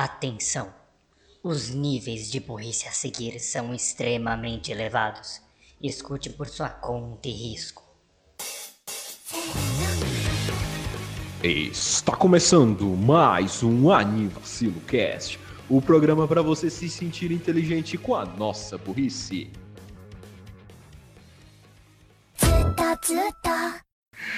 [0.00, 0.72] Atenção!
[1.42, 5.40] Os níveis de burrice a seguir são extremamente elevados.
[5.82, 7.82] Escute por sua conta e risco.
[11.42, 15.36] Está começando mais um Anivacilo Cast,
[15.68, 19.50] o programa para você se sentir inteligente com a nossa burrice.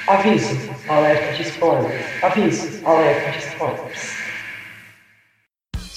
[0.06, 0.54] Aviso,
[0.88, 2.24] alerta de spoilers.
[2.24, 4.30] Aviso, alerta de spoilers.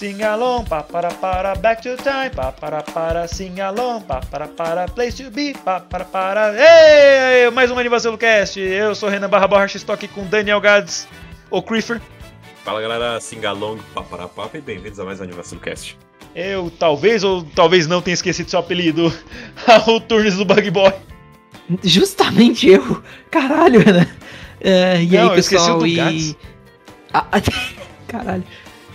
[0.04, 4.50] Sing along, pa para para, back to time, pa para para, sing along, pa para
[4.50, 6.54] para, place to be, pa para para.
[6.60, 8.60] Ei, mais um Anivacilo Cast.
[8.60, 11.08] Eu sou Renan Barra Borracha, estou aqui com Daniel Gads,
[11.50, 12.02] o Creeper.
[12.66, 15.98] Fala galera, Singalong, paparapapa e bem-vindos a mais um Anivacilo Cast.
[16.36, 19.06] Eu talvez ou talvez não tenha esquecido seu apelido,
[19.88, 20.92] o Turnes do Bug Boy.
[21.82, 23.02] Justamente eu.
[23.32, 24.08] Caralho, Renan.
[24.60, 26.36] É, e Não, eu aí, esqueci pessoal, do e.
[27.14, 27.26] Ah,
[28.06, 28.44] caralho.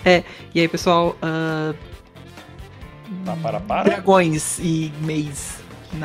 [0.04, 0.22] É,
[0.54, 1.74] e aí, pessoal, ah,
[3.24, 3.84] Pa para para.
[3.90, 5.58] dragões e mês.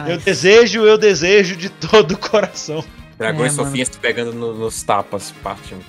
[0.07, 2.83] Eu desejo, eu desejo de todo o coração.
[3.17, 3.77] Dragões É, e mano.
[4.01, 5.79] Pegando no- nos tapas, parte 1.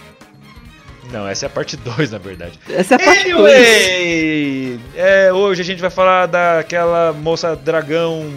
[1.12, 2.58] Não, essa é a parte 2, na verdade.
[2.69, 3.55] Essa é a parte 2.
[3.55, 8.28] Anyway, é, hoje a gente vai falar daquela moça dragão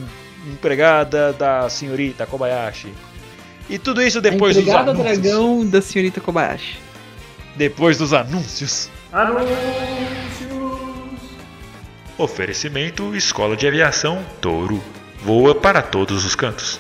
[0.48, 2.94] empregada da senhorita Kobayashi.
[3.70, 5.20] E tudo isso depois dos Empregada anúncios.
[5.20, 6.78] dragão da senhorita Kobayashi.
[7.56, 8.90] Depois dos anúncios.
[12.20, 14.80] Oferecimento Escola de Aviação Touro.
[15.24, 16.80] Voa para todos os cantos.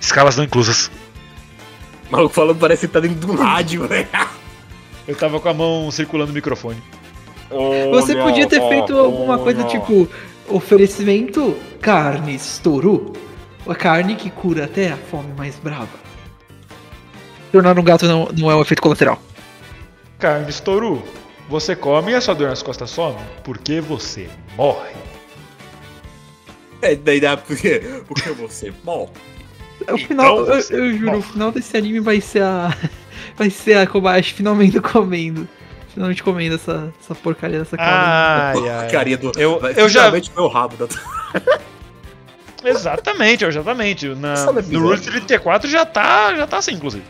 [0.00, 0.90] Escalas não inclusas.
[2.08, 4.08] O maluco falando parece que tá dentro de um rádio, velho.
[5.06, 6.82] Eu tava com a mão circulando o microfone.
[7.90, 10.08] Você podia ter feito alguma coisa tipo
[10.48, 13.12] oferecimento carnes touro.
[13.68, 16.08] A carne que cura até a fome mais brava.
[17.52, 19.27] Tornar um gato não, não é um efeito colateral.
[20.18, 21.02] Carnes Touro.
[21.48, 24.92] Você come e a sua dor nas costas some porque você morre.
[26.82, 29.10] É, daí dá porque, porque você, bom,
[29.90, 31.18] O final, Então eu, você eu juro, morre.
[31.18, 32.74] o final desse anime vai ser a.
[33.36, 35.46] Vai ser a Kobayashi finalmente comendo.
[35.92, 38.60] Finalmente comendo essa, essa porcaria dessa carne.
[38.62, 38.82] Ai, ai.
[38.82, 39.32] porcaria do.
[39.36, 40.88] Eu- vai eu já- foi o rabo da.
[42.64, 44.08] Exatamente, exatamente.
[44.14, 44.80] Na, no.
[44.88, 47.04] Route 34 já tá, já tá assim, inclusive.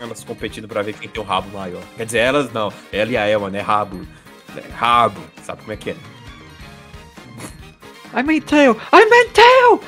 [0.00, 1.82] Elas competindo pra ver quem tem o rabo maior.
[1.96, 2.72] Quer dizer, elas não.
[2.90, 3.60] Ela e a Elma, né?
[3.60, 4.06] Rabo.
[4.74, 5.20] Rabo.
[5.44, 5.96] Sabe como é que é?
[8.12, 8.76] I mean tail!
[8.92, 9.80] I mean tail!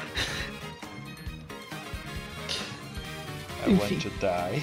[3.67, 3.95] I Enfim.
[3.95, 4.63] want to die.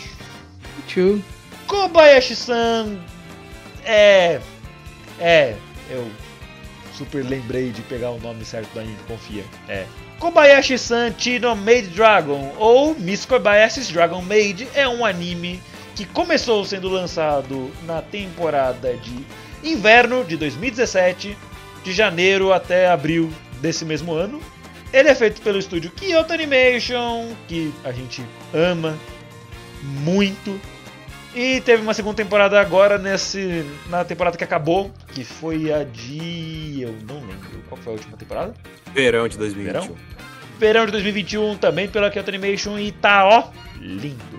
[0.87, 1.19] Tchau.
[1.67, 2.99] Kobayashi-san
[3.83, 4.39] é.
[5.19, 5.55] É,
[5.89, 6.09] eu
[6.93, 9.43] super lembrei de pegar o nome certo da anime, confia.
[9.67, 9.85] É.
[10.19, 15.61] Kobayashi-san Chino Maid Dragon, ou Miss Kobayashi's Dragon Maid, é um anime
[15.95, 19.25] que começou sendo lançado na temporada de
[19.63, 21.37] inverno de 2017,
[21.85, 23.31] de janeiro até abril
[23.61, 24.41] desse mesmo ano.
[24.91, 28.21] Ele é feito pelo estúdio Kyoto Animation, que a gente
[28.53, 28.97] ama
[29.81, 30.59] muito.
[31.39, 36.81] E teve uma segunda temporada agora nesse na temporada que acabou, que foi a de
[36.81, 38.53] eu não lembro qual foi a última temporada.
[38.93, 39.81] Verão de 2021.
[39.81, 39.97] Verão?
[40.59, 44.37] Verão de 2021 também pela Kyoto Animation e tá ó lindo.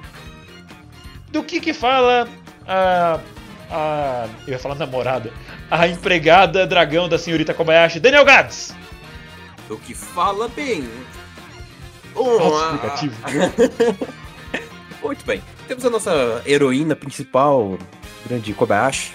[1.32, 2.28] Do que que fala
[2.68, 3.18] a
[3.70, 5.32] a eu ia falar namorada,
[5.70, 8.76] a empregada dragão da senhorita Kobayashi, Daniel Gads.
[9.66, 10.86] Do que fala bem.
[12.14, 13.16] Auto-explicativo.
[15.02, 15.42] Muito bem.
[15.66, 17.78] Temos a nossa heroína principal,
[18.26, 19.12] grande Kobayashi.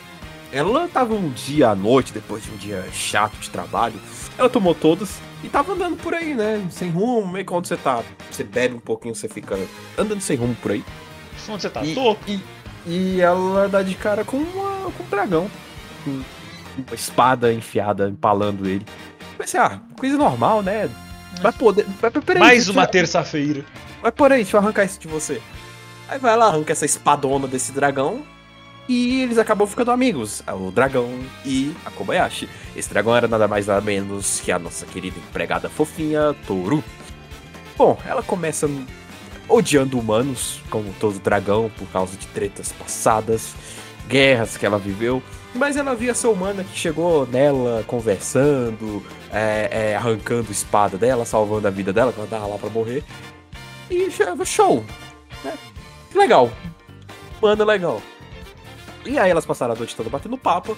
[0.52, 3.96] Ela tava um dia à noite, depois de um dia chato de trabalho.
[4.38, 6.66] Ela tomou todas e tava andando por aí, né?
[6.72, 8.02] Sem rumo, meio que onde você tá.
[8.32, 9.58] Você bebe um pouquinho, você fica
[9.98, 10.84] andando sem rumo por aí.
[11.50, 11.84] Onde você tá?
[11.84, 12.16] E, Tô.
[12.28, 12.40] e,
[12.88, 15.52] e ela dá de cara com, uma, com um dragão.
[16.04, 18.86] Com uma espada enfiada, empalando ele.
[19.38, 20.90] Pensei, ah, coisa normal, né?
[21.42, 21.86] Vai poder.
[22.02, 23.66] Vai, peraí, Mais uma terça-feira.
[24.02, 25.42] Vai por aí, deixa eu arrancar isso de você.
[26.08, 28.24] Aí vai lá, arranca essa espadona desse dragão.
[28.88, 30.44] E eles acabam ficando amigos.
[30.48, 31.10] O dragão
[31.44, 32.48] e a Kobayashi.
[32.76, 36.84] Esse dragão era nada mais nada menos que a nossa querida empregada fofinha, Toru.
[37.76, 38.70] Bom, ela começa
[39.50, 43.54] odiando humanos, como todo dragão, por causa de tretas passadas,
[44.08, 45.22] guerras que ela viveu.
[45.54, 51.68] Mas ela via essa humana que chegou nela conversando, é, é, arrancando espada dela, salvando
[51.68, 53.04] a vida dela, que ela tava lá pra morrer.
[53.90, 54.10] E
[54.46, 54.84] show.
[55.44, 55.54] Né?
[56.16, 56.50] Legal.
[57.42, 58.02] Mano, legal.
[59.06, 60.76] E aí elas passaram a noite toda batendo papo.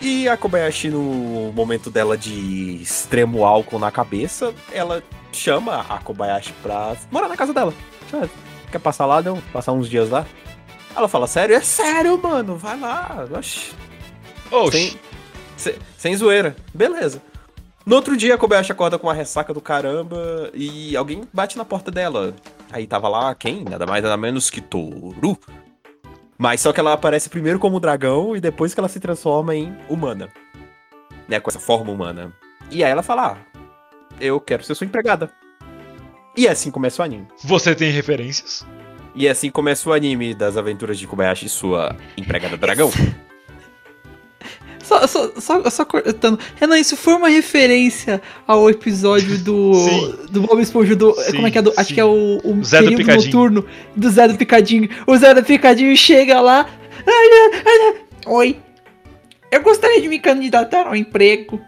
[0.00, 5.02] E a Kobayashi, no momento dela de extremo álcool na cabeça, ela
[5.32, 7.72] chama a Kobayashi pra morar na casa dela.
[8.70, 9.40] Quer passar lá, não?
[9.52, 10.26] Passar uns dias lá?
[10.94, 11.56] Ela fala, sério?
[11.56, 13.26] É sério, mano, vai lá.
[13.36, 13.72] Oxi.
[14.50, 14.78] Oxi.
[14.78, 15.00] Sem,
[15.56, 16.54] sem, sem zoeira.
[16.72, 17.22] Beleza.
[17.84, 21.64] No outro dia, a Kobayashi acorda com uma ressaca do caramba e alguém bate na
[21.64, 22.34] porta dela.
[22.72, 23.64] Aí tava lá quem?
[23.64, 25.38] Nada mais nada menos que Toru.
[26.36, 29.76] Mas só que ela aparece primeiro como dragão e depois que ela se transforma em
[29.88, 30.28] humana.
[31.28, 32.32] Né, com essa forma humana.
[32.70, 33.60] E aí ela fala: ah,
[34.20, 35.30] eu quero ser sua empregada.
[36.36, 37.26] E assim começa o anime.
[37.44, 38.66] Você tem referências?
[39.14, 42.90] E assim começa o anime das aventuras de Kobayashi e sua empregada dragão.
[44.84, 46.38] Só, só, só, só cortando.
[46.56, 49.74] Renan, isso foi uma referência ao episódio do.
[49.74, 50.16] Sim.
[50.30, 51.14] do Bob Esponja do.
[51.14, 51.62] Sim, como é que é?
[51.62, 53.24] Do, acho que é o, o Zé do Picadinho.
[53.32, 53.66] noturno
[53.96, 54.88] do Zé do Picadinho.
[55.06, 56.68] O Zé do Picadinho chega lá.
[57.06, 57.94] "Ai, ai, ai,
[58.26, 58.56] Oi.
[59.50, 61.60] Eu gostaria de me candidatar ao emprego.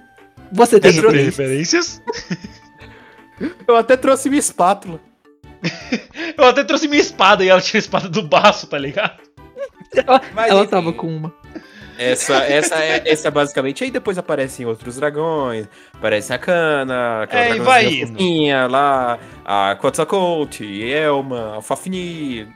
[0.53, 2.03] Você tem referências?
[3.67, 5.01] Eu até trouxe minha espátula.
[6.37, 9.21] Eu até trouxe minha espada e ela tinha a espada do baço, tá ligado?
[9.95, 10.71] Ela, Mas, ela enfim.
[10.71, 11.35] tava com uma.
[11.99, 13.85] Essa, essa, é, essa é basicamente.
[13.85, 15.67] Aí depois aparecem outros dragões.
[15.95, 22.49] Aparece a Kana, aquela É, vai fofinha lá, a Quetzalcoatl, Elma, a Fafni.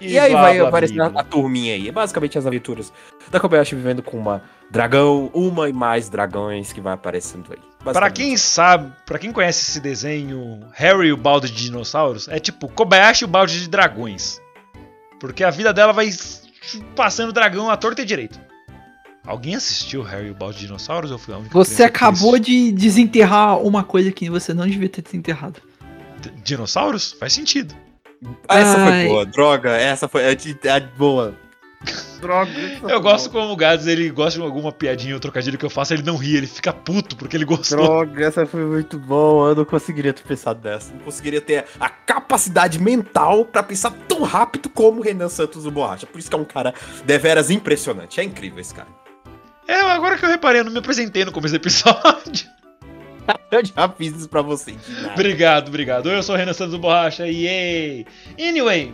[0.00, 1.88] E, E aí vai aparecendo a, a turminha aí.
[1.88, 2.92] É basicamente as aventuras
[3.30, 7.58] da Kobayashi vivendo com uma dragão, uma e mais dragões que vai aparecendo aí.
[7.78, 8.16] Pra Basicamente.
[8.16, 12.68] quem sabe, pra quem conhece esse desenho, Harry e o balde de dinossauros, é tipo
[12.68, 14.40] Kobayashi e o balde de dragões.
[15.18, 16.10] Porque a vida dela vai
[16.94, 18.38] passando dragão à torta e direito.
[19.24, 22.72] Alguém assistiu Harry e o balde de dinossauros ou foi a única Você acabou de
[22.72, 25.60] desenterrar uma coisa que você não devia ter desenterrado.
[26.20, 27.12] D- Dinossauros?
[27.12, 27.74] Faz sentido.
[28.48, 29.00] Ah, essa Ai.
[29.02, 29.26] foi boa.
[29.26, 31.34] Droga, essa foi é, de- é boa.
[32.20, 32.50] Droga.
[32.88, 33.42] Eu gosto boa.
[33.42, 36.16] como o Gads, ele gosta de alguma piadinha ou trocadilho que eu faço, ele não
[36.16, 37.78] ri, ele fica puto porque ele gostou.
[37.78, 39.50] Droga, essa foi muito boa.
[39.50, 40.92] Eu não conseguiria ter pensado dessa.
[40.92, 45.70] Não conseguiria ter a capacidade mental pra pensar tão rápido como o Renan Santos do
[45.72, 46.06] Borracha.
[46.06, 46.72] Por isso que é um cara
[47.04, 48.20] deveras impressionante.
[48.20, 48.88] É incrível esse cara.
[49.72, 52.50] É, agora que eu reparei, eu não me apresentei no começo do episódio.
[53.50, 54.74] Eu já fiz isso pra você.
[55.12, 56.10] obrigado, obrigado.
[56.10, 58.04] Eu sou o Renan Santos do Borracha, yay!
[58.38, 58.92] Anyway,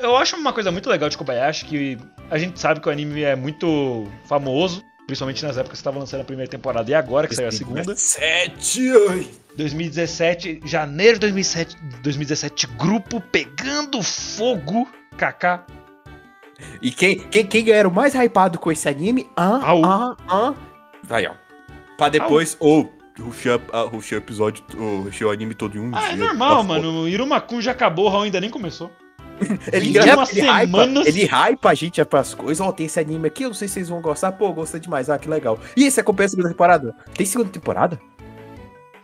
[0.00, 1.98] eu acho uma coisa muito legal de Kobayashi que
[2.30, 6.20] a gente sabe que o anime é muito famoso, principalmente nas épocas que estava lançando
[6.20, 7.96] a primeira temporada e agora que saiu a segunda.
[7.96, 8.90] Sete.
[9.10, 9.26] ai.
[9.56, 15.66] 2017, janeiro de 2007, 2017, grupo pegando fogo, kaká.
[16.82, 19.28] E quem, quem, quem era o mais hypado com esse anime?
[19.36, 19.84] Ah, Au.
[19.84, 20.54] ah, ah.
[21.10, 21.32] Aí, ó.
[21.96, 24.64] Pra depois, ou, rushar ah, rushar o episódio,
[25.04, 26.24] rushar o anime todo em um Ah, é dia.
[26.26, 27.02] normal, Tá mano.
[27.02, 28.90] O Irumakun já acabou, o Raul ainda nem começou.
[29.72, 32.60] Ele, ele, umas ele, hypa, ele hypa a gente pras coisas.
[32.60, 34.32] Ó, tem esse anime aqui, eu não sei se vocês vão gostar.
[34.32, 35.08] Pô, gostei demais.
[35.08, 35.60] Ah, que legal.
[35.76, 36.92] E esse acompanha a segunda temporada?
[37.14, 38.00] Tem segunda temporada?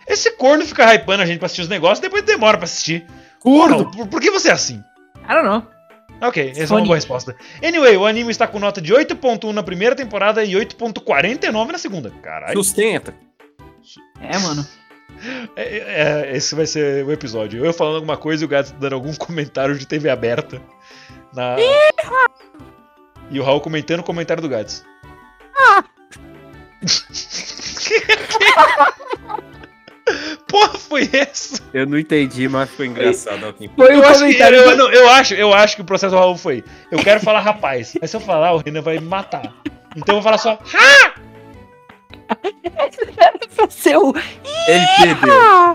[0.08, 3.06] Esse corno fica hypando a gente pra assistir os negócios e depois demora pra assistir.
[3.38, 3.70] Curto!
[3.84, 4.82] Raul, por, por que você é assim?
[5.22, 5.62] I don't know.
[6.28, 7.36] Ok, essa é uma boa resposta.
[7.62, 12.10] Anyway, o anime está com nota de 8.1 na primeira temporada e 8.49 na segunda.
[12.22, 12.56] Caralho.
[12.56, 13.14] Sustenta.
[14.20, 14.66] É, mano.
[15.56, 17.64] É, é, é, esse vai ser o episódio.
[17.64, 20.60] Eu falando alguma coisa e o gato dando algum comentário de TV aberta.
[21.32, 21.56] Na...
[23.30, 24.84] E o Raul comentando o comentário do Gats.
[30.54, 31.60] Porra, foi essa?
[31.74, 33.52] Eu não entendi, mas foi engraçado.
[33.74, 36.36] Foi Eu acho, que, eu, não, eu, acho, eu acho que o processo do Raul
[36.36, 36.62] foi.
[36.92, 39.52] Eu quero falar rapaz, mas se eu falar, o Renan vai me matar.
[39.96, 40.56] Então eu vou falar só.
[43.68, 44.14] ser o-
[44.68, 45.34] Ele perdeu.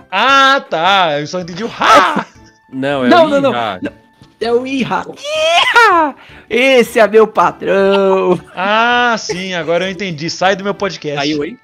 [0.10, 1.20] Ah, tá.
[1.20, 2.26] Eu só entendi o ha!
[2.72, 3.54] Não, é Não, o não, não.
[3.54, 3.80] Ah,
[4.40, 5.06] É o Iha.
[5.18, 6.16] Iha!
[6.50, 8.40] Esse é meu patrão.
[8.56, 10.30] Ah, sim, agora eu entendi.
[10.30, 11.20] Sai do meu podcast.
[11.20, 11.36] Aí?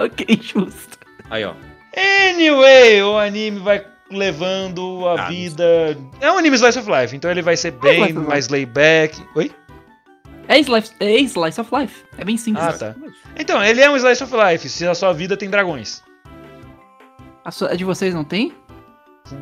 [0.00, 0.96] ok, justo.
[1.28, 1.54] Aí, ó.
[1.96, 5.96] Anyway, o anime vai levando a Ah, vida.
[6.20, 9.22] É um anime Slice of Life, então ele vai ser bem Slice of mais layback.
[9.34, 9.50] Oi?
[10.48, 12.04] É slice, é slice of life.
[12.18, 12.64] É bem simples.
[12.64, 12.94] Ah, tá.
[13.38, 16.02] Então, ele é um Slice of Life, se a sua vida tem dragões.
[17.44, 18.52] A, sua- a de vocês não tem?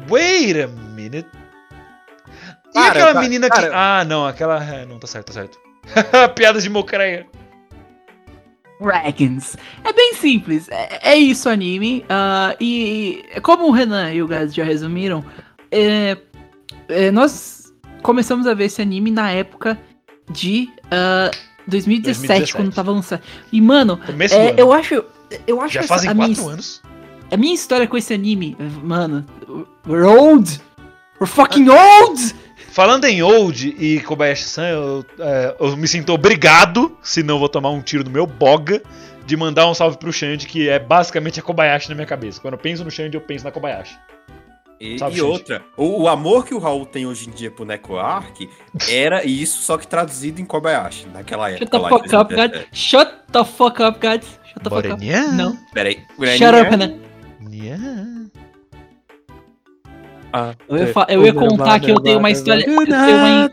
[0.08, 1.26] Wait a minute.
[2.74, 3.74] E aquela tá- menina cara- que.
[3.74, 4.62] Ah, não, aquela.
[4.62, 5.58] é, Não, tá certo, tá certo.
[6.36, 7.26] Piadas de mocreia.
[8.80, 9.56] Dragons.
[9.84, 10.68] É bem simples.
[10.70, 12.04] É, é isso o anime.
[12.08, 15.24] ah, e como o Renan e o Gaz já resumiram,
[15.70, 16.16] é,
[16.88, 17.72] é, nós
[18.02, 19.78] começamos a ver esse anime na época
[20.30, 21.30] de ah,
[21.66, 22.52] 2017, 2017.
[22.54, 23.22] quando tava lançando.
[23.52, 24.00] E, mano,
[24.32, 25.04] é, eu acho.
[25.46, 26.82] Eu acho Já essa- fazem minha, quatro anos.
[27.30, 29.24] a minha história com esse anime, mano,
[29.86, 30.60] we're old!
[31.20, 32.34] We're fucking old!
[32.70, 37.70] Falando em Old e Kobayashi-san, eu, é, eu me sinto obrigado, senão eu vou tomar
[37.70, 38.80] um tiro no meu boga,
[39.26, 42.40] de mandar um salve pro Xande, que é basicamente a Kobayashi na minha cabeça.
[42.40, 43.98] Quando eu penso no Xande, eu penso na Kobayashi.
[44.78, 47.66] E, Salve, e outra, o, o amor que o Raul tem hoje em dia pro
[47.66, 48.48] Neko Arc
[48.88, 51.66] era isso, só que traduzido em Kobayashi, naquela época.
[51.66, 52.54] Shut the fuck up, 2017.
[52.56, 52.68] God.
[52.72, 54.22] Shut the fuck up, God.
[54.22, 55.04] Shut the fuck up.
[55.36, 55.58] Não.
[55.74, 56.02] Peraí.
[56.38, 56.98] Shut up, né?
[57.40, 58.30] Nha.
[60.32, 62.60] Ah, Eu ia, fa- eu ia contar que eu tenho uma história.
[62.68, 63.50] Eu tenho uma...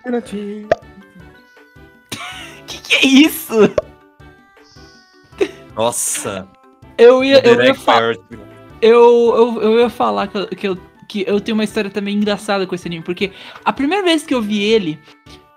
[2.65, 3.53] Que que é isso?
[5.75, 6.47] Nossa.
[6.97, 8.39] Eu ia, eu ia, Direct fa- Priority.
[8.81, 12.15] eu, eu, eu ia falar que eu, que, eu, que eu tenho uma história também
[12.15, 13.31] engraçada com esse anime, porque
[13.63, 14.99] a primeira vez que eu vi ele,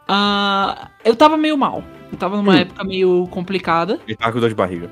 [0.06, 1.82] ah, eu tava meio mal.
[2.12, 2.58] Eu tava numa Hum.
[2.58, 4.00] época meio complicada.
[4.06, 4.90] Ele tava com dor de barriga.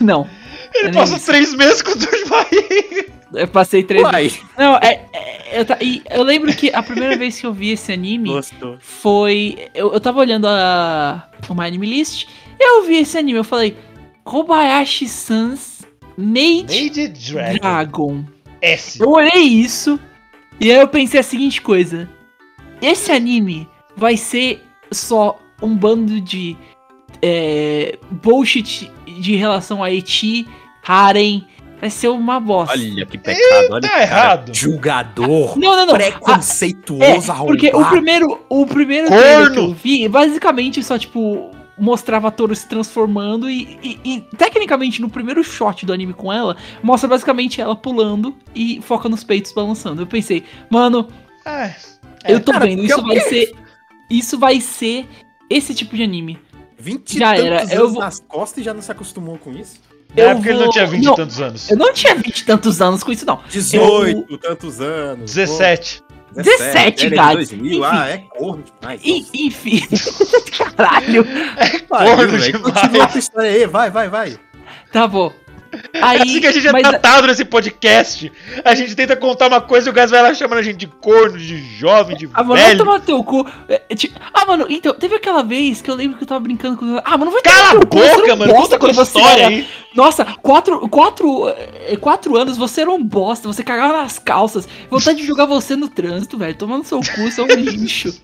[0.00, 0.26] Não.
[0.74, 1.26] Ele é isso.
[1.26, 3.21] três meses com dor de barriga.
[3.34, 7.40] Eu passei três Uai, Não, é, é- eu, e eu lembro que a primeira vez
[7.40, 8.76] que eu vi esse anime gostou.
[8.80, 9.68] foi.
[9.74, 12.26] Eu, eu tava olhando a, uma anime list,
[12.58, 13.76] eu vi esse anime, eu falei.
[14.24, 15.82] Kobayashi Sans
[16.16, 17.58] Made Made Dragon.
[17.58, 18.24] Dragon.
[18.60, 19.00] S.
[19.00, 19.98] Eu olhei isso
[20.60, 22.08] e aí eu pensei a seguinte coisa:
[22.80, 24.62] esse anime vai ser
[24.92, 26.56] só um bando de
[27.20, 30.46] é, bullshit de relação a Eti,
[30.86, 31.46] Harem.
[31.82, 32.72] Vai ser uma bosta.
[32.78, 34.54] Olha que pecado, olha tá que cara errado.
[34.54, 35.58] Julgador.
[35.58, 35.94] não, não, não.
[35.96, 39.50] Ah, Preconceituoso, é, porque o primeiro, o primeiro Corno!
[39.52, 45.02] que eu vi, basicamente só, tipo, mostrava a Toro se transformando e, e- e, tecnicamente,
[45.02, 49.50] no primeiro shot do anime com ela, mostra basicamente ela pulando e foca nos peitos
[49.52, 50.02] balançando.
[50.02, 51.08] Eu pensei, mano,
[51.44, 51.68] Ah,
[52.28, 53.54] eu tô cara, vendo, isso é vai ser.
[54.08, 55.08] Isso vai ser
[55.50, 56.38] esse tipo de anime.
[56.78, 59.80] 20 Já era, eu anos vou- nas costas e já não se acostumou com isso?
[60.16, 61.12] Na eu época ele não vou- tinha 20 não.
[61.12, 61.70] e tantos anos.
[61.70, 63.40] Eu não tinha 20 e tantos anos com isso, não.
[63.48, 65.32] 18, tantos anos.
[65.34, 66.02] 17.
[66.02, 67.34] pô, 17, ele é de gato.
[67.34, 69.00] 2000, ah, é corno demais.
[69.04, 69.82] E- enfim.
[70.56, 71.24] Caralho.
[71.88, 72.72] Pariu, corno.
[72.72, 74.38] Continua a história aí, vai, vai, vai.
[74.92, 75.32] Tá bom.
[75.92, 78.30] É Aí, assim que a gente é mas- tratado nesse podcast.
[78.64, 80.86] A gente tenta contar uma coisa e o Gás vai lá chamando a gente de
[80.86, 82.78] corno, de jovem, de Ah, mano, vai velho.
[82.78, 83.46] tomar teu cu.
[83.68, 86.40] É, é, tipo, ah, mano, então, teve aquela vez que eu lembro que eu tava
[86.40, 87.00] brincando com.
[87.04, 88.52] Ah, mano, vai Cala tomar a teu cu, você boca, um mano.
[88.54, 89.68] bosta Conta você história aí.
[89.94, 94.66] Nossa, quatro, quatro, é, quatro anos você era um bosta, você cagava nas calças.
[94.90, 96.54] Vontade de jogar você no trânsito, velho.
[96.54, 98.14] Tomando seu cu, você é um lixo.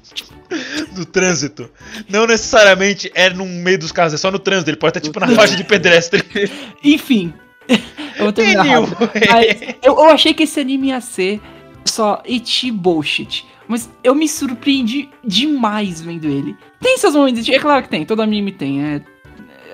[0.93, 1.71] Do trânsito.
[2.09, 4.71] Não necessariamente é no meio dos carros, é só no trânsito.
[4.71, 6.25] Ele pode estar tipo na faixa de pedestre.
[6.83, 7.35] Enfim.
[7.69, 8.97] Eu vou terminar rápido.
[9.31, 11.41] Mas eu, eu achei que esse anime ia ser
[11.85, 13.47] só eti bullshit.
[13.67, 16.57] Mas eu me surpreendi demais vendo ele.
[16.81, 18.83] Tem seus momentos, é claro que tem, todo anime tem.
[18.83, 19.03] É,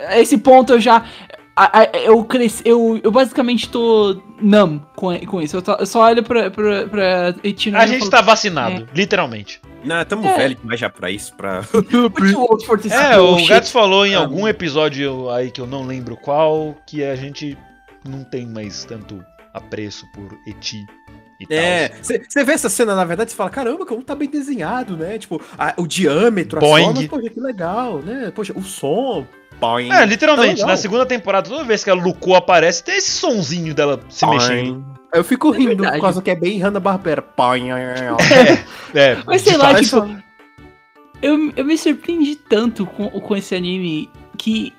[0.09, 1.05] a esse ponto eu já.
[1.57, 2.63] a- a- Eu cresci.
[2.67, 5.57] Eu, eu basicamente tô numb com, com isso.
[5.57, 8.89] Eu, tô- eu só olho pra, pra, pra eti no A gente falo, tá vacinado,
[8.93, 9.61] literalmente.
[9.85, 10.37] Não, tamo É.
[10.39, 11.61] velho demais já pra isso, pra...
[11.73, 15.51] "What you want for this É, o bullshit?" Gats falou em Ah, algum episódio aí
[15.53, 17.57] que eu não lembro qual, que a gente
[18.09, 20.85] não tem mais tanto apreço por Eti
[21.41, 21.47] e.
[21.53, 25.19] É, você vê essa cena, na verdade, você fala, caramba, como tá bem desenhado, né?
[25.19, 26.85] Tipo, a- o diâmetro, Boing.
[26.85, 28.33] formas, poxa, que legal, né?
[28.35, 29.27] Poxa, o som,
[29.61, 33.11] boing, É, literalmente, Tá na segunda temporada, toda vez que a Luco aparece, tem esse
[33.13, 34.37] sonzinho dela se boing.
[34.39, 34.95] mexendo.
[35.13, 35.97] Eu fico rindo verdade.
[35.97, 37.25] por causa que é bem Hanna-Barbera.
[37.37, 37.71] Boing.
[38.95, 39.97] É, Mas sei lá, tipo.
[41.23, 44.73] Eu, eu me surpreendi tanto com, com esse anime que.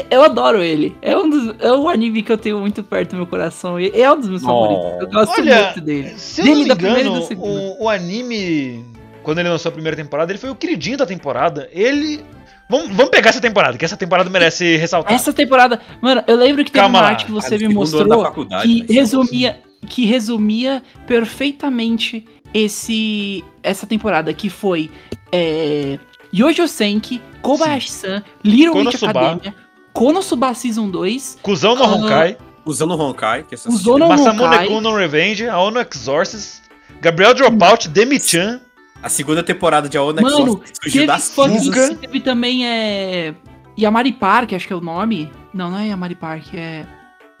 [0.00, 0.96] É- eu adoro ele.
[1.00, 3.78] É um, dos, é um anime que eu tenho muito perto do meu coração.
[3.78, 4.46] E é um dos meus Oh.
[4.46, 5.00] favoritos.
[5.00, 6.14] Eu gosto Olha, muito dele.
[6.16, 8.84] Se eu Dele não me engano, o, o anime,
[9.22, 11.68] quando ele lançou a primeira temporada, ele foi o queridinho da temporada.
[11.72, 12.20] Ele.
[12.68, 15.14] Vamos, vamos pegar essa temporada, que essa temporada merece ser ressaltada.
[15.14, 15.80] Essa temporada.
[16.00, 18.32] Mano, eu lembro que teve Calma uma arte que você me mostrou
[18.62, 22.24] que resumia, que resumia perfeitamente
[22.54, 24.90] esse essa temporada, que foi
[25.30, 25.98] é,
[26.34, 29.54] Yojo Senki, Kobayashi-san, Little Witch Konosuba.
[29.94, 32.36] Konosuba Season 2, Cusão no Honkai,
[32.66, 34.66] Usando o Honkai, que essa Usou no- Masamune Honkai.
[34.66, 36.62] Kuno Revenge, Aono Exorcist,
[37.00, 38.60] Gabriel Dropout, Demi-chan.
[39.02, 41.98] A segunda temporada de Aona Mano, Exorcist surgiu fucking- cinzas.
[41.98, 43.34] teve também é,
[43.78, 45.30] Yamari Park, acho que é o nome.
[45.52, 46.84] Não, não é Yamari Park, é...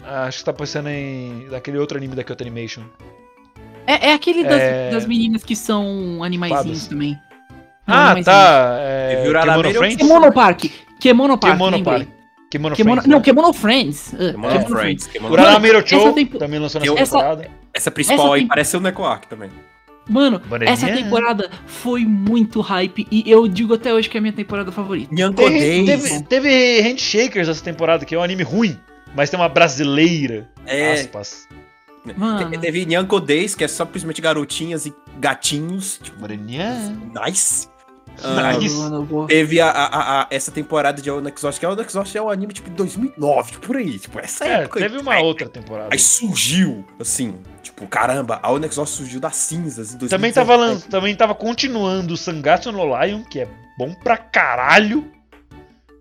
[0.06, 1.48] Ah, Acho que tá pensando em.
[1.50, 2.82] daquele outro anime da Kyoto Animation.
[3.86, 4.90] É, é aquele das, É.
[4.90, 6.86] das meninas que são animaizinhos Fadas.
[6.88, 7.18] também.
[7.86, 8.26] Não, Ah, animaizinhos.
[8.26, 8.76] tá.
[8.80, 9.70] É, Kemono?
[9.72, 9.96] Friends?
[9.96, 10.64] Kemono Park.
[11.00, 11.82] Kemono Park, Kemono.
[11.82, 12.08] Park.
[12.58, 13.10] Kemono Kemono, Friends.
[13.10, 13.24] não, né?
[13.24, 14.14] Kemono Friends.
[14.14, 15.08] Ah, Kemono Kemono Friends.
[15.64, 17.50] Hero essa Show tempo- também lançou nessa essa- temporada.
[17.72, 19.50] Essa principal Essa aí tem- parece o Neko Arc também.
[20.08, 20.70] Mano, Bananinha.
[20.72, 24.70] essa temporada foi muito hype e eu digo até hoje que é a minha temporada
[24.70, 25.12] favorita.
[25.14, 28.78] Nyanko Teve, teve, teve Handshakers essa temporada, que é um anime ruim,
[29.16, 30.46] mas tem uma brasileira.
[30.66, 31.48] É, Aspas.
[32.16, 35.98] Mano, te- teve Nyanko Days, que é simplesmente garotinhas e gatinhos.
[36.02, 36.94] Tipo, Moreninha.
[37.26, 37.66] nice.
[38.22, 38.74] Ah, Nice.
[38.76, 42.22] Mano, Teve a, a- a- essa temporada de One Exhaust, que a One Exhaust é
[42.22, 44.80] um anime tipo de 2009, tipo, por aí, tipo, essa É, época.
[44.80, 45.88] teve uma aí, outra temporada.
[45.92, 50.10] Aí surgiu, assim, tipo, caramba, a One Exhaust surgiu das cinzas em 2017.
[50.10, 55.10] Também tava, lan- também tava continuando o Sangatsu no Lion, que é bom pra caralho.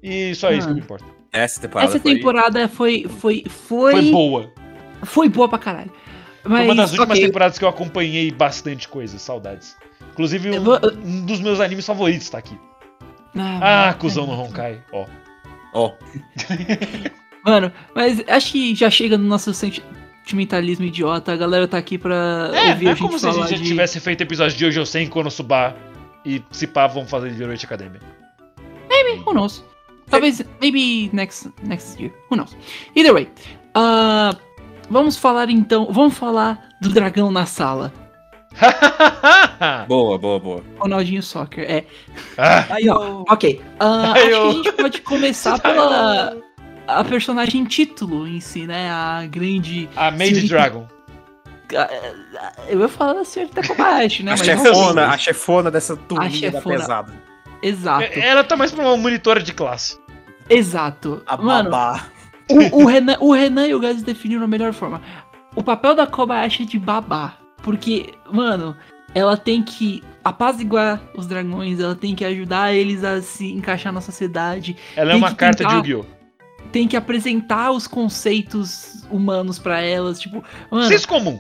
[0.02, 0.76] E só isso que Ah.
[0.76, 1.06] me importa.
[1.32, 4.52] Essa temporada Essa foi- temporada foi, foi, foi, Foi boa.
[5.04, 5.92] foi boa pra caralho.
[6.46, 9.78] Mas, Foi uma das últimas ok, temporadas que eu acompanhei bastante coisa, saudades.
[10.12, 12.58] Inclusive, um, vou- um dos meus animes favoritos tá aqui.
[13.38, 14.82] Ah, Ah, cuzão no Honkai.
[14.92, 15.06] Ó.
[15.74, 15.92] Ó,
[17.46, 21.34] Mano, mas acho que já chega no nosso sentimentalismo idiota.
[21.34, 23.48] A galera tá aqui pra É, ouvir não a é gente como se a falar
[23.48, 23.68] gente de...
[23.70, 25.76] tivesse feito episódio de Hoje Sem Konosuba
[26.26, 28.00] e se pá, vamos fazer de Noite Academia.
[29.26, 29.64] Who knows?
[30.10, 32.14] Talvez, maybe next, next year.
[32.30, 32.56] Who knows?
[32.96, 33.28] Either way.
[33.76, 34.36] ah,
[34.94, 35.88] vamos falar então.
[35.92, 37.92] Vamos falar do dragão na sala.
[39.88, 40.64] boa, boa, boa.
[40.78, 41.66] Ronaldinho Soccer.
[41.70, 41.86] É.
[42.38, 43.62] ah, Aí, Não, ok.
[43.80, 46.38] ah, Ai, acho que a gente pode começar pela.
[46.88, 48.90] A personagem título em si, né?
[48.92, 49.90] A grande.
[49.96, 50.48] a Made.
[50.48, 50.88] Dragon.
[52.68, 54.34] Eu ia falar a senhorita Kobayashi, né?
[54.34, 56.78] a Mas chefona, a chefona dessa turminha da chefona.
[56.78, 57.14] pesada.
[57.64, 58.20] Exato.
[58.20, 59.98] Ela tá mais pra uma monitora de classe.
[60.50, 61.24] Exato.
[61.26, 62.04] A Mano, babá.
[62.50, 65.02] O, o Renan, o Renan e o Gaz definiram da melhor forma.
[65.56, 67.38] O papel da Kobayashi é de babá.
[67.62, 68.76] Porque, mano,
[69.16, 74.02] ela tem que apaziguar os dragões, ela tem que ajudar eles a se encaixar na
[74.02, 76.06] sociedade, Ela é uma carta de tentar- Yu-Gi-Oh!
[76.72, 80.20] tem que apresentar os conceitos humanos pra elas.
[80.20, 81.40] Tipo, mano, Senso comum.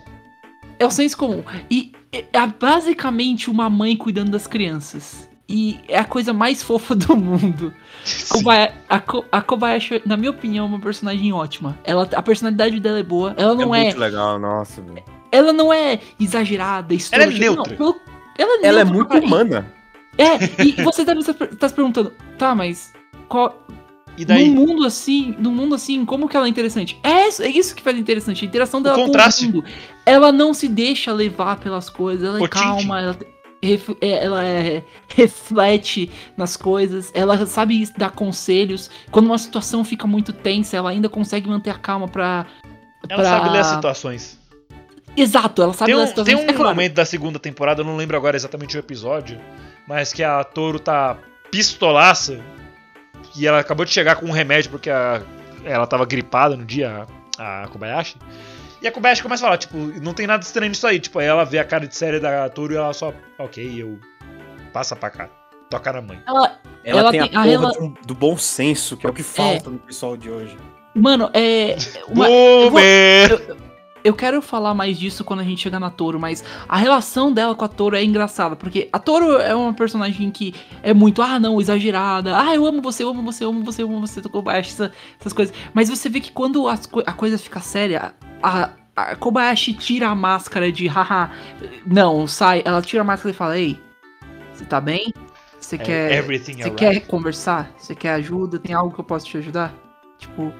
[0.77, 1.43] é o senso comum.
[1.71, 5.27] E é é basicamente uma mãe cuidando das crianças.
[5.49, 7.73] E é a coisa mais fofa do mundo.
[8.29, 11.77] Kobaya- a, Ko- a Kobayashi, na minha opinião, é uma personagem ótima.
[11.83, 13.33] Ela, a personalidade dela é boa.
[13.37, 15.03] Ela não é é, muito legal, nossa, velho.
[15.31, 17.75] ela não é exagerada, Ela é neutra.
[17.79, 17.95] não,
[18.37, 19.27] ela é, Ela é muito caralho.
[19.27, 19.73] humana.
[20.17, 22.93] É, e você tá, você tá se perguntando, tá, mas
[23.27, 23.65] qual,
[24.17, 24.47] E daí?
[24.49, 26.99] num mundo assim, num mundo assim, como que ela é interessante?
[27.03, 29.45] É isso, é isso que faz a interessante, a interação dela com contraste.
[29.45, 29.65] o mundo.
[30.05, 33.17] Ela não se deixa levar pelas coisas, ela é O calma, ela,
[34.01, 34.83] ela é-
[35.15, 38.89] reflete nas coisas, ela sabe dar conselhos.
[39.11, 42.45] Quando uma situação fica muito tensa, ela ainda consegue manter a calma pra.
[43.09, 44.39] Ela pra- sabe ler as situações.
[45.15, 46.35] Exato, ela sabe Tem ler um, as situações.
[46.37, 49.39] tem um É claro, momento da segunda temporada, eu não lembro agora exatamente o episódio,
[49.87, 51.17] mas que a Toro tá
[51.51, 52.39] pistolaça
[53.37, 55.21] e ela acabou de chegar com um remédio porque a-
[55.63, 57.05] ela tava gripada no dia,
[57.37, 58.15] a, a Kobayashi.
[58.83, 60.99] E a Kobayashi começa a falar, tipo, não tem nada estranho nisso aí.
[60.99, 63.97] Tipo, aí ela vê a cara de série da Toro e ela só, ok, eu.
[64.73, 65.29] Passa pra cá.
[65.69, 66.21] Toca na mãe.
[66.27, 69.13] ela- Ela, Ela tem, tem- a porra rela- do, do bom senso, que é o
[69.13, 70.57] que falta no pessoal de hoje.
[70.93, 71.77] Mano, é.
[72.09, 73.55] uma- eu vou- Boomer!
[74.03, 77.55] Eu quero falar mais disso quando a gente chegar na Toro, mas a relação dela
[77.55, 81.39] com a Toro é engraçada, porque a Toro é uma personagem que é muito, ah,
[81.39, 84.21] não, exagerada, ah, eu amo você, eu amo você, eu amo você, eu amo você,
[84.21, 85.55] Kobayashi, essa- essas coisas.
[85.73, 88.13] Mas você vê que quando as co- a coisa fica séria,
[88.43, 91.31] a, a Kobayashi tira a máscara de, haha,
[91.85, 93.79] não, sai, ela tira a máscara e fala, ei,
[94.53, 95.13] você tá bem?
[95.59, 96.23] Você É, quer.
[96.23, 97.71] Você quer conversar?
[97.77, 98.59] Você quer ajuda?
[98.59, 99.73] Tem algo que eu posso te ajudar?
[100.19, 100.53] Tipo,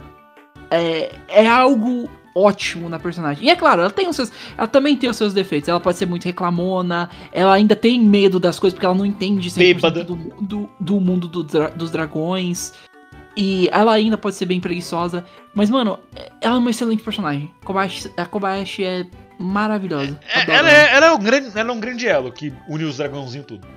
[0.72, 3.46] é, é algo ótimo na personagem.
[3.46, 5.70] E é claro, ela tem os seus, ela também tem os seus defeitos.
[5.70, 9.50] Ela pode ser muito reclamona, ela ainda tem medo das coisas porque ela não entende
[9.50, 10.04] 100% Bêbada.
[10.04, 12.74] do, do, do mundo do dos dragões.
[13.36, 15.26] E ela ainda pode ser bem preguiçosa.
[15.56, 16.00] Mas, mano,
[16.42, 17.50] ela é uma excelente personagem.
[17.66, 19.06] Kobayashi, a Kobayashi é
[19.40, 20.20] maravilhosa.
[20.34, 22.84] É, Adoro ela, é, ela, é um grande, ela é um grande elo que une
[22.84, 23.68] os dragãozinhos tudo.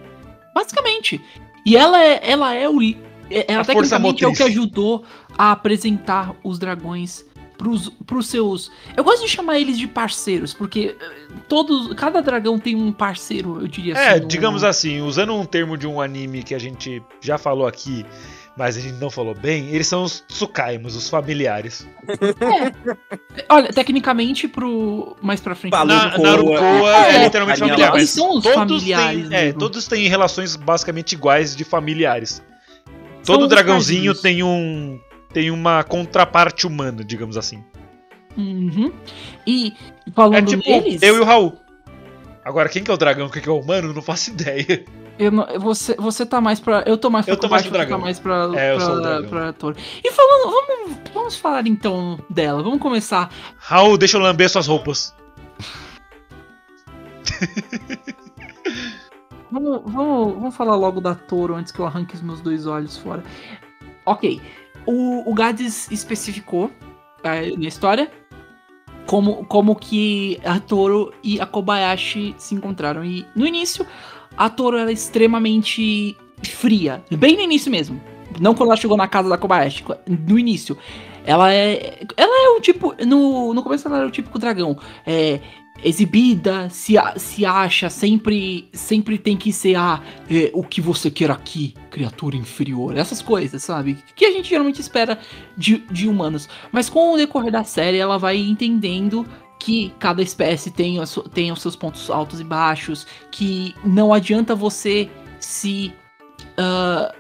[0.54, 1.20] Basicamente.
[1.64, 2.80] E ela é, ela é o.
[2.82, 2.96] é-
[3.48, 5.04] Ela A tecnicamente é o que ajudou
[5.36, 7.24] a apresentar os dragões
[7.58, 8.70] pros, pros seus.
[8.96, 11.08] Eu gosto de chamar eles de parceiros, porque eh,
[11.48, 11.92] todos.
[11.94, 14.24] Cada dragão tem um parceiro, eu diria É, assim.
[14.24, 18.04] um- digamos assim, usando um termo de um anime que a gente já falou aqui,
[18.56, 21.86] mas a gente não falou bem, eles são os Tsukaimas, os familiares.
[23.48, 25.16] Olha, tecnicamente, pro.
[25.22, 25.72] Mais pra frente.
[25.72, 29.28] Balu- Na, Naruto, Naruto é, é, literalmente é, familiar, eles mas são os todos familiares
[29.28, 32.42] têm, é, todos têm relações basicamente iguais de familiares.
[33.22, 35.00] São Todo os dragãozinho tem um
[35.32, 37.62] tem uma contraparte humana, digamos assim.
[38.36, 38.92] Uhum.
[39.46, 39.74] E
[40.14, 41.02] falando É tipo neles.
[41.02, 41.58] eu e o Raul.
[42.44, 44.84] Agora, quem que é o dragão, quem que é o humano, não faço ideia.
[45.18, 46.82] Eu não- você, você tá mais pra.
[46.86, 47.98] Eu tô mais pra Eu tô mais pro você tá dragão.
[48.00, 49.28] mais pra, É, eu sou o pra, dragão.
[49.30, 49.76] pra Toro.
[50.04, 50.50] E falando.
[50.52, 52.62] Vamos, vamos falar então dela.
[52.62, 53.30] Vamos começar.
[53.56, 55.14] Raul, deixa eu lamber suas roupas.
[59.50, 62.96] Vamos, vamos, vamos falar logo da Toro antes que eu arranque os meus dois olhos
[62.98, 63.22] fora.
[64.04, 64.40] Ok.
[64.84, 66.70] O, o Gades especificou
[67.22, 68.10] é, na história
[69.06, 73.04] como, como que a Toro e a Kobayashi se encontraram.
[73.04, 73.86] E no início,
[74.36, 77.02] a Toro era extremamente fria.
[77.10, 78.00] Bem no início mesmo.
[78.40, 80.76] Não quando ela chegou na casa da Kobayashi, no início.
[81.24, 81.98] Ela é.
[82.16, 82.94] Ela é o tipo.
[83.04, 84.78] No, no começo ela era o típico dragão.
[85.06, 85.40] É.
[85.84, 91.30] Exibida, se, se acha, sempre sempre tem que ser ah, é, o que você quer
[91.30, 92.96] aqui, criatura inferior.
[92.96, 93.98] Essas coisas, sabe?
[94.14, 95.18] Que a gente geralmente espera
[95.54, 96.48] de, de humanos.
[96.72, 99.26] Mas com o decorrer da série, ela vai entendendo
[99.66, 104.54] que cada espécie tem, a tem os seus pontos altos e baixos, que não adianta
[104.54, 105.92] você se
[106.56, 107.12] ah,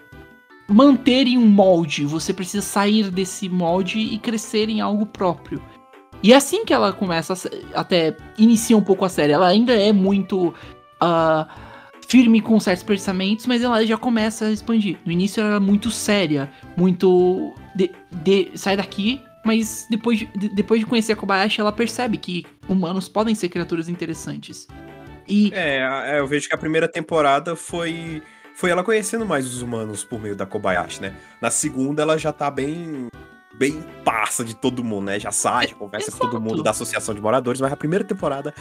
[0.68, 5.60] manter em um molde, você precisa sair desse molde e crescer em algo próprio.
[6.22, 7.32] E é assim que ela começa,
[7.74, 9.32] a até inicia um pouco a série.
[9.32, 10.54] Ela ainda é muito
[11.00, 11.48] ah,
[12.06, 14.98] firme com certos pensamentos, mas ela já começa a expandir.
[15.04, 17.90] No início ela era muito séria, muito de,
[18.22, 22.44] de- sai daqui, mas depois de, de- depois de conhecer a Kobayashi, ela percebe que
[22.68, 24.66] humanos podem ser criaturas interessantes.
[25.28, 25.78] E É,
[26.14, 28.22] é, eu vejo que a primeira temporada foi
[28.54, 31.14] foi ela conhecendo mais os humanos por meio da Kobayashi, né?
[31.40, 33.08] Na segunda ela já tá bem
[33.54, 35.18] bem parça de todo mundo, né?
[35.20, 38.52] Já sai, já conversa com todo mundo da associação de moradores, mas a primeira temporada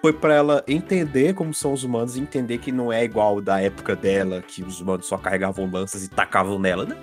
[0.00, 3.60] foi pra ela entender como são os humanos e entender que não é igual da
[3.60, 6.96] época dela, que os humanos só carregavam lanças e tacavam nela, né?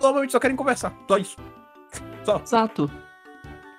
[0.00, 1.36] Normalmente só querem conversar, só isso.
[2.38, 2.42] Só.
[2.42, 2.90] Exato.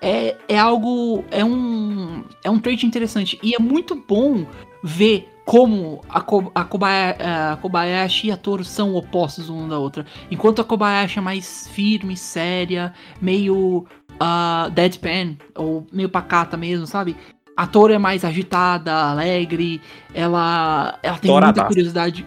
[0.01, 1.23] É, é algo.
[1.29, 2.23] É um.
[2.43, 3.39] É um trait interessante.
[3.43, 4.45] E é muito bom
[4.83, 9.77] ver como a, Ko- a, Kobaya- a Kobayashi e a Toro são opostos uma da
[9.77, 10.05] outra.
[10.29, 13.85] Enquanto a Kobayashi é mais firme, séria, meio
[14.19, 17.15] ah, deadpan, ou meio pacata mesmo, sabe?
[17.55, 19.81] A Toro é mais agitada, alegre,
[20.13, 22.25] ela, ela tem muita curiosidade.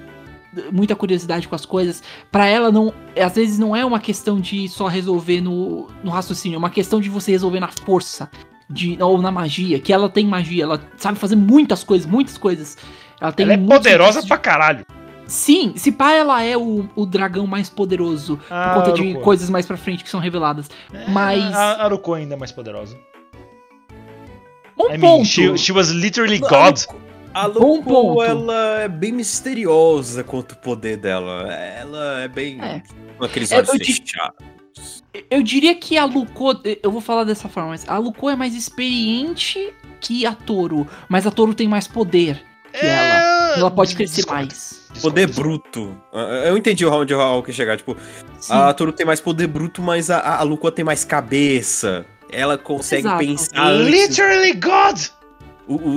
[0.72, 2.02] Muita curiosidade com as coisas.
[2.30, 6.56] Pra ela, não, às vezes não é uma questão de só resolver no, no raciocínio,
[6.56, 8.30] é uma questão de você resolver na força.
[8.70, 12.78] De, ou na magia, que ela tem magia, ela sabe fazer muitas coisas, muitas coisas.
[13.20, 14.86] Ela tem Ela é poderosa de- pra caralho.
[15.26, 18.38] Sim, se pá, ela é o, o dragão mais poderoso.
[18.50, 19.20] Ah, por conta de Aruko.
[19.22, 20.70] coisas mais pra frente que são reveladas.
[21.08, 22.96] Mas- A Aruko ainda é mais poderosa.
[24.78, 25.24] Um I mean, ponto.
[25.26, 26.76] she, she was literally God.
[27.34, 28.22] A Luco, ponto.
[28.22, 31.52] ela é bem misteriosa quanto o poder dela.
[31.52, 32.60] Ela é bem.
[32.62, 32.82] É.
[33.18, 35.04] Com aqueles É, olhos eu fechados.
[35.30, 38.54] Eu diria que a Luko, eu vou falar dessa forma, mas a Luko é mais
[38.54, 42.42] experiente que a Toro, mas a Toro tem mais poder
[42.72, 43.54] que ela.
[43.56, 43.60] É...
[43.60, 44.88] Ela pode crescer Discordo, mais.
[45.00, 45.96] Poder bruto.
[46.44, 47.76] Eu entendi onde o Raul quer chegar.
[47.76, 47.96] Tipo,
[48.40, 48.52] Sim.
[48.52, 52.04] a Toru tem mais poder bruto, mas a, a Luco tem mais cabeça.
[52.32, 53.18] Ela consegue Exato.
[53.18, 54.98] pensar antes, Literally God!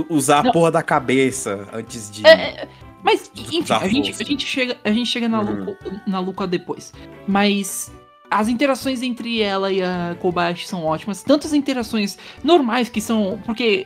[0.10, 0.50] Usar Não.
[0.50, 2.26] a porra da cabeça antes de.
[2.26, 2.68] É, é,
[3.04, 5.64] mas, enfim, a gente, a gente chega, a gente chega na, Uhum.
[5.66, 6.94] Luko, na Luca depois.
[7.28, 7.92] Mas
[8.30, 11.24] as interações entre ela e a Kobayashi são ótimas.
[11.24, 13.40] Tanto as interações normais que são.
[13.46, 13.86] Porque.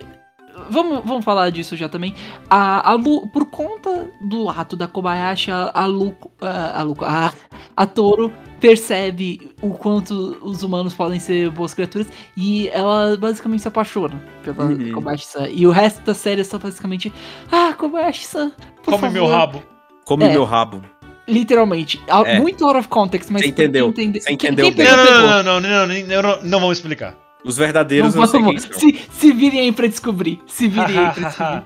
[0.69, 2.13] Vamos, vamos falar disso já também.
[2.49, 5.85] A, a Lu, por conta do ato da Kobayashi, a, a.
[6.41, 6.81] A,
[7.27, 7.33] a,
[7.75, 13.67] a Toro percebe o quanto os humanos podem ser boas criaturas e ela basicamente se
[13.67, 14.91] apaixona pela Uhum.
[14.93, 15.49] Kobayashi-san.
[15.49, 17.11] E o resto da série é só basicamente.
[17.51, 18.51] Ah, Kobayashi-san,
[18.83, 19.63] por Come meu favor." rabo.
[20.05, 20.29] Come é.
[20.31, 20.81] meu rabo.
[21.27, 22.01] Literalmente.
[22.25, 22.39] É.
[22.39, 23.41] Muito out of context, mas.
[23.41, 23.89] Você quem entendeu.
[23.89, 26.77] entende- Você quem- entendeu quem pegou, Não, não, não, não, não, não, não, não vamos
[26.77, 27.15] explicar.
[27.43, 28.71] Os verdadeiros Não quem são.
[28.79, 30.39] se, se virem aí pra descobrir.
[30.47, 31.63] Se virem aí pra descobrir.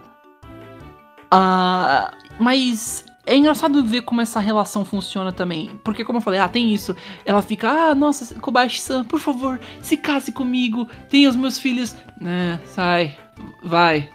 [1.32, 5.72] Ah, mas é engraçado ver como essa relação funciona também.
[5.84, 6.96] Porque, como eu falei, ah, tem isso.
[7.26, 10.88] Ela fica, ah, nossa, Kobayashi-san, por favor, se case comigo.
[11.10, 11.96] Tenha os meus filhos.
[12.22, 13.18] É, sai,
[13.64, 14.10] vai,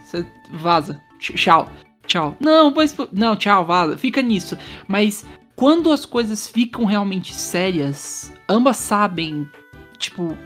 [0.53, 1.01] vaza.
[1.19, 1.69] Tch- Tchau,
[2.07, 2.35] tchau.
[2.39, 3.97] Não, pois, não, tchau, vaza.
[3.97, 4.57] Fica nisso.
[4.87, 9.47] Mas quando as coisas ficam realmente sérias, ambas sabem,
[9.97, 10.37] tipo,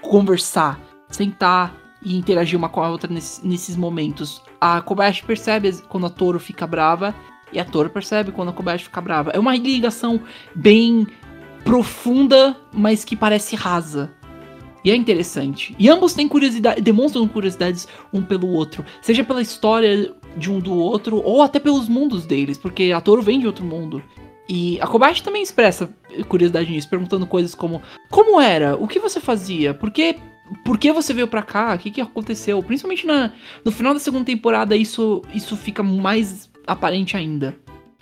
[0.00, 4.42] conversar, sentar e interagir uma com a outra nesse- nesses momentos.
[4.60, 7.14] A Kobayashi percebe quando a Toro fica brava
[7.54, 9.30] e a Toro percebe quando a Kobayashi fica brava.
[9.30, 10.20] É uma ligação
[10.54, 11.06] bem
[11.64, 14.12] profunda, mas que parece rasa.
[14.84, 15.74] E é interessante.
[15.78, 20.74] E ambos têm curiosidade, demonstram curiosidades um pelo outro, seja pela história de um do
[20.74, 24.02] outro ou até pelos mundos deles, porque a Toro vem de outro mundo.
[24.46, 25.88] E a Kobayashi também expressa
[26.28, 28.76] curiosidade nisso, perguntando coisas como: como era?
[28.76, 29.72] O que você fazia?
[29.72, 30.16] Por que,
[30.62, 31.74] por que você veio pra cá?
[31.74, 32.62] O que, que aconteceu?
[32.62, 33.32] Principalmente na,
[33.64, 37.56] no final da segunda temporada, isso, isso fica mais aparente ainda.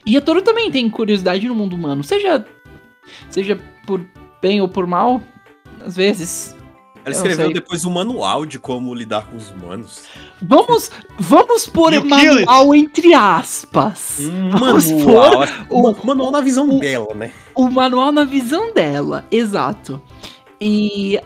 [0.05, 2.45] E a Toro também tem curiosidade no mundo humano, seja,
[3.31, 4.05] seja por
[4.41, 5.21] bem ou por mal,
[5.85, 6.57] às vezes.
[7.05, 10.05] Ela Eu escreveu depois um manual de como lidar com os humanos.
[10.41, 14.21] Vamos, vamos pôr manual entre aspas.
[14.21, 15.45] Um Vamos manual.
[15.69, 17.33] o- Ma- manual na visão dela, né?
[17.57, 20.01] O manual na visão dela, exato.
[20.61, 21.19] E.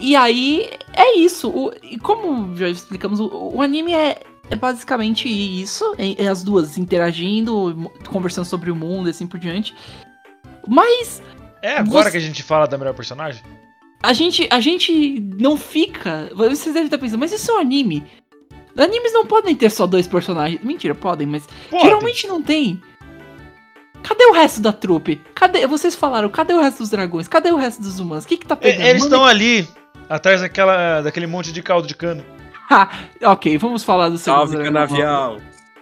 [0.00, 1.50] E aí, é isso.
[1.50, 5.94] O- e como já explicamos, o, o anime é, é basicamente isso.
[5.96, 9.74] É, é as duas interagindo, conversando sobre o mundo e assim por diante.
[10.66, 11.22] Mas
[11.62, 13.42] É agora Você- que a gente fala da melhor personagem?
[14.02, 16.30] a gente, a gente não fica.
[16.34, 18.04] Vocês devem estar pensando, mas isso é um anime.
[18.78, 20.62] Animes não podem ter só dois personagens.
[20.62, 21.82] Mentira, podem, mas Pode.
[21.84, 22.80] geralmente não tem.
[24.02, 25.20] Cadê o resto da trupe?
[25.34, 25.66] Cadê?
[25.66, 27.28] Vocês falaram, cadê o resto dos dragões?
[27.28, 28.24] Cadê o resto dos humanos?
[28.24, 28.86] O que que tá pegando?
[28.86, 29.68] Eles estão ali,
[30.08, 32.24] atrás daquela, daquele monte de caldo de cano.
[33.22, 35.38] Ok, vamos falar do segundo Salve, canavial.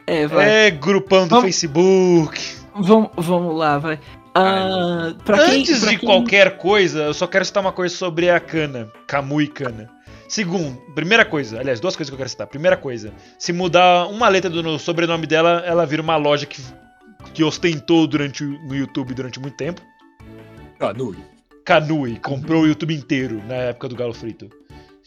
[0.07, 0.66] É, vai.
[0.66, 2.40] É, grupão do Vamos- Facebook.
[2.74, 3.98] Vamos, vamos lá, vai.
[4.35, 7.94] Ah, pra quem- Antes pra de quem- qualquer coisa, eu só quero citar uma coisa
[7.94, 9.90] sobre a Kana, Kamui Kana.
[10.29, 12.46] Segundo, primeira coisa, aliás, duas coisas que eu quero citar.
[12.46, 16.62] Primeira coisa, se mudar uma letra do no sobrenome dela, ela vira uma loja que,
[17.35, 19.81] que ostentou durante no YouTube durante muito tempo.
[20.79, 21.16] Canui.
[21.64, 24.48] Kanui, comprou o YouTube inteiro na época do Galo Frito.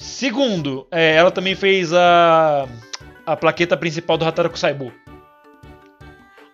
[0.01, 2.67] Segundo, é, ela também fez a,
[3.23, 4.91] a plaqueta principal do Hataraku Saibo.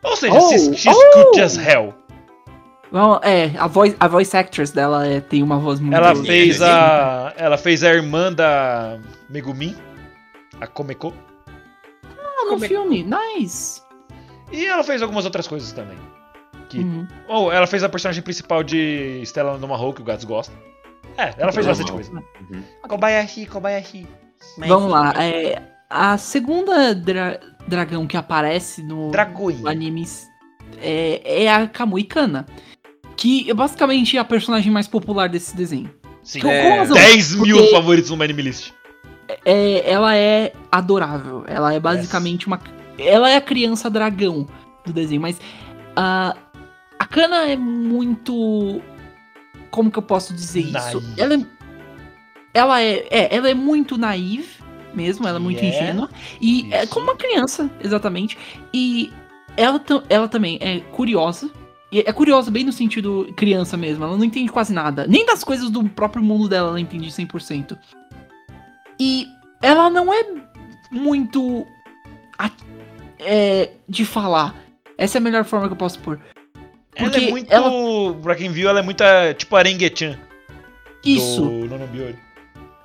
[0.03, 1.23] Ou seja, Oh, she's, she's oh!
[1.31, 1.93] good as hell.
[2.91, 5.95] Vamos, é, a voice, a voice actress dela é, tem uma voz muito.
[5.95, 7.33] Ela fez a.
[7.37, 9.75] Ela fez a irmã da Megumin,
[10.59, 11.13] a Komeko.
[12.05, 13.81] Ah, no filme, nice.
[14.51, 15.97] E ela fez algumas outras coisas também.
[16.69, 17.07] Que- Uhum.
[17.29, 20.53] Ou ela fez a personagem principal de Stella no Mahou, que o Gats gosta.
[21.17, 22.11] É, ela fez bastante coisa.
[22.13, 22.63] Uhum.
[22.87, 24.07] Kobayashi, Kobayashi.
[24.67, 29.55] Vamos lá, é, a segunda dra- dragão que aparece no, Dragoi.
[29.55, 30.27] no animes
[30.79, 32.45] é, é a Kamui Kana.
[33.15, 35.89] Que é basicamente a personagem mais popular desse desenho.
[36.21, 36.41] Sim.
[36.41, 38.71] Com- É, razão, 10 mil porque- favoritos no Anime List.
[39.43, 41.43] é, ela é adorável.
[41.47, 42.59] Ela é basicamente uma.
[42.99, 44.47] Ela é a criança dragão
[44.85, 45.39] do desenho, mas
[45.95, 46.35] a
[46.99, 48.81] a Kana é muito.
[49.71, 50.71] Como que eu posso dizer isso?
[51.01, 51.13] Naive.
[51.17, 51.45] Ela é,
[52.53, 54.47] ela é, é, ela é muito naive
[54.93, 55.65] mesmo, ela é muito É.
[55.67, 56.09] ingênua
[56.41, 56.93] e é Isso.
[56.93, 58.37] como uma criança, exatamente.
[58.73, 59.11] E
[59.55, 61.49] ela, ela também é curiosa.
[61.91, 64.03] E é curiosa bem no sentido criança mesmo.
[64.03, 65.05] Ela não entende quase nada.
[65.07, 67.77] Nem das coisas do próprio mundo dela ela entende 100%.
[68.99, 69.25] E
[69.61, 70.25] ela não é
[70.91, 71.65] muito
[72.37, 72.51] a-
[73.19, 74.55] é, de falar.
[74.97, 76.19] Essa é a melhor forma que eu posso pôr.
[76.97, 77.51] Ela Porque é muito.
[77.53, 77.71] ela-
[78.21, 80.17] Pra quem viu, ela é muito a- tipo Arengue-chan.
[81.05, 81.41] Isso.
[81.41, 82.17] Do Nonobiori.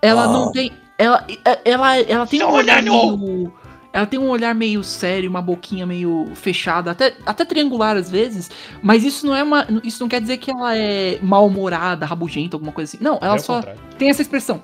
[0.00, 0.28] Ela Ah.
[0.28, 0.72] não tem.
[0.98, 1.26] Ela,
[1.64, 3.52] ela, ela tem um Seu olhar olhar meio.
[3.94, 8.50] Ela tem um olhar meio sério, uma boquinha meio fechada, até, até triangular às vezes.
[8.82, 9.66] Mas isso não é uma.
[9.84, 13.02] Isso não quer dizer que ela é mal-humorada, rabugenta, alguma coisa assim.
[13.04, 13.80] Não, ela É só contrário.
[13.98, 14.62] tem essa expressão.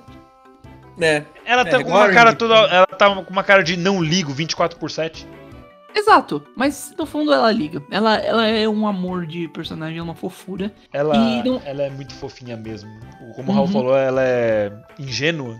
[1.01, 1.23] É.
[1.45, 2.55] Ela tá É, com igual uma cara toda.
[2.55, 5.27] Ela tá com uma cara de não ligo 24 por 7.
[5.95, 7.81] Exato, mas no fundo ela liga.
[7.91, 10.71] Ela, ela é um amor de personagem, é uma fofura.
[10.93, 12.89] Ela, não- ela é muito fofinha mesmo.
[13.35, 13.55] Como o Uhum.
[13.55, 15.59] Raul falou, ela é ingênua.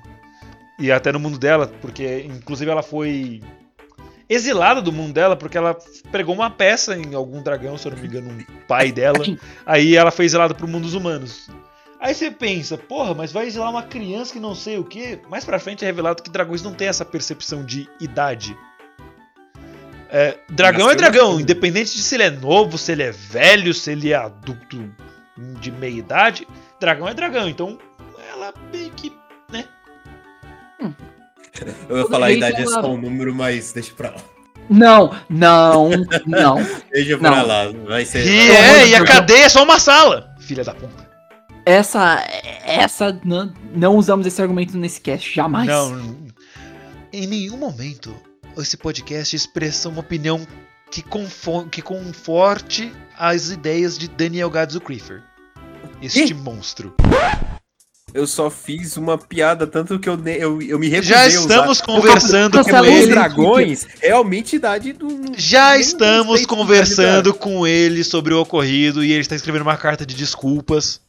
[0.79, 3.41] E até no mundo dela, porque inclusive ela foi
[4.29, 5.75] exilada do mundo dela porque ela
[6.11, 9.25] pregou uma peça em algum dragão, se eu não me engano, um pai dela.
[9.65, 11.49] Aí ela foi exilada pro mundo dos humanos.
[11.99, 15.19] Aí você pensa, porra, mas vai exilar uma criança que não sei o que.
[15.29, 18.55] Mais pra frente é revelado que dragões não têm essa percepção de idade.
[20.11, 21.41] É, dragão é Nasceu dragão, nascendo.
[21.41, 24.89] independente de se ele é novo, se ele é velho, se ele é adulto
[25.59, 26.47] de meia idade,
[26.79, 27.47] dragão é dragão.
[27.47, 27.77] Então
[28.31, 29.13] ela meio que.
[31.89, 34.17] Eu ia falar a idade é só um número, mas deixa pra lá.
[34.69, 35.89] Não, não,
[36.27, 36.55] não.
[36.93, 37.47] Deixa pra Não.
[37.47, 37.71] lá.
[37.87, 38.23] Vai ser.
[38.25, 41.09] E é, e a cadeia é só uma sala, filha da puta.
[41.65, 42.23] Essa.
[42.63, 43.19] Essa.
[43.25, 45.67] Não, não usamos esse argumento nesse cast, jamais.
[45.67, 46.17] Não,
[47.11, 48.15] em nenhum momento
[48.61, 50.45] esse podcast expressa uma opinião
[50.91, 51.03] que,
[51.71, 55.21] que conforte as ideias de Daniel Gadzo Creeper.
[56.01, 56.95] Este monstro.
[58.13, 61.39] Eu só fiz uma piada, tanto que eu, eu, eu me recusei Já a usar.
[61.39, 63.07] estamos conversando com ele.
[63.07, 65.07] dragões realmente idade do.
[65.37, 70.15] Já estamos conversando com ele sobre o ocorrido e ele está escrevendo uma carta de
[70.15, 71.01] desculpas.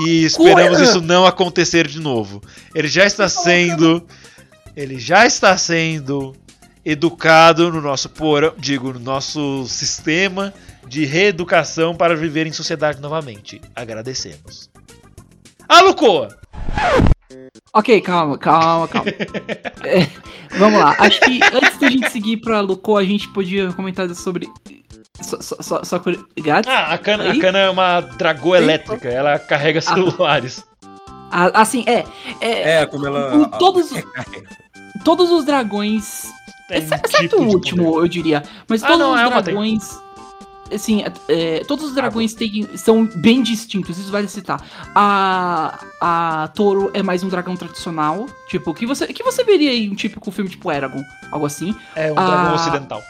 [0.00, 0.90] E esperamos Coisa.
[0.90, 2.42] isso não acontecer de novo.
[2.74, 4.06] Ele já está sendo.
[4.76, 6.34] Ele já está sendo
[6.84, 10.52] educado no nosso porão, digo, no nosso sistema
[10.86, 13.60] de reeducação para viver em sociedade novamente.
[13.74, 14.70] Agradecemos.
[15.68, 16.28] Alucoa!
[17.72, 19.10] Ok, calma, calma, calma.
[19.84, 20.06] É,
[20.58, 20.94] vamos lá.
[20.98, 24.48] Acho que antes da gente seguir pra Lucô, a gente podia comentar sobre.
[25.20, 26.02] Só, só, só,
[26.38, 26.68] Gato?
[26.68, 30.64] Ah, a cana, a cana é uma dragoa elétrica, ela carrega celulares.
[31.30, 32.04] Ah, assim, é.
[32.40, 33.48] é, É, como ela.
[33.58, 33.90] todos,
[35.04, 36.32] todos os dragões
[36.70, 38.42] Um Exceto tipo o último, eu diria.
[38.68, 39.98] Mas Ah, todos não, os é dragões.
[40.72, 44.60] assim, é, todos os dragões têm, são bem distintos, isso vale citar.
[44.94, 49.90] A, a Toro é mais um dragão tradicional, tipo, que você, que você veria em
[49.90, 51.74] um típico filme tipo Eragon, algo assim.
[51.94, 52.54] É um dragão Ah.
[52.54, 53.02] ocidental.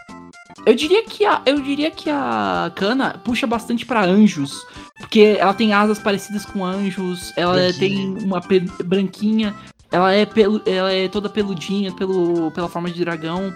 [0.67, 4.53] Eu diria que a, eu diria que a Kana puxa bastante pra anjos,
[4.99, 7.79] porque ela tem asas parecidas com anjos, ela Branquinha.
[7.79, 8.41] tem uma
[8.85, 9.55] branquinha,
[9.95, 13.55] ela é pelu, ela é toda peludinha pelo, pela forma de dragão.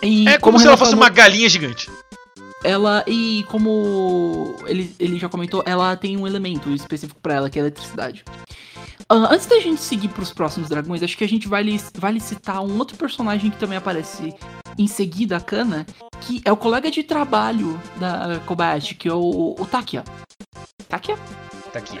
[0.00, 1.90] E É como, se o ela fosse falou, uma galinha gigante.
[2.62, 7.58] ela e como ele, ele já comentou, ela tem um elemento específico pra ela que
[7.58, 8.24] é a eletricidade.
[9.08, 12.60] Ah, antes da gente seguir pros próximos dragões, acho que a gente vale, vale citar
[12.60, 14.32] um outro personagem que também aparece
[14.78, 15.86] em seguida a Kana,
[16.20, 20.04] que é o colega de trabalho da Kobayashi, que é o, o Takia.
[20.88, 21.16] Takia?
[21.72, 22.00] Takia.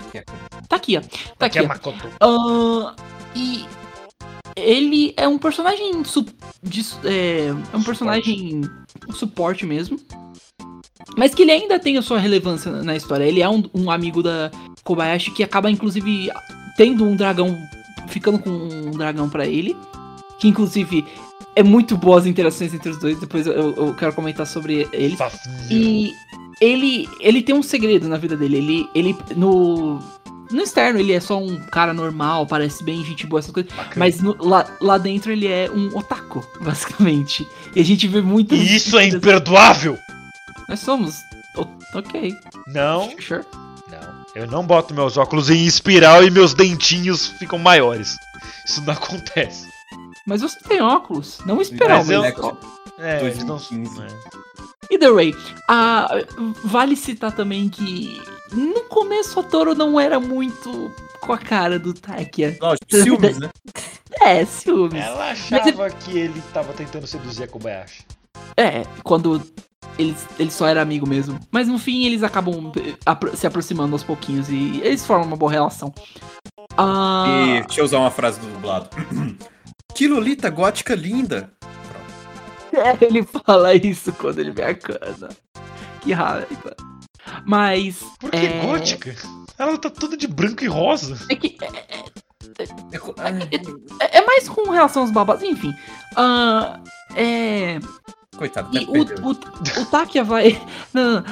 [0.70, 1.00] Aqui é
[1.38, 1.68] Takia.
[1.68, 2.08] Makoto.
[2.20, 2.94] Ah,
[3.36, 3.66] e
[4.56, 6.26] ele é um personagem su-
[6.62, 8.62] de é, é um personagem
[9.10, 10.00] suporte mesmo.
[11.16, 13.24] Mas que ele ainda tem a sua relevância na- na história.
[13.24, 14.50] Ele é um, um amigo da
[14.82, 16.30] Kobayashi que acaba, inclusive,
[16.76, 17.56] tendo um dragão.
[18.08, 19.76] Ficando com um dragão pra ele.
[20.38, 21.04] Que, inclusive,
[21.54, 23.18] é muito boas as interações entre os dois.
[23.20, 25.16] Depois eu, eu quero comentar sobre ele.
[25.16, 25.70] Fafnir.
[25.70, 26.12] E
[26.60, 28.56] ele, ele tem um segredo na vida dele.
[28.56, 29.98] Ele, ele no,
[30.50, 33.72] no externo, ele é só um cara normal, parece bem gente boa, essas coisas.
[33.72, 33.94] Bacana.
[33.96, 37.46] Mas no- lá, lá dentro ele é um otaku, basicamente.
[37.74, 38.54] E a gente vê muito.
[38.54, 39.98] E isso é imperdoável!
[40.68, 41.14] Nós somos.
[41.56, 42.34] o- Ok.
[42.66, 43.44] Não, Sure.
[43.90, 44.26] não.
[44.34, 48.16] Eu não boto meus óculos em espiral e meus dentinhos ficam maiores.
[48.66, 49.66] Isso não acontece.
[50.26, 51.38] Mas você tem óculos.
[51.46, 52.34] Não esperar Mas eu- mas
[52.98, 53.56] É, eles não.
[53.56, 54.02] 2015.
[54.02, 54.06] é.
[54.92, 55.34] Either way,
[55.68, 56.08] ah,
[56.64, 58.20] vale citar também que
[58.52, 62.56] no começo a Toro não era muito com a cara do Takia.
[62.60, 63.50] Lógico, ciúmes, né?
[64.22, 65.04] É, ciúmes.
[65.04, 68.06] Ela achava que ele tava tentando seduzir a Kobayashi.
[68.56, 69.42] É, quando
[69.98, 71.38] eles, ele só era amigo mesmo.
[71.50, 75.50] Mas no fim eles acabam eh, se aproximando aos pouquinhos e eles formam uma boa
[75.50, 75.92] relação.
[76.76, 78.88] Ah, E deixa eu usar uma frase do dublado.
[79.94, 81.50] Que Lolita gótica linda.
[82.70, 85.30] é, ele fala isso quando ele vê a cana.
[86.02, 86.76] Que raiva.
[87.46, 87.98] Mas.
[88.18, 89.14] Por que é, gótica?
[89.58, 91.16] Ela tá toda de branco e rosa.
[91.30, 91.56] É que
[92.92, 93.14] É co-
[94.00, 95.72] é, é mais com relação aos babás, enfim.
[96.16, 96.80] Ah,
[97.14, 97.78] é.
[98.36, 100.60] Coitado, E o, o, o Takia vai.
[100.92, 101.24] Não, não.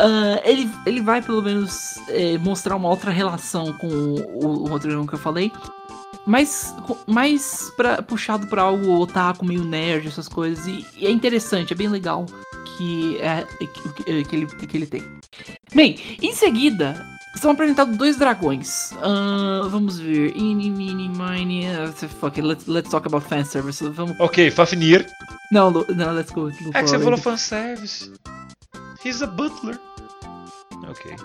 [0.00, 4.88] Ah, ele, ele vai pelo menos é, mostrar uma outra relação com o, o outro
[4.88, 5.52] dragão que eu falei.
[6.26, 6.74] Mais,
[7.06, 10.66] mais pra, puxado pra algo otaku, meio nerd, essas coisas.
[10.66, 12.26] E, e é interessante, é bem legal
[12.78, 15.02] que, é, que, que ele, que ele tem.
[15.74, 17.04] Bem, em seguida,
[17.36, 18.92] são apresentados dois dragões.
[19.02, 20.36] Ah, vamos ver.
[20.36, 21.66] Ini, mini, mine.
[21.66, 23.84] Uh, fuck it, let's, let's talk about fanservice.
[23.90, 24.18] Vamos.
[24.20, 25.06] Ok, Fafnir.
[25.50, 26.42] Não, Lu- não, let's go.
[26.42, 28.12] go É que for você falou fanservice.
[29.04, 29.78] He's a butler.
[30.88, 31.16] Ok.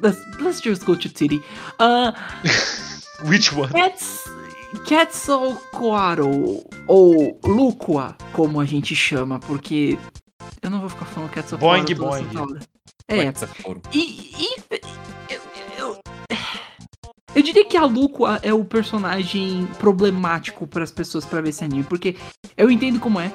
[0.00, 1.42] Let's, let's just go to Titty.
[1.78, 2.12] Uh,
[3.24, 3.72] Which one?
[3.72, 4.24] Cats,
[4.86, 9.98] Quetzalcoatl, ou Lucua, como a gente chama, porque
[10.62, 12.26] eu não vou ficar falando Quetzalcoatl Boing, toda boing.
[12.30, 12.60] essa hora.
[13.08, 13.48] É, Essa
[13.92, 14.56] e, e-
[15.28, 15.40] eu,
[15.78, 15.98] eu-
[17.34, 21.64] eu diria que a Lucua é o personagem problemático para as pessoas para ver esse
[21.64, 22.16] anime, porque
[22.56, 23.32] eu entendo como é.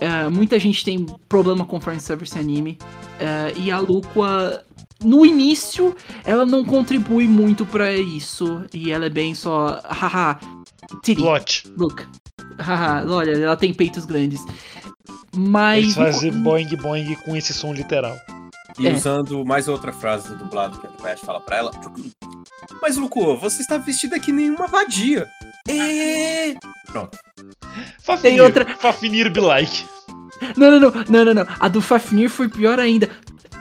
[0.00, 2.78] É, muita gente tem problema com fanservice anime.
[3.18, 4.64] é, e a Lucua,
[5.04, 5.94] no início,
[6.24, 8.64] ela não contribui muito pra isso.
[8.72, 9.80] E ela é bem só.
[9.84, 10.38] Haha.
[11.02, 11.72] Titty, Plot.
[11.76, 12.06] look.
[12.58, 14.42] Haha, olha, ela tem peitos grandes.
[15.36, 15.82] Mas.
[15.84, 18.16] Eles fazem boing boing com esse som literal.
[18.78, 18.92] E É.
[18.94, 21.70] usando mais outra frase do dublado que a Kobayashi fala pra ela.
[22.80, 25.26] Mas, Luco, você está vestida que nem uma vadia.
[25.68, 26.54] É.
[26.86, 27.18] Pronto.
[28.02, 28.22] Fafnir.
[28.32, 29.84] Tem outra- Fafnir be like.
[30.56, 31.46] Não, não, não, não, não, não.
[31.58, 33.10] A do Fafnir foi pior ainda.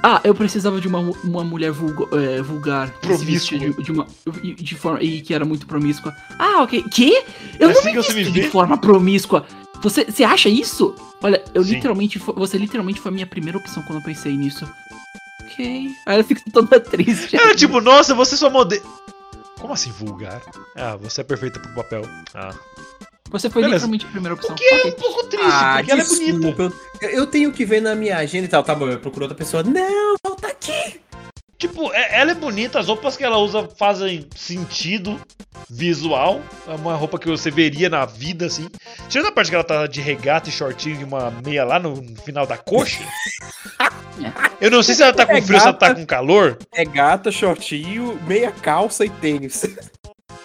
[0.01, 2.89] Ah, eu precisava de uma, uma mulher vulgo- é, vulgar.
[3.01, 3.57] Promíscua.
[3.59, 4.07] De, de uma,
[4.41, 6.15] de forma, e que era muito promíscua.
[6.37, 6.83] Ah, ok.
[6.83, 7.11] Que?
[7.59, 8.47] Eu É não assim me que você me visto de vê?
[8.49, 9.45] forma promíscua.
[9.81, 10.95] Você, você acha isso?
[11.21, 11.75] Olha, eu Sim.
[11.75, 12.19] literalmente.
[12.19, 14.67] Você literalmente foi a minha primeira opção quando eu pensei nisso.
[15.43, 15.91] Ok.
[16.05, 17.35] Aí ela fica toda triste.
[17.35, 18.83] Era tipo, nossa, você só modelo.
[19.59, 20.41] Como assim vulgar?
[20.75, 22.03] Ah, você é perfeita pro papel.
[22.33, 22.53] Ah.
[23.31, 23.85] Você foi Beleza.
[23.85, 24.51] literalmente a primeira opção.
[24.51, 26.31] O que é um pouco triste, Ah, porque ela é bonita.
[26.39, 26.75] desculpa.
[27.01, 28.63] Eu, eu tenho que ver na minha agenda e tal.
[28.63, 29.61] Tá bom, eu procuro outra pessoa.
[29.61, 30.99] Não, volta aqui.
[31.59, 35.19] Tipo, é- ela é bonita, as roupas que ela usa fazem sentido
[35.69, 36.41] visual.
[36.65, 38.69] É uma roupa que você veria na vida, assim.
[39.09, 41.97] Tirando a parte que ela tá de regata e shortinho e uma meia lá no
[42.23, 43.03] final da coxa.
[44.61, 46.57] Eu não sei se ela tá com frio ou se ela tá com calor.
[46.73, 49.63] É gata, shortinho, meia calça e tênis.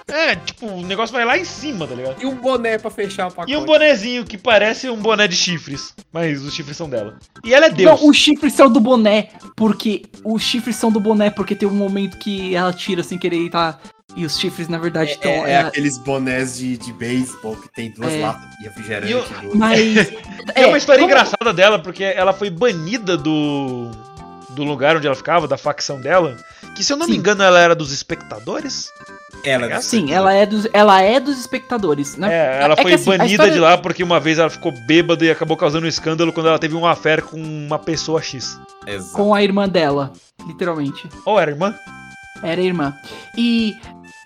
[0.07, 2.23] É, tipo, o negócio vai lá em cima, tá ligado?
[2.23, 3.51] E um boné pra fechar o pacote.
[3.53, 7.19] E um bonezinho que parece um boné de chifres, mas os chifres são dela.
[7.43, 8.01] E ela é Deus.
[8.01, 10.03] Não, os chifres são do boné, porque.
[10.23, 13.51] Os chifres são do boné, porque tem um momento que ela tira sem querer e
[13.51, 13.79] tá.
[14.17, 15.31] E os chifres, na verdade, É, estão.
[15.31, 18.21] é ela- aqueles bonés de, de beisebol que tem duas É.
[18.21, 19.09] latas de refrigerante.
[19.09, 19.25] E eu-
[19.55, 19.81] Mas.
[20.55, 23.91] É uma história como- engraçada dela, porque ela foi banida do,
[24.51, 26.37] do lugar onde ela ficava, da facção dela.
[26.77, 27.19] Que se eu não me Sim.
[27.19, 28.91] engano, ela era dos espectadores.
[29.45, 32.17] Ela É Sim, ela é dos, ela é dos espectadores.
[32.17, 32.33] né?
[32.33, 34.73] É, ela É que foi assim, banida história- de lá porque uma vez ela ficou
[34.87, 38.59] bêbada e acabou causando um escândalo quando ela teve uma affair com uma pessoa X.
[38.87, 39.13] Exato.
[39.13, 40.13] Com a irmã dela,
[40.47, 41.09] literalmente.
[41.27, 41.75] Ou era irmã?
[42.43, 42.95] Era a irmã.
[43.37, 43.75] E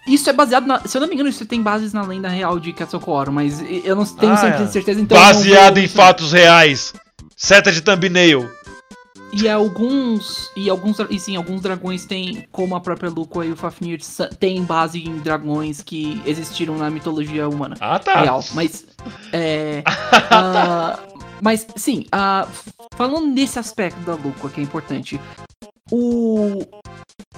[0.07, 0.81] isso é baseado na.
[0.87, 3.95] Se eu não me engano, isso tem bases na lenda real de Quetzalcoatl, mas eu
[3.95, 4.67] não tenho Ah, 100% é.
[4.69, 5.19] certeza, então.
[5.19, 6.93] Baseado vou- em fatos reais.
[7.37, 8.51] Seta de thumbnail.
[9.33, 10.51] E alguns.
[10.57, 10.99] E alguns.
[11.11, 14.01] E sim, alguns dragões têm, como a própria Luco e o Fafnir,
[14.39, 17.77] tem base em dragões que existiram na mitologia humana.
[17.81, 18.21] Ah, tá.
[18.21, 18.45] Real.
[18.55, 18.87] Mas.
[19.33, 19.83] É.
[20.31, 20.99] ah,
[21.41, 22.49] mas, sim, ah,
[22.97, 25.21] falando nesse aspecto da Luco, que é importante.
[25.91, 26.63] O.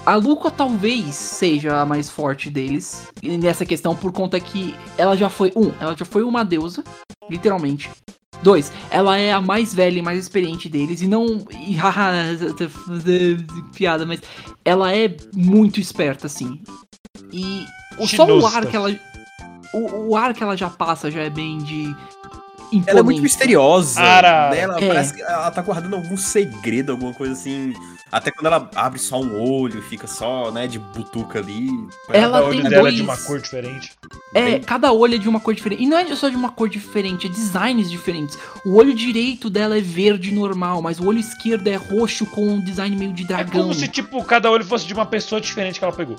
[0.05, 5.29] A Luco talvez seja a mais forte deles nessa questão, por conta que ela já
[5.29, 5.51] foi.
[5.55, 6.83] Um, ela já foi uma deusa,
[7.29, 7.89] literalmente.
[8.43, 11.45] Dois, ela é a mais velha e mais experiente deles, e não.
[11.51, 12.11] E, haha,
[13.75, 14.19] piada, mas
[14.65, 16.59] ela é muito esperta, assim.
[17.31, 17.65] E
[17.97, 18.93] o, só o ar que ela.
[19.73, 21.95] O, o ar que ela já passa já é bem de.
[22.87, 23.21] Ela é muito imponente.
[23.21, 24.01] misteriosa.
[24.01, 24.49] Ara.
[24.49, 24.59] né?
[24.59, 24.87] Ela É.
[24.87, 27.73] parece que ela tá guardando algum segredo, alguma coisa assim.
[28.11, 31.69] Até quando ela abre só um olho e fica só, né, de butuca ali.
[32.09, 33.91] Ela Cada olho tem dela é dois- de uma cor diferente.
[34.33, 35.81] É, Bem- cada olho é de uma cor diferente.
[35.83, 38.37] E não é só de uma cor diferente, é designs diferentes.
[38.65, 42.61] O olho direito dela é verde normal, mas o olho esquerdo é roxo com um
[42.63, 43.61] design meio de É dragão.
[43.61, 46.17] como se, tipo, cada olho fosse de uma pessoa diferente que ela pegou.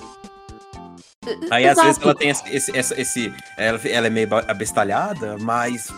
[1.51, 2.09] Aí às vezes Exato.
[2.09, 2.49] ela tem esse.
[2.49, 5.91] esse, essa- esse- ela, ela é meio abestalhada, mas.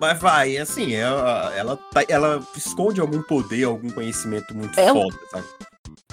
[0.00, 5.16] Mas vai, assim, ela, ela, tá- ela esconde algum poder, algum conhecimento muito Ela- foda,
[5.32, 5.44] sabe?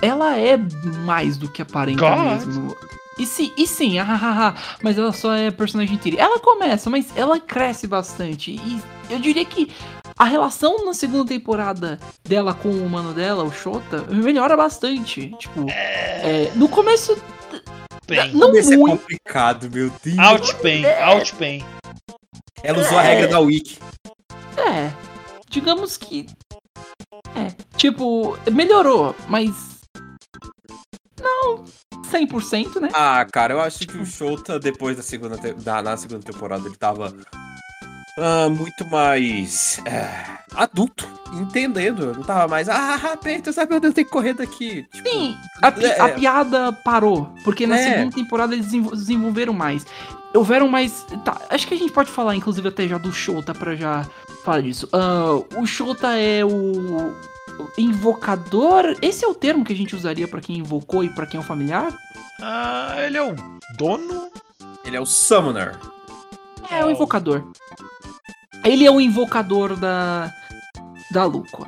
[0.01, 0.57] Ela é
[1.05, 2.45] mais do que aparenta God.
[2.47, 2.75] mesmo.
[3.19, 6.21] E sim, e sim, ah, ah, ah, mas ela só é personagem tira.
[6.21, 8.51] Ela começa, mas ela cresce bastante.
[8.51, 9.71] E eu diria que
[10.17, 15.35] a relação na segunda temporada dela com o humano dela, o Shota, melhora bastante.
[15.39, 17.17] Tipo, é, no começo,
[18.07, 18.31] Pain.
[18.33, 18.99] não Como esse é muito.
[18.99, 20.17] complicado, meu Deus.
[20.17, 21.65] Out pain, out pain.
[22.63, 23.07] Ela usou a É.
[23.15, 23.77] regra da Wiki.
[24.57, 24.91] É,
[25.49, 26.25] digamos que.
[27.35, 29.77] É, tipo, melhorou, mas.
[31.21, 31.65] Não
[32.11, 32.89] 100%, né?
[32.93, 36.67] Ah, cara, eu acho que o Shota, depois da segunda, te- da, na segunda temporada,
[36.67, 37.13] ele tava
[38.17, 40.09] ah, muito mais é,
[40.55, 42.13] adulto, entendendo.
[42.15, 44.85] Não tava mais, ah, aperta, sabe, meu Deus, tem que correr daqui.
[44.91, 45.99] Tipo, Sim, a, pi- É.
[46.01, 47.83] a piada parou, porque na É.
[47.83, 49.85] segunda temporada eles desenvol- desenvolveram mais.
[50.33, 51.05] Houveram mais.
[51.23, 54.05] Tá, acho que a gente pode falar, inclusive, até já do Shota pra já
[54.43, 54.87] falar disso.
[54.93, 56.49] Ah, o Shota é o.
[56.49, 57.15] o
[57.77, 58.95] Invocador.
[59.01, 61.41] Esse é o termo que a gente usaria pra quem invocou e pra quem é
[61.41, 61.91] um familiar?
[62.41, 63.35] Ah, ele é o
[63.77, 64.29] dono?
[64.85, 65.75] Ele é o Summoner.
[66.69, 67.43] É, o invocador.
[68.67, 70.31] Ele é o invocador da.
[71.11, 71.67] Da Luco.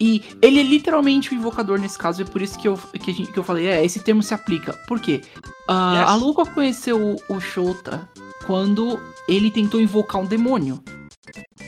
[0.00, 3.14] E ele é literalmente o invocador nesse caso, é por isso que eu, que, a
[3.14, 4.72] gente- que eu falei, é, esse termo se aplica.
[4.88, 5.20] Por quê?
[5.68, 6.08] Ah, Yes.
[6.10, 8.08] A Luco conheceu o, o Shota
[8.46, 8.98] quando
[9.28, 10.82] ele tentou invocar um demônio.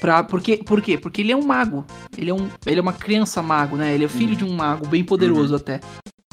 [0.01, 0.97] Pra, porque, por quê?
[0.99, 1.85] Porque ele é um mago.
[2.17, 3.95] Ele é, um, ele é uma criança mago, né?
[3.95, 5.81] Ele é filho de um mago bem poderoso até.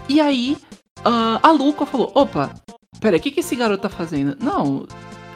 [0.08, 0.58] E aí,
[1.04, 2.52] ah, a Luca falou: opa,
[3.00, 4.36] pera, o que, que esse garoto tá fazendo?
[4.42, 4.88] Não,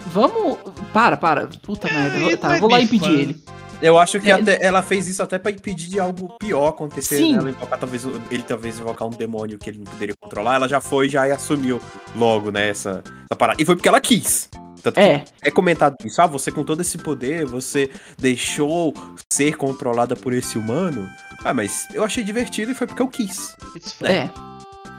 [0.08, 0.58] vamos.
[0.92, 1.48] Para, para.
[1.62, 2.38] Puta merda.
[2.38, 3.12] Tá, vou lá impedir fã.
[3.12, 3.44] ele.
[3.82, 4.34] Eu acho que É.
[4.36, 7.18] até- ela fez isso até pra impedir de algo pior acontecer.
[7.18, 7.34] Sim.
[7.34, 7.40] Né?
[7.40, 10.56] Ela invocar, talvez, ele talvez invocar um demônio que ele não poderia controlar.
[10.56, 11.82] Ela já foi já e assumiu
[12.16, 13.62] logo, né, essa, essa parada.
[13.62, 14.50] E foi porque ela quis.
[14.82, 18.94] Tanto que É, é comentado isso, ah, você com todo esse poder, você deixou
[19.32, 21.10] ser controlada por esse humano.
[21.44, 23.56] Ah, mas eu achei divertido e foi porque eu quis.
[23.98, 24.06] Fun.
[24.06, 24.30] é.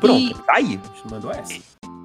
[0.01, 0.79] Pronto, E- tá aí.
[0.83, 1.55] A gente mandou essa.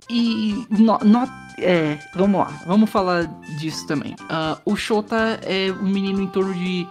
[0.09, 1.29] E no, no-
[1.63, 3.25] é, vamos lá, vamos falar
[3.57, 4.15] disso também.
[4.29, 6.87] Ah, o Shota é um menino em torno de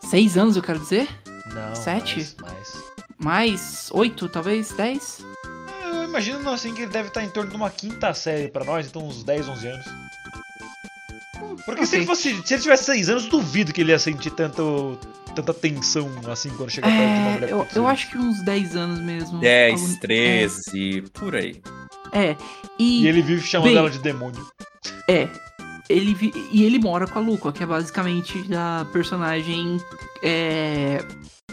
[0.00, 1.08] 6 anos, eu quero dizer.
[1.54, 2.16] Não, Sete?
[2.16, 2.88] mais, mais.
[3.20, 5.24] Mais 8, talvez 10.
[5.92, 8.86] Eu imagino assim que ele deve estar em torno de uma quinta série pra nós,
[8.86, 9.86] então uns 10, 11 anos.
[11.64, 11.98] Porque se ok.
[11.98, 12.42] ele fosse.
[12.46, 14.98] Se ele tivesse 6 anos, duvido que ele ia sentir tanto,
[15.34, 17.50] tanta tensão assim quando chegar perto de uma É, mulher.
[17.50, 19.38] eu, com eu acho que uns 10 anos mesmo.
[19.40, 21.60] 10, Algo- 13, por aí.
[22.12, 22.36] É,
[22.78, 24.46] e, E ele vive chamando Bem- ela de demônio.
[25.08, 25.28] é.
[25.88, 29.78] Ele vi- e ele mora com a Luca, que é basicamente a personagem
[30.22, 31.02] é,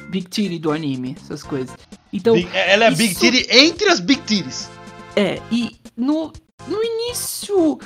[0.09, 1.73] Big Titty do anime, essas coisas.
[2.11, 4.69] Então, Big- ela é a Big isso- Titty entre as Big Titties.
[5.15, 6.33] É, e no.
[6.67, 7.79] no início.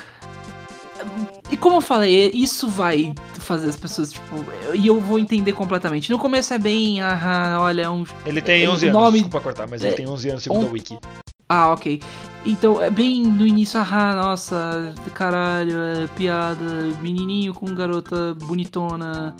[1.50, 4.44] E como eu falei, isso vai fazer as pessoas, tipo.
[4.74, 6.10] E eu vou entender completamente.
[6.10, 7.00] No começo é bem.
[7.00, 8.04] Ah, olha, um.
[8.26, 10.64] Ele tem O 11 anos, nome- desculpa cortar, mas ele é, tem 11 anos segundo
[10.64, 10.98] um- a Wiki.
[11.48, 12.00] Ah, ok.
[12.44, 16.64] Então, é bem no início, ah, nossa, caralho, é piada,
[17.02, 19.36] menininho com garota bonitona.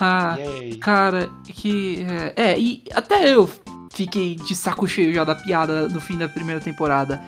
[0.00, 0.76] Ah, Yay.
[0.76, 2.04] cara, que.
[2.36, 3.48] É, é, e até eu
[3.92, 7.22] fiquei de saco cheio já da piada no fim da primeira temporada.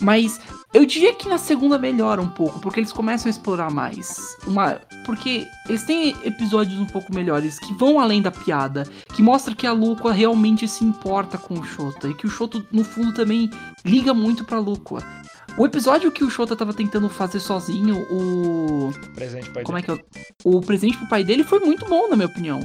[0.00, 0.40] Mas
[0.74, 4.36] eu diria que na segunda melhora um pouco, porque eles começam a explorar mais.
[4.46, 8.84] Uma, porque eles têm episódios um pouco melhores, que vão além da piada,
[9.14, 12.64] que mostra que a Lúcua realmente se importa com o Shota, e que o Shota,
[12.70, 13.50] no fundo, também
[13.84, 15.02] liga muito pra Lúcua.
[15.58, 18.92] O episódio que o Shota tava tentando fazer sozinho, o.
[19.14, 19.62] Presente, pai.
[19.62, 19.98] Como é que é?
[20.44, 22.60] O presente pro pai dele foi muito bom, na minha opinião.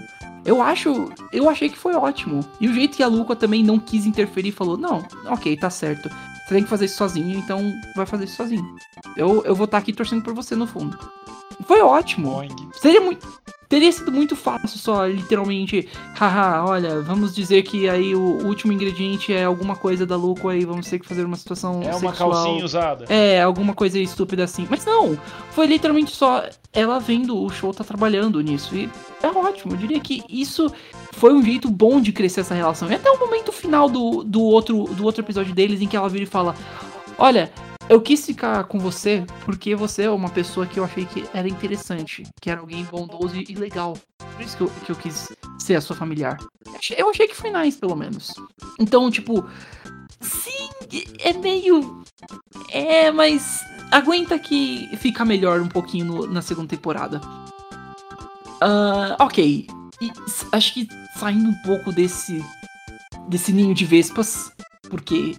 [0.45, 1.09] Eu acho.
[1.31, 2.41] Eu achei que foi ótimo.
[2.59, 5.69] E o jeito que a Luca também não quis interferir e falou: Não, ok, tá
[5.69, 6.09] certo.
[6.09, 7.61] Você tem que fazer isso sozinho, então
[7.95, 8.75] vai fazer isso sozinho.
[9.15, 10.99] Eu, eu vou estar aqui torcendo por você no fundo.
[11.65, 12.31] Foi ótimo.
[12.31, 12.69] Boing.
[12.73, 13.25] Seria muito.
[13.71, 15.87] Teria sido muito fácil só, literalmente,
[16.19, 20.65] haha, olha, vamos dizer que aí o último ingrediente é alguma coisa da Luco aí,
[20.65, 22.31] vamos ter que fazer uma situação É uma sexual.
[22.31, 23.05] calcinha usada.
[23.07, 24.67] É, alguma coisa estúpida assim.
[24.69, 25.17] Mas não,
[25.51, 26.43] foi literalmente só
[26.73, 28.75] ela vendo o show tá trabalhando nisso.
[28.75, 28.89] E
[29.23, 30.69] é ótimo, eu diria que isso
[31.13, 32.91] foi um jeito bom de crescer essa relação.
[32.91, 36.09] E até o momento final do, do, outro, do outro episódio deles, em que ela
[36.09, 36.53] vira e fala:
[37.17, 37.49] Olha,
[37.91, 41.47] eu quis ficar com você porque você é uma pessoa que eu achei que era
[41.47, 43.97] interessante, que era alguém bondoso e legal.
[44.17, 45.29] Por isso que eu, que eu quis
[45.59, 46.37] ser a sua familiar.
[46.97, 48.33] Eu achei- que foi nice, pelo menos.
[48.79, 49.45] Então, tipo,
[50.19, 50.69] sim,
[51.19, 52.01] é meio.
[52.69, 53.61] É, mas
[53.91, 57.19] aguenta que fica melhor um pouquinho no- na segunda temporada.
[58.61, 59.67] Ah, ok.
[60.01, 60.11] E
[60.51, 60.87] acho que
[61.19, 62.43] saindo um pouco desse.
[63.27, 64.51] desse ninho de vespas,
[64.89, 65.35] porque.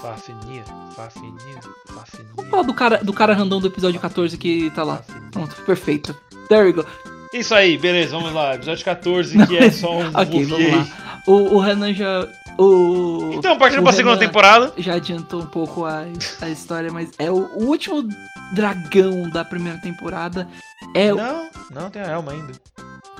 [0.00, 0.64] Fafinia,
[0.94, 2.26] fafinia, fafinia.
[2.36, 5.02] Vamos falar do cara, do cara random do episódio 14 que tá lá.
[5.30, 6.14] Pronto, perfeito.
[6.48, 6.84] There we go.
[7.32, 8.54] Isso aí, beleza, vamos lá.
[8.54, 10.86] Episódio 14, que é só um Ok, vamos lá.
[11.26, 12.28] O, o Renan já.
[12.58, 14.72] O, Então, partindo pra segunda temporada.
[14.76, 16.04] Já adiantou um pouco a,
[16.42, 18.06] a história, mas é o, o último
[18.52, 20.46] dragão da primeira temporada.
[20.94, 22.52] É, o- Não, não tem a Elma ainda.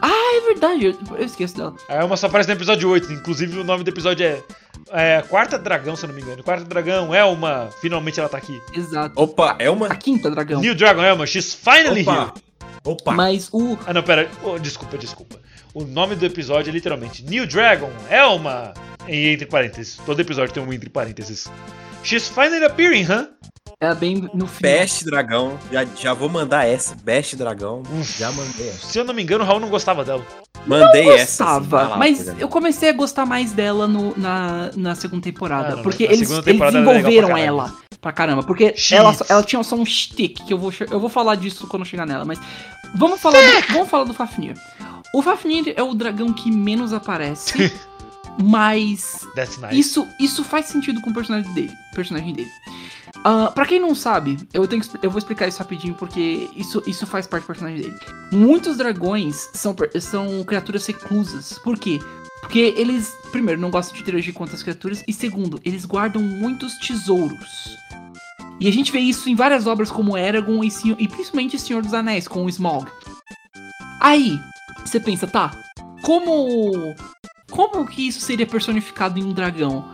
[0.03, 1.75] é verdade, eu, eu esqueço dela.
[1.89, 4.43] A Elma só aparece no episódio 8, inclusive o nome do episódio é,
[4.93, 6.43] é Quarta Dragão, se eu não me engano.
[6.43, 8.61] Quarta Dragão, Elma, finalmente ela tá aqui.
[8.73, 9.15] Exato.
[9.21, 9.87] Opa, é uma.
[9.89, 10.61] A quinta dragão.
[10.61, 12.11] New Dragon Elma, she's finally here.
[12.11, 12.35] Opa!
[12.85, 13.13] Opa!
[13.13, 13.79] Mas o.
[13.87, 14.31] Ah, não, pera.
[14.43, 15.41] Oh, desculpa, desculpa.
[15.75, 18.75] O nome do episódio é literalmente New Dragon, Elma.
[19.09, 19.99] E entre parênteses.
[20.05, 21.49] Todo episódio tem um entre parênteses.
[22.05, 23.29] She's finally appearing, huh?
[23.83, 24.61] É bem no final.
[24.61, 25.59] Best Dragão.
[25.73, 26.95] Já, já vou mandar essa.
[27.03, 27.83] Best Dragão.
[27.93, 28.17] Uf.
[28.19, 28.87] Já mandei essa.
[28.87, 30.25] Se eu não me engano, o Raul não gostava dela.
[30.65, 31.45] Mandei essa.
[31.45, 35.25] assim, Gostava, lá, mas coisa eu comecei a gostar mais dela no- na, na segunda
[35.25, 35.73] temporada.
[35.73, 38.43] Ah, não, porque eles, segunda eles temporada legal desenvolveram pra ela pra caramba.
[38.45, 41.83] Porque ela, ela tinha só um stick, que eu vou, eu vou falar disso quando
[41.83, 42.25] eu chegar nela.
[42.25, 42.39] Mas
[42.95, 44.55] vamos falar do, vamos falar do Fafnir.
[45.13, 47.73] O Fafnir é o dragão que menos aparece,
[48.41, 49.79] mas nice.
[49.81, 51.73] Isso, isso faz sentido com o personagem dele.
[51.95, 52.51] Personagem dele.
[53.25, 57.07] Ah, pra quem não sabe, eu, tenho eu vou explicar isso rapidinho porque isso, isso
[57.07, 57.99] faz parte do personagem dele.
[58.33, 61.59] Muitos dragões são, são criaturas reclusas.
[61.61, 62.01] Por quê?
[62.41, 66.77] Porque eles, primeiro, não gostam de interagir com outras criaturas, e segundo, eles guardam muitos
[66.79, 67.77] tesouros.
[68.59, 71.83] E a gente vê isso em várias obras como Eragon e, Senhor- e principalmente Senhor
[71.83, 72.91] dos Anéis, com o Smaug.
[74.01, 74.39] Aí,
[74.85, 75.53] você pensa, tá,
[76.03, 76.95] como.
[77.51, 79.85] Como que isso seria personificado em um dragão?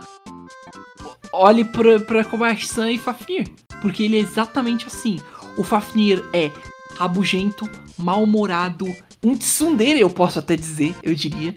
[1.41, 3.47] Olhe pra, pra Kobayashi-san e Fafnir.
[3.81, 5.19] Porque ele é exatamente assim.
[5.57, 6.51] O Fafnir é
[6.97, 8.85] rabugento, mal-humorado,
[9.23, 11.53] um tsundere, eu posso até dizer, eu diria.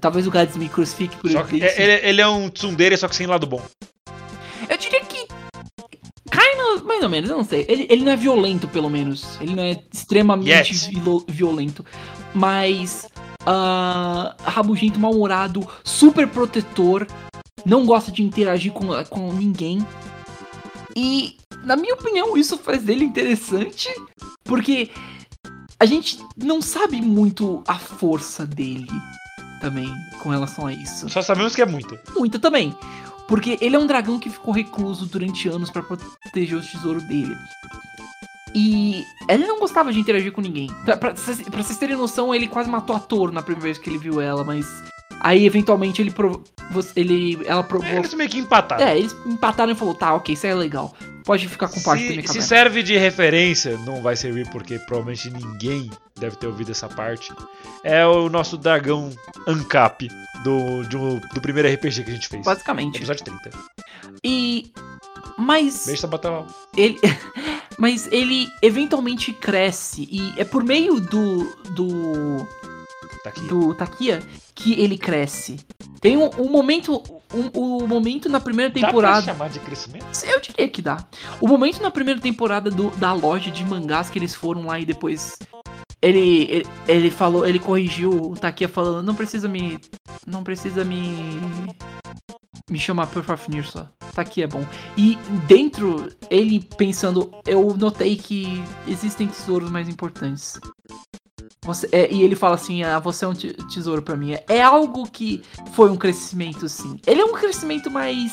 [0.00, 1.80] Talvez o Gads me crucifique por Só ele que ter isso.
[1.80, 3.62] é- ele, ele é um tsundere, só que sem lado bom.
[4.68, 5.26] Eu diria que.
[6.30, 7.64] Kinda, mais ou menos, eu não sei.
[7.68, 9.38] Ele, ele não é violento, pelo menos.
[9.40, 10.88] Ele não é extremamente Yes.
[11.28, 11.84] violento.
[12.34, 13.06] Mas.
[13.46, 17.06] ah, rabugento, mal-humorado, super protetor.
[17.64, 19.86] Não gosta de interagir com, com ninguém.
[20.96, 23.88] E, na minha opinião, isso faz dele interessante.
[24.44, 24.90] Porque
[25.78, 28.88] a gente não sabe muito a força dele
[29.60, 29.88] também
[30.20, 31.98] com relação a isso Só sabemos que é muito.
[32.16, 32.76] muito também.
[33.28, 37.36] Porque ele é um dragão que ficou recluso durante anos pra proteger os tesouros dele.
[38.54, 40.68] E ele não gostava de interagir com ninguém.
[40.84, 43.88] Pra, pra, pra vocês terem noção, ele quase matou a Toro na primeira vez que
[43.88, 44.66] ele viu ela, mas.
[45.24, 46.42] Aí eventualmente ele provou.
[46.96, 47.88] ele Ela provou.
[47.88, 48.84] Eles meio que empataram.
[48.84, 50.94] É, eles empataram e falou, tá, ok, isso aí é legal.
[51.24, 54.76] Pode ficar com parte da minha Se, se serve de referência, não vai servir porque
[54.80, 57.32] provavelmente ninguém deve ter ouvido essa parte.
[57.84, 59.10] É o nosso dragão
[59.46, 60.08] Ancap
[60.42, 62.44] do, um- do primeiro RPG que a gente fez.
[62.44, 62.96] Basicamente.
[62.96, 63.50] Episódio 30.
[64.24, 64.72] E
[65.38, 66.48] Mas Beijo, Sabatal.
[66.76, 66.98] ele,
[67.78, 72.44] mas ele eventualmente cresce e é por meio do do
[73.48, 74.20] do Takia
[74.54, 75.58] que ele cresce.
[76.00, 77.48] Tem um, um momento um,
[77.82, 79.22] o momento na primeira Dá pra temporada.
[79.22, 80.04] chamar de crescimento?
[80.24, 81.04] Eu diria que dá.
[81.40, 84.84] O momento na primeira temporada do- da loja de mangás que eles foram lá e
[84.84, 85.36] depois.
[86.02, 89.78] Ele, ele, ele falou, ele corrigiu o Takia falando, não precisa me.
[90.26, 91.30] Não precisa me.
[92.70, 93.88] Me chamar por Fafnir só.
[94.14, 94.64] Takia é bom.
[94.96, 100.58] E dentro, ele pensando, eu notei que existem tesouros mais importantes.
[101.64, 104.36] Você, é, e ele fala assim, ah, você é um te- tesouro pra mim.
[104.48, 105.42] É algo que
[105.74, 106.98] foi um crescimento, sim.
[107.06, 108.32] Ele é um crescimento mais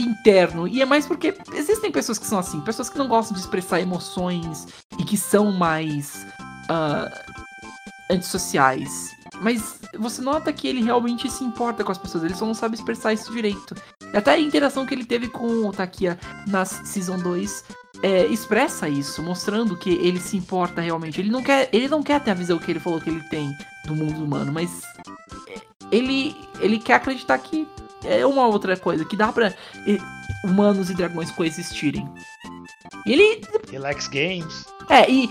[0.00, 0.68] interno.
[0.68, 3.80] E é mais porque existem pessoas que são assim, pessoas que não gostam de expressar
[3.80, 6.24] emoções e que são mais
[6.68, 7.10] ah,
[8.08, 9.10] antissociais.
[9.40, 12.76] Mas você nota que ele realmente se importa com as pessoas, ele só não sabe
[12.76, 13.74] expressar isso direito.
[14.14, 17.64] Até a interação que ele teve com o Takia na Season 2
[18.02, 21.20] é, expressa isso, mostrando que ele se importa realmente.
[21.20, 23.52] Ele não quer, ele não quer ter a visão que ele falou que ele tem
[23.86, 24.82] do mundo humano, mas
[25.90, 27.66] ele, ele quer acreditar que
[28.04, 29.52] é uma outra coisa, que dá pra
[29.86, 29.98] e-
[30.44, 32.08] humanos e dragões coexistirem.
[33.06, 33.42] E ele.
[33.78, 34.64] Likes games.
[34.88, 35.30] É, e.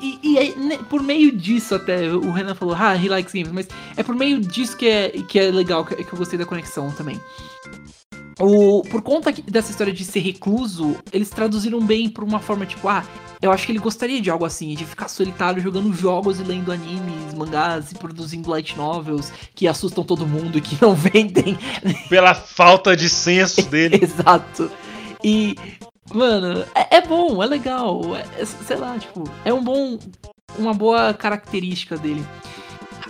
[0.00, 3.52] E, e- e né, por meio disso até, o Renan falou, ah, he likes games,
[3.52, 6.90] mas é por meio disso que é, que é legal, que eu gostei da conexão
[6.92, 7.20] também.
[8.40, 12.88] O, por conta dessa história de ser recluso, eles traduziram bem por uma forma tipo,
[12.88, 13.04] ah,
[13.42, 16.72] eu acho que ele gostaria de algo assim, de ficar solitário jogando jogos e lendo
[16.72, 21.58] animes, mangás e produzindo light novels que assustam todo mundo e que não vendem
[22.08, 23.98] Pela falta de senso dele.
[24.02, 24.70] Exato.
[25.22, 25.54] E,
[26.12, 28.16] mano, é, é bom, é legal.
[28.16, 29.98] É, é- sei lá, tipo, é um bom.
[30.58, 32.26] Uma boa característica dele.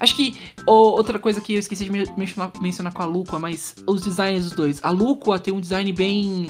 [0.01, 0.35] Acho que
[0.67, 4.03] o- outra coisa que eu esqueci de men- mencionar, mencionar com a Lucua, mas os
[4.03, 4.81] designs dos dois.
[4.83, 6.47] A Lucua tem um design bem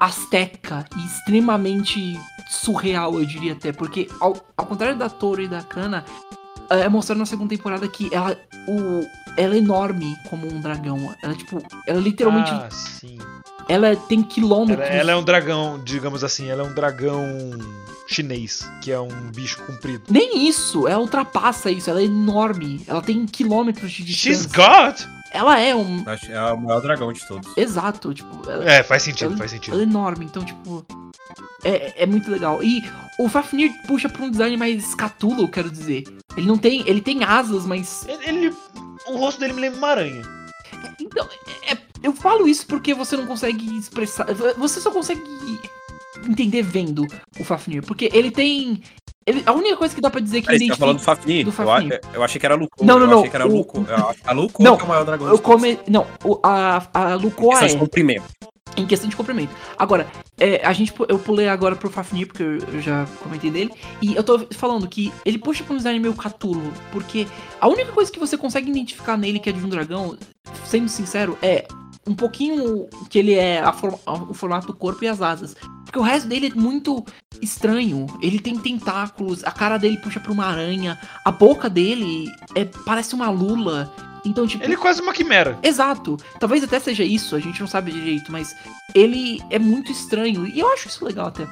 [0.00, 2.18] asteca e extremamente
[2.50, 3.72] surreal, eu diria até.
[3.72, 6.04] Porque, ao, ao contrário da Toro e da Kana,
[6.70, 8.36] é mostrado na segunda temporada que ela,
[8.68, 9.06] o,
[9.36, 11.14] ela é enorme como um dragão.
[11.22, 12.50] Ela, tipo, ela literalmente.
[12.50, 13.18] Ah, sim.
[13.68, 14.86] Ela tem Ela, quilômetros.
[14.88, 17.20] ela é um dragão, digamos assim, ela é um dragão
[18.06, 20.04] chinês, que é um bicho comprido.
[20.08, 22.80] Nem isso, ela ultrapassa isso, ela é enorme.
[22.86, 24.92] Ela tem quilômetros de She's distância.
[25.04, 25.15] God!
[25.32, 26.02] Ela é um.
[26.06, 27.56] Acho que É o maior dragão de todos.
[27.56, 29.80] Exato, tipo, ela, É, faz sentido, ela- faz ela é sentido.
[29.82, 30.84] enorme, então, tipo.
[31.64, 32.62] É, é muito legal.
[32.62, 32.82] E
[33.18, 36.04] o Fafnir puxa pra um design mais catulo, eu quero dizer.
[36.36, 36.82] Ele não tem.
[36.86, 38.06] Ele tem asas, mas.
[38.08, 38.54] Ele, ele-
[39.08, 40.22] o rosto dele me lembra uma aranha.
[41.00, 41.28] Então,
[41.68, 44.26] é- eu falo isso porque você não consegue expressar.
[44.56, 45.20] Você só consegue
[46.28, 47.06] entender vendo
[47.38, 47.82] o Fafnir.
[47.84, 48.82] Porque ele tem.
[49.26, 51.02] Ele- a única coisa que dá pra dizer que Aí, ele você tá falando do
[51.02, 51.44] Fafnir?
[51.44, 52.00] do Eu, Fafnir.
[52.14, 52.84] eu achei que era Luco.
[52.84, 53.84] Não, não, eu não, achei que era o- Luco.
[53.88, 55.78] Eu A Luco Não, que é o maior dragão Eu come...
[55.88, 56.06] Não,
[56.42, 57.26] a, a de
[57.74, 57.78] é.
[57.78, 58.24] comprimento.
[58.76, 59.54] Em questão de comprimento.
[59.78, 60.06] Agora,
[60.38, 63.70] é, a gente, eu pulei agora pro Fafnir, porque eu, eu já comentei dele.
[64.02, 66.70] E eu tô falando que ele puxa pra um design meio catulo.
[66.92, 67.26] Porque
[67.58, 70.18] a única coisa que você consegue identificar nele que é de um dragão,
[70.66, 71.66] sendo sincero, é
[72.06, 73.74] um pouquinho que ele é a-
[74.28, 75.56] o formato do corpo e as asas.
[75.84, 77.04] Porque o resto dele é muito
[77.40, 78.06] estranho.
[78.20, 83.14] Ele tem tentáculos, a cara dele puxa pra uma aranha, a boca dele é, parece
[83.14, 83.92] uma lula.
[84.24, 84.64] Então, tipo.
[84.64, 85.56] Ele é quase uma quimera.
[85.62, 86.16] Exato.
[86.40, 88.54] Talvez até seja isso, a gente não sabe direito, mas
[88.94, 90.46] ele é muito estranho.
[90.46, 91.46] E eu acho isso legal até.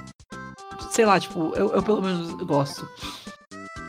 [0.90, 2.88] Sei lá, tipo, eu, eu pelo menos gosto.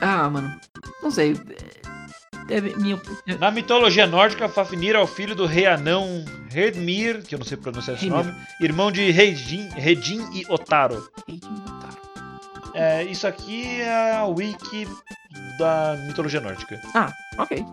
[0.02, 0.56] Ah, mano.
[1.02, 1.36] Não sei.
[2.50, 3.02] É, minha.
[3.40, 7.58] Na mitologia nórdica, Fafnir é o filho do rei anão Redmir, que eu não sei
[7.58, 11.10] pronunciar esse nome, irmão de Redin, Redin e Otaro.
[11.28, 11.48] Eita,
[11.82, 11.90] tá.
[12.74, 14.88] É, isso aqui é a wiki
[15.58, 16.80] da mitologia nórdica.
[16.94, 17.66] Ah, ok.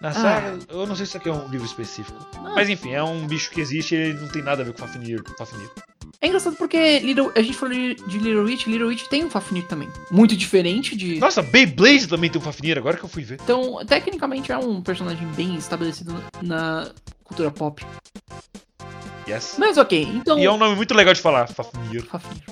[0.00, 0.12] Na Ah.
[0.12, 2.18] saga, eu não sei se isso aqui é um livro específico.
[2.36, 2.52] Ah.
[2.54, 4.78] Mas enfim, é um bicho que existe e ele não tem nada a ver com
[4.78, 5.22] Fafnir.
[5.36, 5.68] Fafnir.
[6.20, 9.30] É engraçado porque Little- a gente falou de de Little Witch, Little Witch tem um
[9.30, 9.88] Fafnir também.
[10.10, 11.18] Muito diferente de.
[11.18, 13.38] Nossa, Beyblade também tem um Fafnir, agora que eu fui ver.
[13.42, 16.90] Então, tecnicamente é um personagem bem estabelecido na
[17.24, 17.84] cultura pop.
[19.28, 19.56] Yes.
[19.58, 20.38] Mas ok, então.
[20.38, 22.04] E é um nome muito legal de falar, Fafnir.
[22.06, 22.42] Fafnir.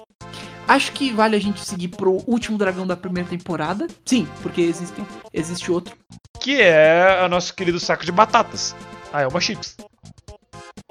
[0.68, 3.86] Acho que vale a gente seguir pro último dragão da primeira temporada.
[4.04, 5.00] Sim, porque existe,
[5.32, 5.96] existe outro.
[6.40, 8.74] Que é o nosso querido saco de batatas.
[9.12, 9.76] Ah, é uma chips.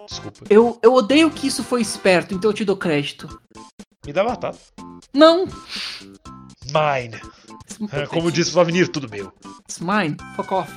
[0.08, 0.46] Desculpa.
[0.50, 3.42] Eu, eu odeio que isso foi esperto, então eu te dou crédito.
[4.06, 4.58] Me dá batata.
[5.14, 5.46] Não!
[6.66, 7.20] Mine.
[7.92, 9.34] É, Como disse o Fafnir, tudo meu.
[9.62, 10.72] It's mine, fuck off.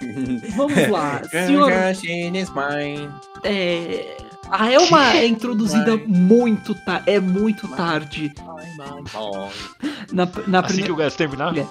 [0.56, 1.70] Vamos lá, senhor.
[3.44, 4.16] É,
[4.50, 7.10] a Elma é introduzida muito tarde.
[7.10, 8.32] É muito tarde.
[10.12, 10.86] Na, na Assim primeira.
[10.86, 11.56] que o Gats terminar.
[11.56, 11.66] É.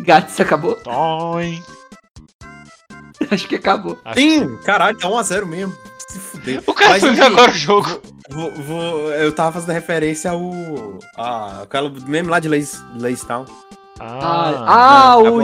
[0.00, 0.74] Gats, acabou?
[0.76, 1.62] Toin.
[3.30, 3.98] Acho que acabou.
[4.04, 5.74] Acho Sim, caralho, tá 1x0 mesmo.
[6.08, 6.62] Se fuder.
[6.66, 8.00] O cara Mas, foi ver agora o jogo.
[8.30, 10.98] Vou, vou- eu tava fazendo referência ao.
[11.16, 13.44] Ah, aquela mesmo lá de Lace, Lace Town.
[14.00, 15.42] Ah, ah, Tá o, meu o, o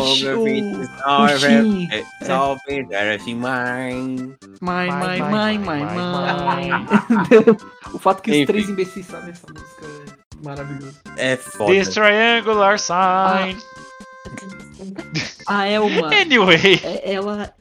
[1.39, 1.89] Shin.
[1.93, 4.35] It's all been everything mine.
[4.61, 6.71] Mãe, mãe, mãe, mãe, mãe.
[7.93, 11.01] o fato que os três imbecis sabem essa música é maravilhoso.
[11.17, 11.73] É foda.
[11.73, 13.57] This triangular sign.
[15.47, 16.81] A Elma, Anyway.
[16.83, 17.53] é- ela,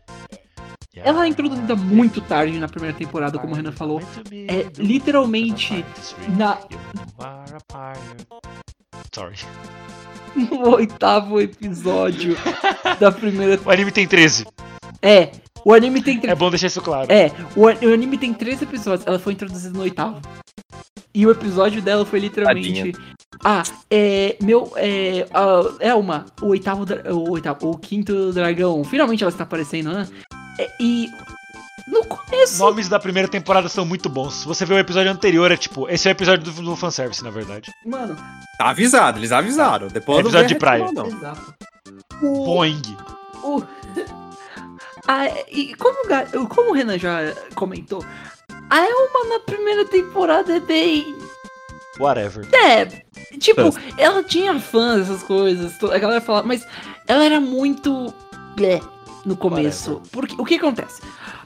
[0.95, 4.01] ela é introduzida muito tarde na primeira temporada, como o Renan falou.
[4.47, 5.83] É literalmente
[6.37, 6.59] na-
[9.13, 9.35] Sorry.
[10.35, 12.35] no oitavo episódio
[12.99, 13.59] da primeira.
[13.65, 14.45] O anime tem 13.
[15.01, 15.31] É,
[15.65, 16.19] o anime tem.
[16.19, 17.11] tre- É bom deixar isso claro.
[17.11, 19.05] É, o, an- o anime tem três episódios.
[19.07, 20.19] Ela foi introduzida no oitavo.
[21.13, 22.93] E o episódio dela foi literalmente.
[23.43, 24.35] Ah, é.
[24.41, 24.71] Meu.
[24.75, 25.27] É.
[25.33, 27.69] ah, Elma, o oitavo, o oitavo.
[27.71, 28.83] O quinto dragão.
[28.83, 30.07] Finalmente ela está aparecendo, né?
[30.59, 31.07] É, e.
[31.87, 32.59] No Os começo.
[32.59, 34.35] nomes da primeira temporada são muito bons.
[34.35, 37.23] Se você ver o episódio anterior, é tipo, esse é o episódio do, do fanservice,
[37.23, 37.71] na verdade.
[37.85, 38.15] Mano,
[38.57, 39.87] Tá avisado, eles avisaram.
[39.87, 40.91] Depois É episódio de praia.
[40.91, 41.07] Não.
[41.07, 41.53] exato.
[42.21, 42.81] O, Boing.
[43.43, 43.63] o,
[45.07, 47.19] a, e como, como o Renan já
[47.55, 48.05] comentou,
[48.69, 51.17] a Elma na primeira temporada é bem.
[51.99, 52.47] Whatever.
[52.53, 52.85] É,
[53.37, 53.61] tipo,
[53.97, 56.65] ela tinha fãs, essas coisas, a galera falava, mas
[57.07, 58.13] ela era muito.
[58.55, 58.79] blé
[59.25, 60.01] no começo.
[60.11, 61.01] Porque o que acontece?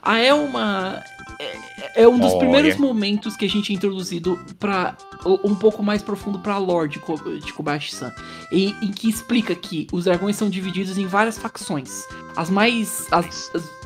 [0.08, 1.04] A Elma
[1.40, 2.40] é, é um dos Olha.
[2.40, 4.96] primeiros momentos que a gente é introduzido para
[5.44, 7.00] um pouco mais profundo pra lore de,
[7.46, 8.14] de Kobayashi-san.
[8.52, 12.04] E em que explica que os dragões são divididos em várias facções.
[12.36, 13.06] As mais.
[13.12, 13.78] As, as-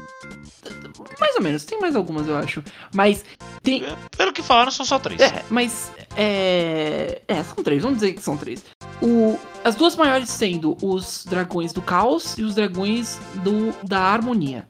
[1.19, 2.63] mais ou menos, tem mais algumas, eu acho.
[2.93, 3.23] Mas
[3.63, 3.83] tem,
[4.17, 5.19] Pelo que falaram, são só três.
[5.21, 5.91] é, mas.
[6.15, 7.21] É.
[7.27, 8.63] É, são três, vamos dizer que são três.
[9.01, 14.67] O, as duas maiores sendo os dragões do caos e os dragões do, da harmonia.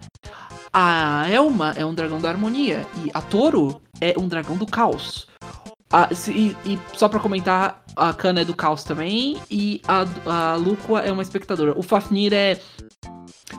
[0.74, 5.28] A Elma é um dragão da harmonia e a Toro é um dragão do caos.
[5.92, 10.06] A- se- e, e só pra comentar, a Kana é do caos também e a,
[10.54, 11.78] a Lúqua é uma espectadora.
[11.78, 12.58] O Fafnir é.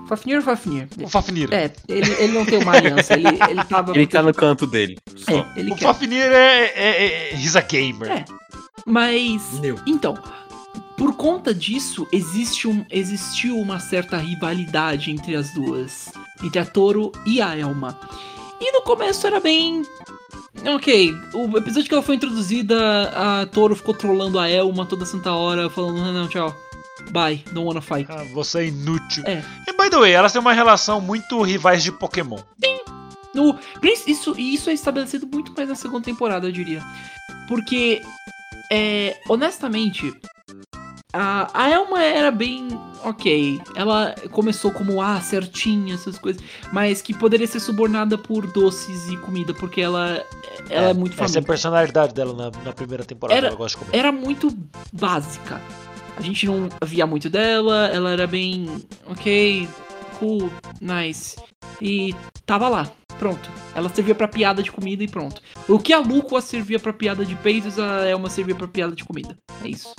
[0.08, 0.88] Fafnir ou Fafnir?
[1.02, 1.52] O Fafnir.
[1.52, 3.92] É, ele, ele não tem uma aliança, ele, ele tava.
[3.94, 4.96] Ele tá no canto dele.
[5.16, 5.32] Só.
[5.32, 5.84] É, ele O quer.
[5.84, 8.10] Fafnir é, é, é, He's a gamer.
[8.10, 8.24] É.
[8.86, 9.60] Mas.
[9.60, 9.78] Meu.
[9.86, 10.14] Então,
[11.02, 16.12] por conta disso, existe um, existiu uma certa rivalidade entre as duas.
[16.40, 17.98] Entre a Toro e a Elma.
[18.60, 19.82] E no começo era bem.
[20.64, 25.32] Ok, o episódio que ela foi introduzida, a Toro ficou trollando a Elma toda santa
[25.32, 26.54] hora, falando: não, não, tchau.
[27.10, 28.06] Bye, don't wanna fight.
[28.08, 29.24] Ah, você é inútil.
[29.26, 29.42] É.
[29.66, 32.38] E by the way, elas têm uma relação muito rivais de Pokémon.
[33.34, 33.58] No,
[34.06, 36.80] isso, e isso é estabelecido muito mais na segunda temporada, eu diria.
[37.48, 38.00] Porque,
[38.70, 40.14] é, honestamente,
[41.12, 42.68] a, a Elma era bem
[43.04, 43.60] ok.
[43.76, 46.42] Ela começou como, ah, certinha, essas coisas.
[46.72, 50.24] Mas que poderia ser subornada por doces e comida, porque ela,
[50.70, 51.42] ela é, muito Essa é a famosa.
[51.42, 53.36] personalidade dela na, na primeira temporada.
[53.38, 53.98] Era- Ela gosta de comer.
[53.98, 54.56] Era muito
[54.92, 55.60] básica.
[56.16, 58.66] A gente não via muito dela, ela era bem
[59.06, 59.66] ok,
[60.18, 60.50] cool,
[60.80, 61.36] nice.
[61.80, 63.50] E tava lá, pronto.
[63.74, 65.40] Ela servia pra piada de comida e pronto.
[65.66, 69.04] O que a Lúcua servia pra piada de peitos, a Elma servia pra piada de
[69.04, 69.36] comida.
[69.64, 69.94] É isso.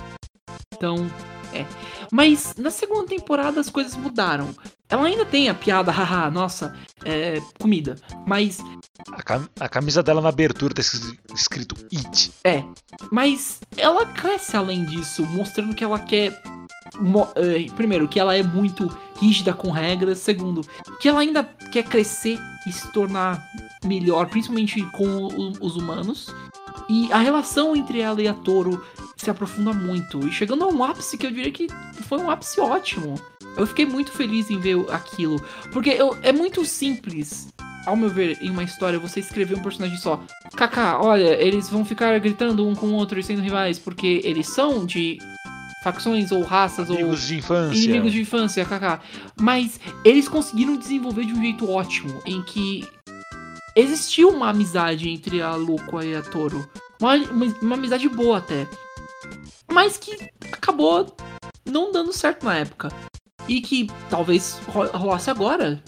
[0.75, 1.09] Então,
[1.53, 1.65] é.
[2.11, 4.53] Mas na segunda temporada as coisas mudaram.
[4.89, 7.95] Ela ainda tem a piada, haha, nossa, é, comida.
[8.27, 8.59] Mas
[9.11, 12.31] A, cam- a camisa dela na abertura tá es- escrito It.
[12.43, 12.63] É,
[13.11, 16.31] mas ela cresce além disso, mostrando que ela quer.
[17.35, 18.87] eh, primeiro, que ela é muito
[19.19, 20.19] rígida com regras.
[20.19, 20.61] Segundo,
[20.99, 22.37] que ela ainda quer crescer
[22.67, 23.43] e se tornar
[23.83, 25.27] melhor, principalmente com
[25.59, 26.33] os humanos.
[26.89, 28.85] E a relação entre ela e a Toro
[29.23, 30.25] se aprofunda muito.
[30.27, 31.67] E chegando a um ápice que eu diria que
[32.07, 33.15] foi um ápice ótimo.
[33.57, 35.41] Eu fiquei muito feliz em ver aquilo.
[35.71, 37.47] Porque eu- é muito simples,
[37.85, 40.23] ao meu ver, em uma história, você escrever um personagem só.
[40.55, 44.47] Kaká, olha, eles vão ficar gritando um com o outro e sendo rivais porque eles
[44.47, 45.17] são de
[45.83, 47.67] facções ou raças Amigos de infância.
[47.77, 49.01] ou inimigos de infância, Kaká.
[49.39, 52.87] Mas eles conseguiram desenvolver de um jeito ótimo, em que
[53.75, 56.67] existiu uma amizade entre a Lúcua e a Toro.
[57.01, 58.65] Uma, uma, uma amizade boa até.
[59.73, 61.15] Mas que acabou
[61.65, 62.91] não dando certo na época.
[63.47, 65.83] E que talvez ro- rolasse agora.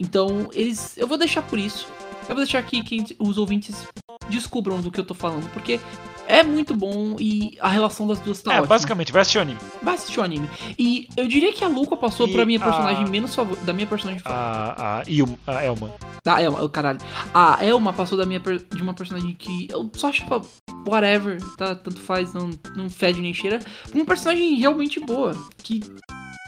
[0.00, 0.96] Então, eles.
[0.96, 1.86] Eu vou deixar por isso.
[2.22, 3.86] Eu vou deixar aqui que os ouvintes
[4.28, 5.50] descubram do que eu tô falando.
[5.52, 5.80] Porque
[6.26, 8.66] é muito bom e a relação das duas tá É, ótima.
[8.68, 9.58] basicamente, vai assistir o anime.
[9.82, 10.48] Vai assistir o anime.
[10.78, 13.64] E eu diria que a Luca passou E pra minha a- personagem menos favorita.
[13.66, 14.44] Da minha personagem favorita.
[14.44, 15.94] A, a, a Elma.
[16.24, 17.00] Da Elma, oh, caralho.
[17.34, 20.42] A Elma passou da minha per- de uma personagem que eu só achava
[20.86, 21.74] whatever, tá?
[21.74, 23.58] Tanto faz, não, não fede nem cheira.
[23.94, 25.34] Uma personagem realmente boa.
[25.58, 25.80] Que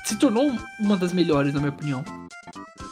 [0.04, 2.04] se tornou uma das melhores, na minha opinião.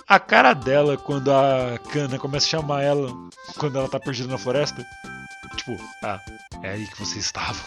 [0.09, 3.13] A cara dela quando a Kana começa a chamar ela
[3.59, 4.85] quando ela tá perdida na floresta.
[5.57, 6.19] Tipo, ah,
[6.63, 7.61] é aí que vocês estavam.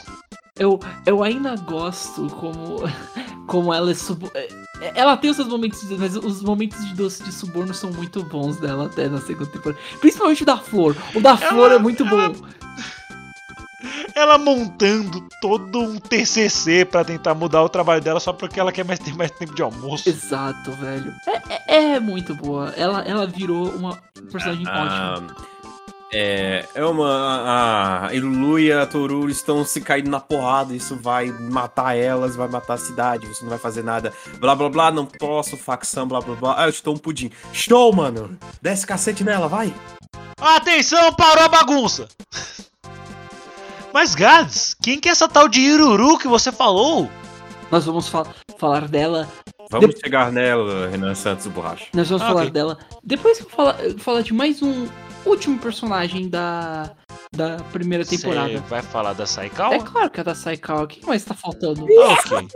[0.57, 2.77] Eu, eu ainda gosto como,
[3.47, 4.29] como ela é sub...
[4.33, 4.49] é-
[4.95, 8.23] Ela tem os seus momentos de mas os momentos de doce de suborno são muito
[8.23, 9.79] bons dela até na segunda temporada.
[9.99, 10.95] Principalmente o da flor.
[11.15, 12.33] O da flor é muito bom.
[14.15, 18.85] Ela montando todo um TCC pra tentar mudar o trabalho dela só porque ela quer
[18.85, 20.09] mais ter mais tempo de almoço.
[20.09, 21.13] Exato, velho.
[21.27, 22.73] É, é, é muito boa.
[22.77, 23.97] Ela, ela virou uma
[24.31, 25.27] personagem ótima.
[25.37, 25.51] Ah,
[26.13, 28.07] é, é uma.
[28.07, 30.75] A Ilulu e a Toru estão se caindo na porrada.
[30.75, 33.27] Isso vai matar elas, vai matar a cidade.
[33.27, 34.11] Você não vai fazer nada.
[34.37, 36.55] Blá blá blá, não posso, facção, blá blá blá.
[36.57, 37.31] Ah, eu te dou um pudim.
[37.53, 38.37] Show, mano!
[38.61, 39.73] Desce cacete nela, vai!
[40.37, 42.09] Atenção, parou a bagunça!
[43.93, 47.09] Mas Gads, quem que é essa tal de Iruru que você falou?
[47.69, 48.27] Nós vamos fal-
[48.57, 49.27] falar dela.
[49.69, 51.85] Vamos chegar nela, Renan Santos Borracha.
[51.93, 52.51] Nós vamos Ah, falar ok.
[52.51, 52.77] dela.
[53.03, 54.87] Depois que eu falar, de mais um
[55.25, 56.91] último personagem da,
[57.31, 58.49] da primeira temporada.
[58.49, 59.75] Você vai falar da Saikawa?
[59.75, 60.83] É claro que é da Saikawa.
[60.83, 61.85] O que mais tá faltando?
[61.85, 62.47] Ok.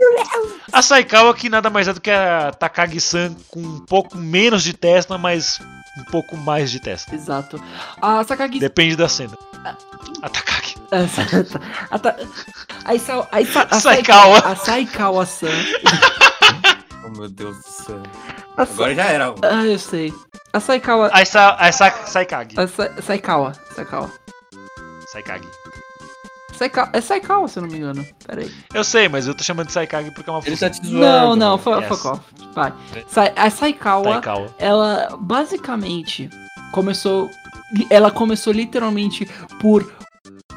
[0.72, 4.74] A Saikawa que nada mais é do que a Takagi-san com um pouco menos de
[4.74, 5.58] Tesla, mas
[5.98, 7.14] um pouco mais de Tesla.
[7.14, 7.58] Exato.
[8.02, 8.58] A Sakagi.
[8.58, 9.38] Depende da cena.
[10.20, 10.65] A Takagi.
[11.90, 12.16] a, Ta-
[12.84, 13.28] a, Isa-
[13.70, 14.56] a, Saikawa.
[14.56, 15.48] Saikawa-san.
[17.04, 18.02] Oh meu Deus do céu.
[18.56, 19.34] A Sa- Agora já era.
[19.42, 20.12] Ah, eu sei.
[20.52, 21.08] A Saikawa.
[21.12, 22.58] A, Sa a Sa Saikagi.
[22.58, 23.52] A Sa- Saikawa.
[23.76, 24.10] Saikawa.
[25.12, 25.46] Saikagi.
[26.58, 26.90] Saikawa.
[26.92, 28.04] É Saikawa, se eu não me engano.
[28.26, 28.52] Pera aí.
[28.74, 30.98] Eu sei, mas eu tô chamando de Saikagi porque é uma Ele tá te zoando.
[30.98, 31.88] Não, não, fuck Yes.
[31.88, 32.20] fuck off.
[32.52, 32.72] Vai.
[33.06, 34.54] Sa- A Saikawa, Saikawa.
[34.58, 36.28] ela basicamente
[36.72, 37.30] começou.
[37.88, 39.26] Ela começou literalmente
[39.60, 39.88] por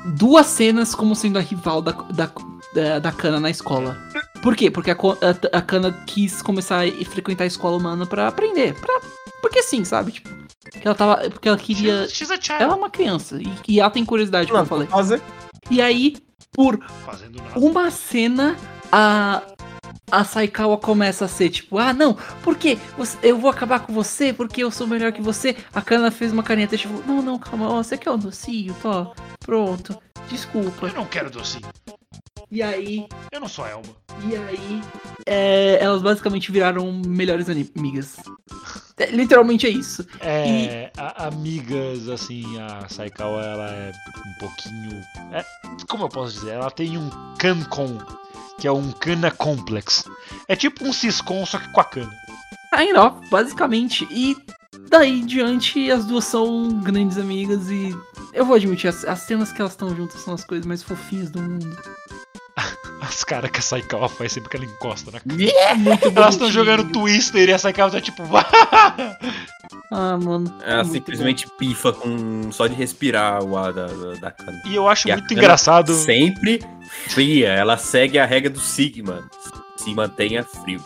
[0.05, 2.29] duas cenas como sendo a rival da, da,
[2.73, 3.97] da, da Kana na escola.
[4.41, 4.71] Por quê?
[4.71, 8.73] Porque a, a, a Kana quis começar a frequentar a escola humana pra aprender.
[8.79, 9.01] Pra,
[9.41, 10.11] porque sim, sabe?
[10.13, 10.29] Tipo,
[10.71, 11.29] que ela tava.
[11.29, 12.03] Porque ela queria.
[12.07, 12.63] She's, she's a child.
[12.63, 13.37] Ela é uma criança.
[13.41, 14.87] E, e ela tem curiosidade, como eu falei.
[14.87, 15.21] fazer.
[15.69, 16.15] E aí,
[16.53, 17.59] por Fazendo nada.
[17.59, 18.55] uma cena,
[18.91, 19.41] a.
[20.11, 22.77] A Saikawa começa a ser tipo, ah não, por quê?
[22.97, 25.55] Você- eu vou acabar com você porque eu sou melhor que você.
[25.73, 28.75] A Kana fez uma carinha tipo, não, não, calma, ó, você quer um docinho?
[28.81, 29.97] Tó, pronto,
[30.29, 30.87] desculpa.
[30.87, 31.67] Eu não quero docinho.
[32.51, 33.83] E aí, Eu não sou Elma.
[34.27, 34.81] e aí,
[35.27, 38.15] é, elas basicamente viraram melhores amigas.
[38.99, 40.05] É, literalmente é isso.
[40.19, 43.91] É, a- amigas, assim, a Saikawa, ela é
[44.27, 45.01] um pouquinho.
[45.31, 45.43] é,
[45.87, 46.51] como eu posso dizer?
[46.51, 47.97] Ela tem um Cancon,
[48.59, 50.03] que é um Kana Complex.
[50.47, 52.11] É tipo um Ciscon, só que com a Kana.
[52.73, 54.07] Ainda, ó, basicamente.
[54.11, 54.35] E
[54.89, 57.95] daí em diante, as duas são grandes amigas e.
[58.33, 61.31] Eu vou admitir, as, as cenas que elas estão juntas são as coisas mais fofinhas
[61.31, 61.75] do mundo.
[63.01, 65.75] As caras que a Saikawa faz sempre que ela encosta na Kana.
[65.75, 68.23] Muito Elas estão jogando Twister e a Saikawa tá tipo.
[69.91, 70.53] Ah, mano.
[70.63, 74.61] é Ela simplesmente pifa com só de respirar o ar da, da, da cana.
[74.65, 75.93] e eu acho E muito engraçado.
[75.93, 76.59] Sempre
[77.09, 77.49] fria.
[77.49, 79.27] Ela segue a regra do Sigma.
[79.77, 80.83] Se mantenha frio.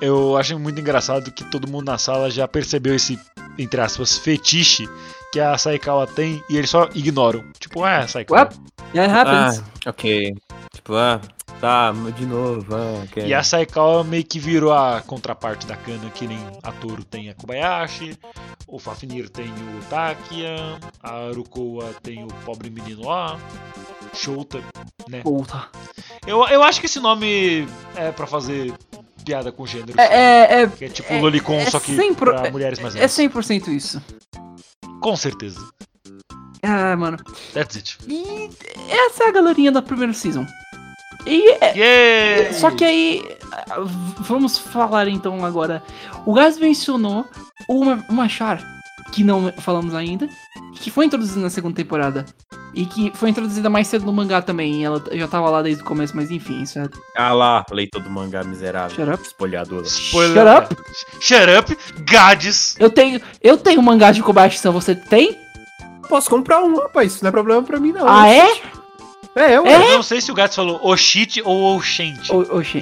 [0.00, 3.18] Eu acho muito engraçado que todo mundo na sala já percebeu esse,
[3.58, 4.88] entre aspas, fetiche
[5.32, 7.44] que a Saikawa tem e eles só ignoram.
[7.58, 8.42] Tipo, ah, Saikawa.
[8.42, 8.48] Ué?
[8.94, 9.62] Yeah, it happens.
[9.86, 10.34] ok.
[10.74, 11.20] Tipo, ah,
[11.60, 12.74] tá, de novo.
[12.74, 13.24] Ah, ok.
[13.26, 17.28] E a Saikawa meio que virou a contraparte da Kana, que nem a Toro tem
[17.28, 18.18] a Kobayashi,
[18.66, 23.38] o Fafnir tem o Takia, a Arukoa tem o pobre menino lá,
[24.12, 24.58] Shouta,
[25.08, 25.20] né?
[25.22, 25.68] Puta.
[26.26, 28.72] Eu, eu acho que esse nome é pra fazer
[29.24, 30.00] piada com gênero.
[30.00, 32.94] É, é, é, Que é tipo é- Lolicon, é só que sempre- pra mulheres mais
[32.96, 33.12] é velhas.
[33.12, 34.02] 100% isso.
[35.00, 35.60] Com certeza.
[36.62, 37.18] Ah, mano.
[37.54, 37.98] That's it.
[38.06, 38.50] E
[38.88, 40.46] essa é a galerinha da primeira season.
[41.26, 42.54] E é, Yeah!
[42.54, 43.22] Só que aí,
[44.20, 45.82] vamos falar então agora.
[46.24, 47.26] O Gás mencionou
[47.68, 48.62] uma, uma char
[49.12, 50.28] que não falamos ainda,
[50.74, 52.24] que foi introduzida na segunda temporada.
[52.72, 54.84] E que foi introduzida mais cedo no mangá também.
[54.84, 56.88] Ela já tava lá desde o começo, mas enfim, isso é.
[57.16, 58.94] Ah lá, leitor do mangá miserável.
[58.94, 59.26] Shut up.
[59.26, 59.82] Espolhador.
[59.82, 60.46] Spoiler.
[60.46, 60.82] Shut up.
[61.20, 62.76] Shut up, Gades!
[62.78, 65.36] Eu tenho, eu tenho mangá de Kobayashi-san, você tem?
[66.08, 67.14] Posso comprar um, rapaz.
[67.14, 68.08] Isso não é problema pra mim, não.
[68.08, 68.48] Ah, é?
[69.36, 69.64] É, eu.
[69.66, 69.74] É?
[69.76, 72.32] Eu não sei se o Gades falou Oshite ou Oshente.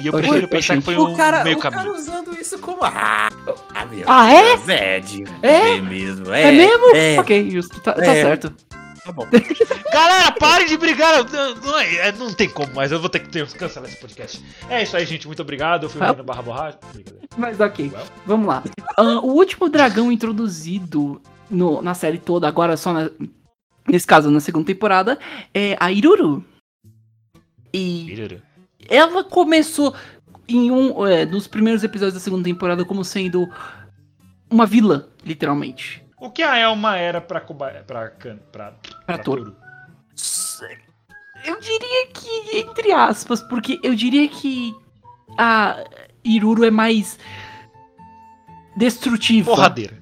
[0.01, 1.83] E eu prefiro pensar que foi O um cara, meio o caminho.
[1.83, 2.79] cara usando isso como.
[2.83, 3.29] Ah,
[3.75, 4.55] ah, meu Ah, é?
[4.57, 5.79] Deus, É, de É?
[5.81, 6.33] mesmo.
[6.33, 6.95] É mesmo?
[6.95, 7.19] É.
[7.19, 8.21] Ok, justo, tá, tá É.
[8.23, 8.53] certo.
[9.05, 9.27] Tá bom.
[9.93, 11.23] Galera, parem de brigar!
[11.31, 14.43] Não, não, é- não tem como mais, eu vou ter que ter, cancelar esse podcast.
[14.69, 15.25] É isso aí, gente.
[15.27, 15.83] Muito obrigado.
[15.83, 16.07] Eu fui o Ah.
[16.11, 16.79] Renan Barra Borracha.
[17.37, 18.05] Mas ok, Well.
[18.25, 18.63] vamos lá.
[18.97, 23.09] Ah, o último dragão introduzido no- na série toda, agora só na-
[23.89, 25.17] nesse caso na segunda temporada,
[25.53, 26.43] é a Iruru.
[27.73, 28.39] E
[28.87, 29.93] ela começou
[30.47, 33.47] em um é, dos primeiros episódios da segunda temporada como sendo
[34.49, 36.03] uma vilã, literalmente.
[36.19, 37.69] O que a Elma era pra Kuba...
[37.85, 38.73] pra, Kan- pra,
[39.05, 39.55] Pra Toru.
[41.45, 44.75] Eu diria que, entre aspas, porque eu diria que
[45.37, 45.83] a
[46.25, 47.17] Iruru é mais
[48.75, 49.51] destrutiva.
[49.51, 49.97] Porradeira.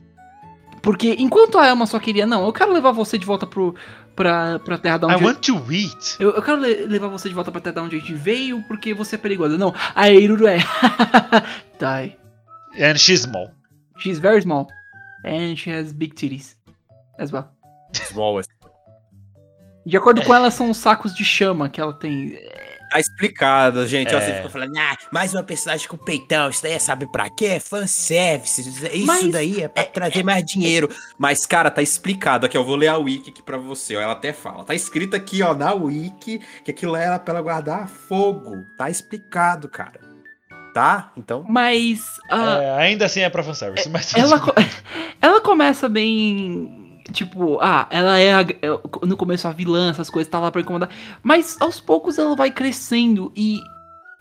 [0.88, 3.76] Porque enquanto a Elma só queria, não, eu quero levar você de volta pro,
[4.16, 5.26] pra, pra terra da I onde.
[5.26, 6.16] want to eat.
[6.18, 8.64] Eu, eu quero le- levar você de volta pra terra da onde a gente veio,
[8.70, 9.58] porque você é perigosa.
[9.58, 10.60] Não, a Iruru é.
[11.78, 12.18] Die.
[12.82, 13.52] And she's small.
[13.98, 14.68] She's very small.
[15.26, 16.56] And she has big titties.
[17.20, 17.50] As well.
[17.92, 18.40] Small.
[19.86, 22.38] De acordo com ela, são os sacos de chama que ela tem.
[22.90, 24.14] Tá explicado, gente.
[24.16, 24.22] Ó, É.
[24.22, 26.50] Você fica falando, ah, mais uma personagem com peitão.
[26.50, 27.60] Isso daí é sabe pra quê?
[27.60, 28.62] Fanservice.
[28.94, 30.90] Isso Mas- daí é pra trazer mais dinheiro.
[31.18, 32.56] Mas, cara, tá explicado aqui.
[32.58, 33.96] Eu vou ler a wiki aqui pra você.
[33.98, 34.64] Ó, ela até fala.
[34.64, 38.64] Tá escrito aqui, ó, na wiki, que aquilo era pra ela guardar fogo.
[38.78, 40.00] Tá explicado, cara.
[40.74, 41.12] Tá?
[41.18, 41.44] Então.
[41.50, 42.02] Mas.
[42.30, 43.90] ah, É, ainda assim é pra fanservice.
[43.90, 44.54] Mas ela, co-
[45.22, 46.87] ela começa bem.
[47.12, 50.62] Tipo, ah, ela é, a- é no começo a vilã, essas coisas, tá lá pra
[50.62, 50.90] incomodar.
[51.24, 53.60] Mas aos poucos ela vai crescendo e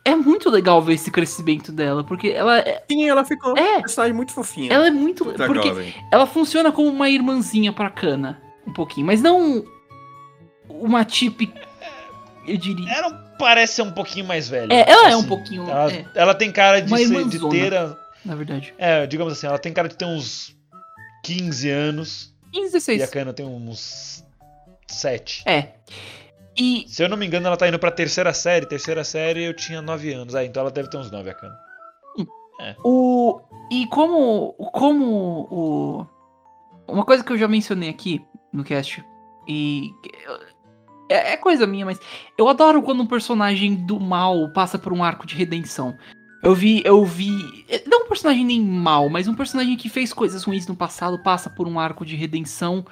[0.05, 2.85] é muito legal ver esse crescimento dela, porque ela é.
[2.89, 3.73] Sim, ela ficou É.
[3.73, 4.73] uma personagem muito fofinha.
[4.73, 5.25] Ela é muito.
[5.25, 5.95] Puta Porque jovem.
[6.13, 8.41] ela funciona como uma irmãzinha pra Kana.
[8.67, 9.65] Um pouquinho, mas não
[10.69, 11.53] uma tip.
[12.47, 12.89] Eu diria.
[12.93, 14.73] Ela parece ser um pouquinho mais velha.
[14.73, 15.29] É, ela é um assim.
[15.29, 15.69] pouquinho.
[15.69, 17.75] Ela, é, ela tem cara de, ser, de ter.
[17.75, 18.73] a- na verdade.
[18.79, 20.55] É, digamos assim, ela tem cara de ter uns
[21.25, 22.33] 15 anos.
[22.57, 23.11] 15, E a 16.
[23.11, 24.25] Kana tem uns
[24.89, 25.43] 7.
[25.47, 25.75] É.
[26.59, 28.67] E Se eu não me engano, ela tá indo pra terceira série.
[28.67, 30.35] Terceira série eu tinha 9 anos.
[30.35, 31.67] Ah, então ela deve ter uns 9, a Kana.
[32.83, 33.41] O
[33.71, 36.07] e como como o
[36.89, 39.05] uma coisa que eu já mencionei aqui no cast
[39.47, 39.91] e
[41.09, 42.01] é, é coisa minha, mas
[42.37, 45.97] eu adoro quando um personagem do mal passa por um arco de redenção.
[46.47, 50.45] Eu vi, eu vi, não um personagem nem mal, mas um personagem que fez coisas
[50.45, 52.87] ruins no passado passa por um arco de redenção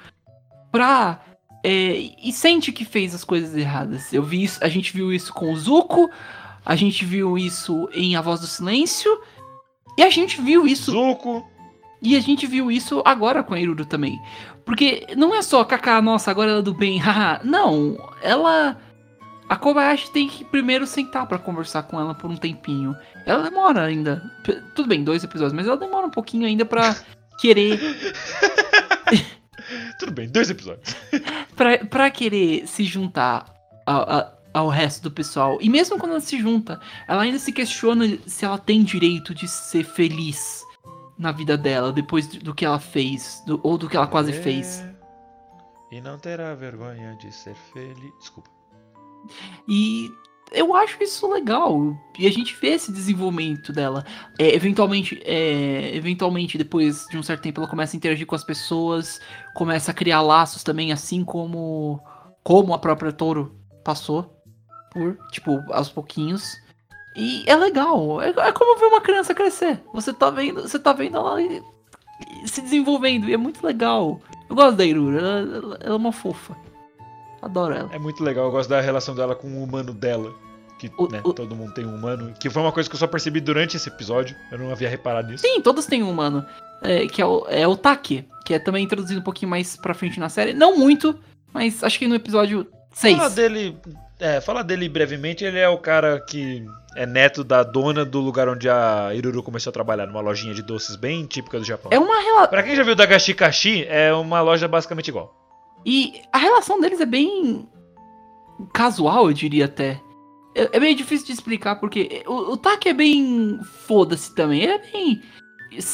[0.69, 1.21] pra
[1.63, 4.11] é, e sente que fez as coisas erradas.
[4.11, 6.11] Eu vi isso, a gente viu isso com o Zuko,
[6.65, 9.09] a gente viu isso em A Voz do Silêncio.
[9.97, 10.91] E a gente viu isso.
[10.91, 11.47] Zuko.
[12.01, 14.19] E a gente viu isso agora com a Iruru também.
[14.65, 17.39] Porque não é só Kaká, nossa, agora ela é do bem, haha.
[17.41, 18.77] Não, ela.
[19.47, 22.95] A Kobayashi tem que primeiro sentar pra conversar com ela por um tempinho.
[23.25, 24.21] Ela demora ainda.
[24.75, 26.95] Tudo bem, dois episódios, mas ela demora um pouquinho ainda pra
[27.39, 27.79] querer.
[29.99, 30.95] Tudo bem, dois episódios.
[31.55, 33.45] pra, pra querer se juntar
[33.85, 35.57] ao, a- ao resto do pessoal.
[35.61, 39.47] E mesmo quando ela se junta, ela ainda se questiona se ela tem direito de
[39.47, 40.63] ser feliz
[41.17, 44.41] na vida dela depois do que ela fez, do- ou do que ela quase É,
[44.41, 44.83] fez.
[45.91, 48.11] E não terá vergonha de ser feliz.
[48.19, 48.49] Desculpa.
[49.67, 50.11] E
[50.51, 51.95] eu acho isso legal.
[52.17, 54.05] E a gente vê esse desenvolvimento dela.
[54.39, 58.43] É, eventualmente, é, eventualmente, depois de um certo tempo, ela começa a interagir com as
[58.43, 59.19] pessoas,
[59.53, 61.99] começa a criar laços também, assim como,
[62.43, 64.31] como a própria Toro passou
[64.91, 66.55] por, tipo, aos pouquinhos.
[67.17, 68.21] E é legal.
[68.21, 69.81] É, é como ver uma criança crescer.
[69.93, 71.37] Você tá vendo, você tá vendo ela
[72.45, 73.27] se desenvolvendo.
[73.29, 74.21] E é muito legal.
[74.49, 75.19] Eu gosto da Irura.
[75.19, 76.55] Ela, ela- ela é uma fofa.
[77.45, 77.89] Adoro ela.
[77.93, 80.33] É muito legal, eu gosto da relação dela com o humano dela.
[80.79, 82.33] Que O- né, o- todo mundo tem um humano.
[82.39, 84.35] Que foi uma coisa que eu só percebi durante esse episódio.
[84.51, 85.43] Eu não havia reparado nisso.
[85.47, 86.43] Sim, todos têm um humano.
[86.81, 89.93] É, que é o, é o Taki, que é também introduzido um pouquinho mais pra
[89.93, 90.53] frente na série.
[90.53, 91.17] Não muito,
[91.53, 93.15] mas acho que no episódio 6.
[93.17, 93.77] Fala dele.
[94.19, 96.65] É, fala dele brevemente, ele é o cara que
[96.95, 100.61] é neto da dona do lugar onde a Iruru começou a trabalhar, numa lojinha de
[100.61, 101.91] doces bem típica do Japão.
[101.93, 102.47] É uma relação.
[102.49, 105.33] Pra quem já viu Dagashi Kashi, é uma loja basicamente igual.
[105.85, 107.67] E a relação deles é bem
[108.73, 110.01] casual, eu diria até.
[110.55, 114.61] É, é meio difícil de explicar, porque o, o Taki é bem foda-se também.
[114.63, 115.21] Ele é bem.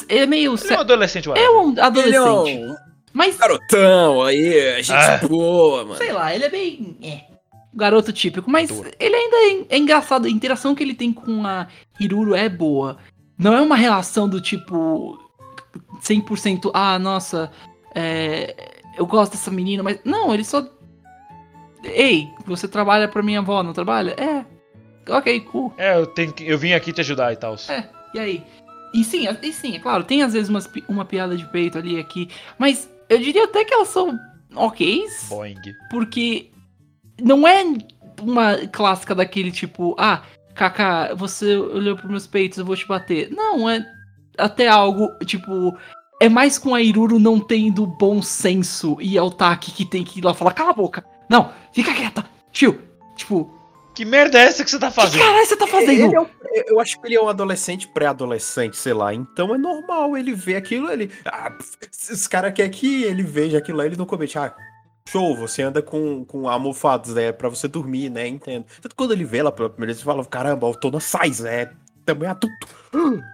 [0.10, 0.56] Ele é meio.
[0.56, 1.58] Ele é um adolescente, É whatever.
[1.58, 2.18] um Ele adolescente.
[2.18, 2.76] é um
[3.14, 5.20] Mas, garotão aí, gente Ah.
[5.28, 5.96] boa, mano.
[5.98, 6.98] sei lá, ele é bem.
[7.02, 7.22] É,
[7.74, 8.50] garoto típico.
[8.50, 8.70] Mas
[9.00, 10.28] ele ainda é, é engraçado.
[10.28, 11.68] A interação que ele tem com a
[12.00, 12.98] Hiruro é boa.
[13.38, 15.18] Não é uma relação do tipo.
[16.02, 16.70] 100%.
[16.74, 17.52] Ah, nossa.
[17.96, 20.00] É, eu gosto dessa menina, mas.
[20.06, 20.66] Não, ele só.
[21.84, 24.16] Ei, você trabalha pra minha avó, não trabalha?
[24.20, 24.46] É.
[25.12, 25.74] Ok, cool.
[25.78, 27.56] É, eu, tenho que- eu vim aqui te ajudar e tal.
[27.70, 28.44] É, e aí?
[28.94, 31.96] E sim, e sim, é claro, tem às vezes umas uma piada de peito ali
[31.96, 32.30] e aqui,
[32.60, 34.20] mas eu diria até que elas são
[34.54, 35.56] ok, Boing.
[35.90, 36.52] porque
[37.22, 37.64] não é
[38.22, 40.22] uma clássica daquele tipo, ah,
[40.54, 43.32] Kaká, você olhou pros meus peitos, eu vou te bater.
[43.32, 43.84] Não, é
[44.38, 45.76] até algo, tipo,
[46.22, 50.04] é mais com a Iruru não tendo bom senso e é o Taki que tem
[50.04, 51.04] que ir lá falar, cala a boca.
[51.30, 52.82] Não, fica quieta, tio.
[53.16, 53.52] Tipo,
[53.94, 55.22] Que merda é essa que você tá Que fazendo?
[55.22, 56.16] caralho você tá Ele fazendo?
[56.16, 56.28] é um-
[56.68, 59.14] eu acho que ele é um adolescente, pré-adolescente, sei lá.
[59.14, 61.12] Então é normal ele ver aquilo, ele.
[61.26, 64.38] Ah, pff, os caras querem que ele veja aquilo lá, ele não comete.
[64.40, 64.54] Ah,
[65.10, 67.32] show, você anda com, com almofados, né?
[67.34, 68.28] Pra você dormir, né?
[68.28, 68.66] Entendo.
[68.82, 71.70] Tanto quando ele vê lá pela primeira vez, ele fala: caramba, o Tona Sais, é
[72.06, 72.68] também adulto.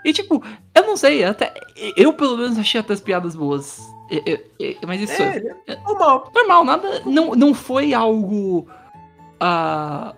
[0.05, 0.43] E tipo,
[0.76, 1.53] eu não sei, até.
[1.95, 3.80] Eu pelo menos achei até as piadas boas.
[4.09, 6.32] Eu- eu- eu- mas isso É, é normal.
[6.34, 7.01] normal, nada.
[7.05, 8.68] Não, não foi algo.
[9.39, 10.13] Ah.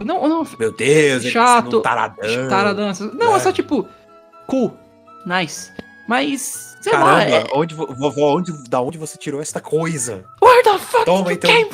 [0.00, 0.46] não, não.
[0.58, 2.48] Meu Deus, Chato, um taradão.
[2.48, 3.40] Taradão, Não, é É.
[3.40, 3.86] só tipo.
[4.48, 4.72] Cool.
[5.26, 5.70] Nice.
[6.08, 6.76] Mas.
[6.82, 6.98] Sei lá.
[7.24, 7.44] Caramba, É...
[7.54, 10.24] onde, vo- vovó, onde, da onde você tirou esta coisa?
[10.42, 11.48] Where the fuck Toma então.
[11.50, 11.70] came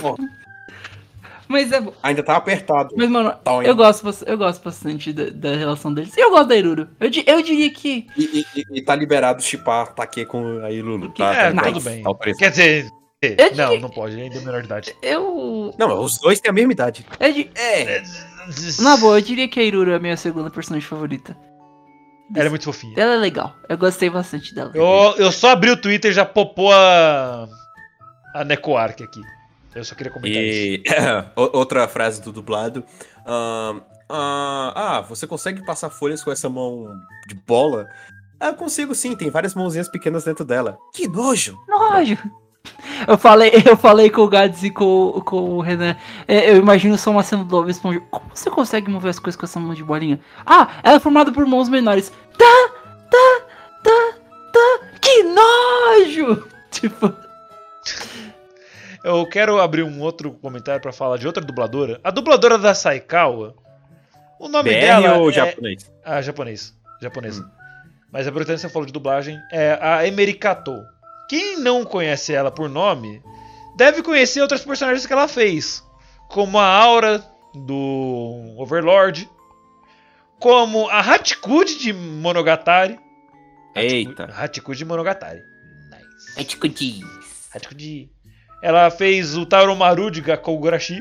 [1.49, 1.83] Mas é.
[2.03, 2.95] ainda tá apertado.
[2.97, 3.35] Mas, mano,
[3.65, 6.15] eu gosto, eu gosto bastante da, da relação deles.
[6.17, 6.89] E eu gosto da Iruro.
[7.01, 8.07] Eu, eu diria que.
[8.17, 11.35] E, e- e- tá liberado chipar Take com a Lulu, tá?
[11.35, 12.03] É, tá, tudo tá bem.
[12.05, 12.39] autorizado.
[12.39, 12.87] Quer dizer,
[13.23, 14.95] Eu não, diria- não pode, ele ainda é menor de idade.
[15.03, 15.75] Eu.
[15.79, 17.05] Não, os dois têm a mesma idade.
[17.19, 18.03] eu di- É.
[18.81, 21.37] Na boa, eu diria que a Iruro é a minha segunda personagem favorita.
[22.37, 22.93] Ela é muito fofinha.
[22.97, 23.55] Ela é legal.
[23.71, 24.71] Eu gostei bastante dela.
[24.75, 27.49] Eu, eu só abri o Twitter e já popou a.
[28.35, 29.21] A Necoark aqui.
[29.75, 30.59] Eu só queria comentar isso.
[30.59, 30.85] E
[31.37, 32.85] o- outra frase do dublado.
[33.27, 36.87] ahn, ah, ah, você consegue passar folhas com essa mão
[37.27, 37.87] de bola?
[38.41, 40.79] Ah, eu consigo sim, tem várias mãozinhas pequenas dentro dela.
[40.95, 41.59] Que nojo!
[41.69, 42.17] Nojo.
[43.07, 45.97] Eu falei, eu falei com o Gads e com, com o Renan.
[46.27, 48.01] É, eu imagino só uma cena do Bob Esponja.
[48.11, 50.19] Como você consegue mover as coisas com essa mão de bolinha?
[50.47, 52.11] Ah, ela é formada por mãos menores.
[52.37, 52.71] Tá,
[53.11, 53.41] tá,
[53.83, 54.15] tá,
[54.53, 54.81] tá.
[55.01, 56.49] Que nojo!
[56.71, 57.13] Tipo,
[59.09, 61.99] Eu quero abrir um outro comentário pra falar de outra dubladora.
[62.05, 63.55] A dubladora da Saikawa.
[64.39, 65.33] O nome BR dela ou é...
[65.33, 65.91] japonês?
[66.05, 66.79] Ah, japonês.
[67.01, 67.43] Japonês.
[68.13, 70.85] Mas a importante você falou de dublagem é a Emerikato.
[71.27, 73.23] Quem não conhece ela por nome,
[73.79, 75.83] deve conhecer outras personagens que ela fez.
[76.29, 79.27] Como a Aura do Overlord.
[80.39, 83.01] Como a Hachikuji de Monogatari.
[83.75, 84.27] Eita.
[84.27, 85.41] Hachikuji de Monogatari.
[85.91, 86.45] Nice.
[86.45, 87.03] de.
[87.55, 88.18] Hachikuji.
[88.63, 91.01] Ela fez o Taromaru de Gakogurashi.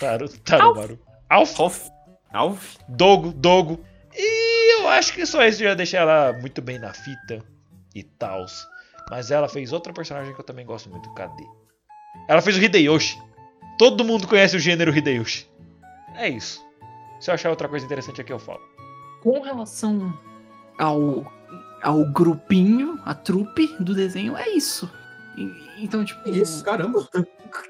[0.00, 0.98] Taro, Taromaru.
[1.28, 1.60] Alf.
[1.60, 1.88] Alf.
[2.32, 2.76] Alf?
[2.88, 3.84] Dogo, Dogo.
[4.12, 7.42] E eu acho que só isso já deixa ela muito bem na fita
[7.94, 8.44] e tal.
[9.10, 11.12] Mas ela fez outra personagem que eu também gosto muito.
[11.14, 11.44] Cadê?
[12.28, 13.20] Ela fez o Hideyoshi.
[13.78, 15.48] Todo mundo conhece o gênero Hideyoshi.
[16.16, 16.64] É isso.
[17.20, 18.60] Se eu achar outra coisa interessante aqui, eu falo.
[19.22, 20.16] Com relação
[20.78, 21.24] ao,
[21.82, 24.90] ao grupinho, a trupe do desenho, é isso.
[25.78, 26.20] Então, tipo.
[26.64, 27.08] caramba.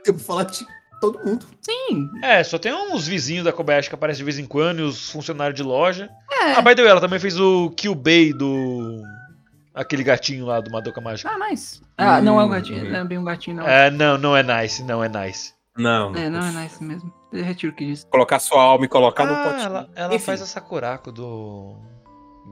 [0.07, 0.67] Eu vou falar de
[1.01, 1.45] todo mundo.
[1.61, 2.09] Sim.
[2.23, 5.11] É, só tem uns vizinhos da Kobayashi que aparecem de vez em quando e os
[5.11, 6.09] funcionários de loja.
[6.33, 6.53] É.
[6.53, 9.03] Ah, by the way, ela também fez o Kyubei do.
[9.75, 11.29] Aquele gatinho lá do Madoka Mágica.
[11.31, 11.83] Ah, nice.
[11.99, 13.67] Ah, não é um Hum, gatinho, não é bem um gatinho, não.
[13.67, 15.53] É, não, não é nice, não é nice.
[15.77, 16.15] Não.
[16.15, 17.13] É, não é nice mesmo.
[17.33, 18.07] Eu retiro o que disse.
[18.07, 19.65] Colocar sua alma e colocar no Ah, potinho.
[19.65, 21.77] ela, ela faz a Sakurako do.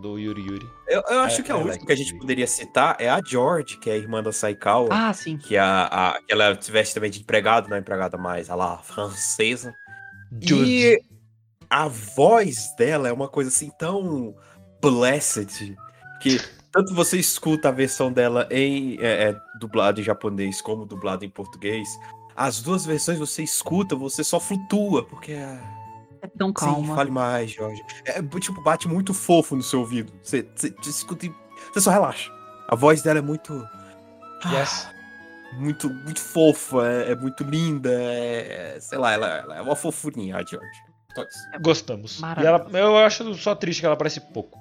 [0.00, 0.70] Do Yuri Yuri.
[0.88, 2.18] Eu, eu acho É, que a é última like que a gente it.
[2.18, 4.88] poderia citar é a George, que é a irmã da Saikawa.
[4.90, 5.36] Ah, sim.
[5.36, 8.54] Que, a, a, que ela se veste também de empregado, não é empregada mais, a
[8.54, 9.74] lá, francesa.
[10.40, 10.98] E
[11.68, 14.34] a voz dela é uma coisa assim tão
[14.80, 15.76] blessed
[16.20, 16.40] que
[16.70, 21.28] tanto você escuta a versão dela em é, é, dublado em japonês como dublado em
[21.30, 21.86] português.
[22.34, 25.58] As duas versões você escuta, você só flutua, porque é.
[26.22, 26.94] É tão Sim, calma.
[26.94, 27.82] fale mais, Jorge.
[28.04, 30.12] É, tipo, bate muito fofo no seu ouvido.
[30.22, 31.34] Você, você, você escuta e
[31.72, 32.30] você só relaxa.
[32.68, 33.52] A voz dela é muito.
[34.46, 34.88] Yes.
[35.58, 39.76] Muito, muito fofa, é, é muito linda, é, é- sei lá, ela, ela é uma
[39.76, 40.66] fofurinha, a George.
[41.10, 41.60] Isso.
[41.60, 42.20] Gostamos.
[42.40, 44.58] E ela, eu acho só triste que ela aparece pouco.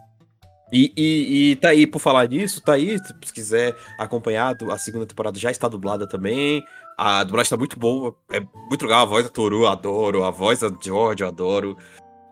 [0.72, 5.06] E, e, e tá aí, por falar nisso, tá aí, se quiser acompanhar, a segunda
[5.06, 6.64] temporada já está dublada também.
[6.98, 9.02] A dublagem tá muito boa, é muito legal.
[9.02, 10.24] A voz da Toru, eu adoro.
[10.24, 11.78] A voz da George, eu adoro.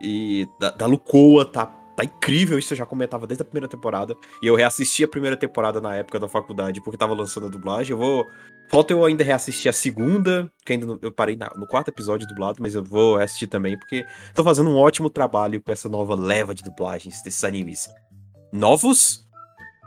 [0.02, 4.16] E da, da Lucoa tá, tá incrível, isso eu já comentava desde a primeira temporada.
[4.42, 7.92] E eu reassisti a primeira temporada na época da faculdade, porque tava lançando a dublagem.
[7.92, 8.26] Eu vou.
[8.70, 12.60] Falta eu ainda reassistir a segunda, que ainda eu parei na- no quarto episódio dublado,
[12.62, 14.06] mas eu vou assistir também, porque
[14.36, 17.90] tô fazendo um ótimo trabalho com essa nova leva de dublagens desses animes
[18.54, 19.28] novos.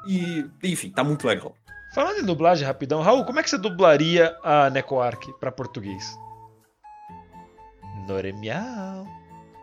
[0.06, 1.54] E, enfim, tá muito legal.
[1.94, 6.16] Falando em dublagem rapidão, Raul, como é que você dublaria a Necoark pra português?
[8.08, 9.06] Noremiau.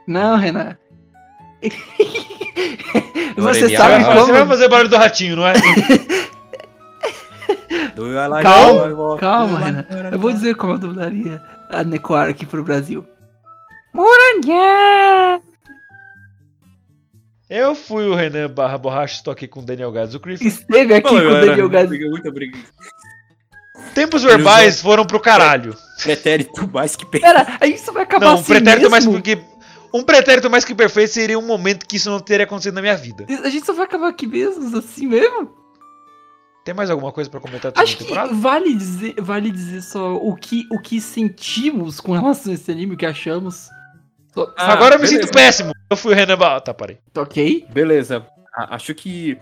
[0.08, 0.78] Não, Renan.
[3.36, 4.52] Você sabe Ah, Você vai como?
[4.52, 5.54] fazer barulho do ratinho, não é?
[8.44, 9.86] Calma, Calma, Renan.
[10.12, 13.06] Eu vou dizer como eu dublaria a Necoar aqui pro Brasil.
[13.94, 15.42] Moranha!
[17.50, 20.46] Eu fui o Renan barra borracha, estou aqui com o Daniel Gads, o Griffin.
[20.48, 21.32] Esteve aqui com o.
[21.46, 22.10] Daniel Gads.
[22.10, 22.64] Muito obrigado.
[23.96, 25.76] Tempos verbais foram pro caralho.
[26.04, 27.34] Pretérito mais que perfeito.
[27.36, 29.20] Pera, aí isso vai acabar Não, um assim pretérito mais mesmo?
[29.20, 29.40] porque.
[29.92, 32.96] Um pretérito mais que perfeito seria um momento que isso não teria acontecido na minha
[32.96, 33.26] vida.
[33.44, 35.50] A gente só vai acabar aqui mesmo, assim mesmo?
[36.64, 38.32] Tem mais alguma coisa pra comentar Acho que temporada?
[38.32, 42.94] vale dizer, vale dizer só o que, o que sentimos com relação a esse anime,
[42.94, 43.68] o que achamos.
[44.58, 45.24] Ah, Agora eu me beleza.
[45.28, 45.72] sinto péssimo.
[45.90, 46.38] Eu fui o Renan.
[46.38, 47.00] Ba- Tá, parei.
[47.18, 47.68] Ok?
[47.72, 48.26] Beleza.
[48.54, 49.38] A- acho que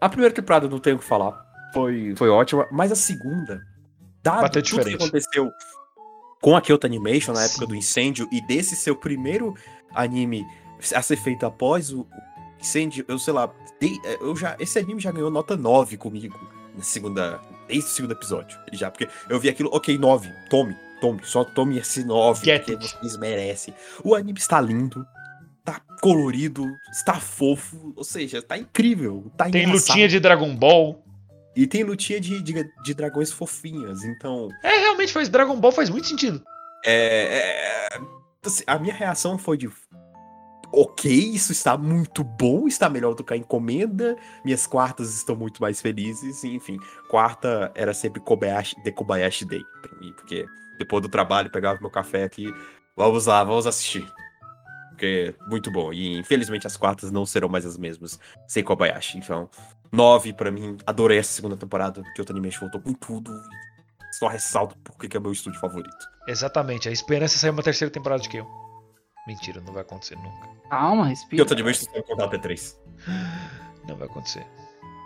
[0.00, 1.40] a primeira temporada não tenho o que falar.
[1.74, 3.60] Foi, foi ótima, mas a segunda,
[4.22, 5.02] dado Bateu tudo que diferente.
[5.02, 5.50] aconteceu
[6.40, 9.54] com a Kyoto Animation na época do incêndio e desse seu primeiro
[9.94, 10.46] anime
[10.94, 12.06] a ser feito após o
[12.58, 13.48] o incêndio, eu sei lá,
[13.80, 16.36] dei- eu já esse anime já ganhou nota 9 comigo
[16.76, 21.20] na segunda, desde o segundo episódio, já porque eu vi aquilo, OK, 9, tome, tome,
[21.24, 22.96] só tome esse 9 Get porque it.
[23.00, 23.74] vocês merecem.
[24.04, 25.06] O anime está lindo,
[25.64, 29.88] tá colorido, está fofo, ou seja, tá incrível, tá Tem engraçado.
[29.88, 31.04] lutinha de Dragon Ball.
[31.56, 34.48] E tem lutinha de, de, de dragões fofinhas, então.
[34.62, 36.40] É, realmente faz Dragon Ball faz muito sentido.
[36.84, 38.00] É, é,
[38.46, 39.68] assim, a minha reação foi de.
[40.70, 44.16] Ok, isso está muito bom, está melhor do que a encomenda.
[44.44, 46.44] Minhas quartas estão muito mais felizes.
[46.44, 50.46] Enfim, quarta era sempre Kobayashi, The Kobayashi Day pra mim, porque
[50.78, 52.52] depois do trabalho pegava meu café aqui.
[52.96, 54.06] Vamos lá, vamos assistir.
[54.90, 55.92] Porque é muito bom.
[55.92, 59.18] E infelizmente as quartas não serão mais as mesmas sem Kobayashi.
[59.18, 59.48] Então,
[59.92, 60.76] nove pra mim.
[60.86, 62.02] Adorei essa segunda temporada.
[62.14, 63.32] Que o Animation voltou com tudo.
[64.18, 66.08] Só ressalto porque que é meu estúdio favorito.
[66.26, 66.88] Exatamente.
[66.88, 68.46] A esperança é sair uma terceira temporada de Kill.
[69.26, 70.48] Mentira, não vai acontecer nunca.
[70.70, 71.44] Calma, respira.
[71.44, 72.80] o Animation que contar até três.
[73.86, 74.46] Não vai acontecer.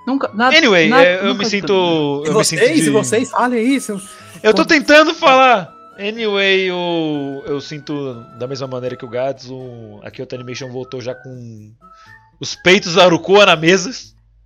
[0.07, 2.23] Nunca, nada, Anyway, nada- é, eu nunca me sinto.
[2.27, 4.09] Eu me sinto de- vocês, falem seus.
[4.43, 5.73] Eu tô tentando falar.
[5.99, 11.01] Anyway, eu, eu sinto da mesma maneira que o Gads, o, a Kyoto Animation voltou
[11.01, 11.73] já com
[12.41, 13.91] os peitos da Arukoa na mesa.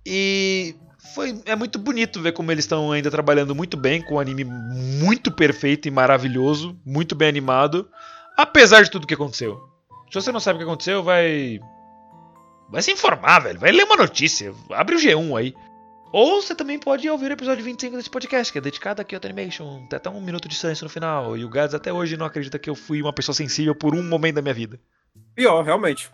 [0.05, 0.75] E
[1.15, 4.43] foi, é muito bonito ver como eles estão ainda trabalhando muito bem, com um anime
[4.43, 7.87] muito perfeito e maravilhoso, muito bem animado,
[8.37, 9.59] apesar de tudo que aconteceu.
[10.11, 11.59] Se você não sabe o que aconteceu, vai.
[12.69, 13.59] Vai se informar, velho.
[13.59, 14.53] Vai ler uma notícia.
[14.71, 15.55] Abre o G1 aí.
[16.11, 19.27] Ou você também pode ouvir o episódio 25 desse podcast, que é dedicado a Kyoto
[19.27, 19.85] Animation.
[19.87, 21.37] Tem até um minuto de silêncio no final.
[21.37, 24.03] E o Gads até hoje não acredita que eu fui uma pessoa sensível por um
[24.03, 24.79] momento da minha vida.
[25.35, 26.09] Pior, realmente.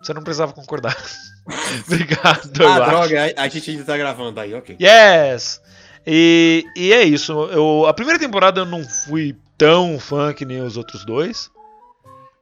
[0.00, 0.96] Você não precisava concordar.
[1.86, 2.66] Obrigado.
[2.66, 4.76] ah, droga, a, a gente ainda tá gravando aí, ok.
[4.80, 5.60] Yes!
[6.06, 7.32] E, e é isso.
[7.32, 11.50] Eu, a primeira temporada eu não fui tão fã que nem os outros dois.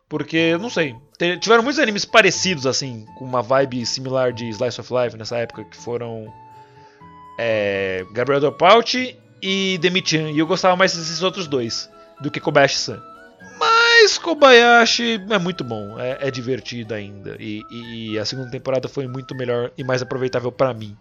[0.08, 0.94] Porque, não sei.
[1.40, 5.64] Tiveram muitos animes parecidos, assim, com uma vibe similar de Slice of Life nessa época,
[5.64, 6.32] que foram
[7.38, 10.30] é, Gabriel Dopauti e Demi-chan.
[10.30, 11.90] E eu gostava mais desses outros dois
[12.20, 13.00] do que Kobayashi-san.
[13.58, 17.36] Mas Kobayashi é muito bom, é, é divertido ainda.
[17.38, 20.96] E, e- e a segunda temporada foi muito melhor e mais aproveitável pra mim.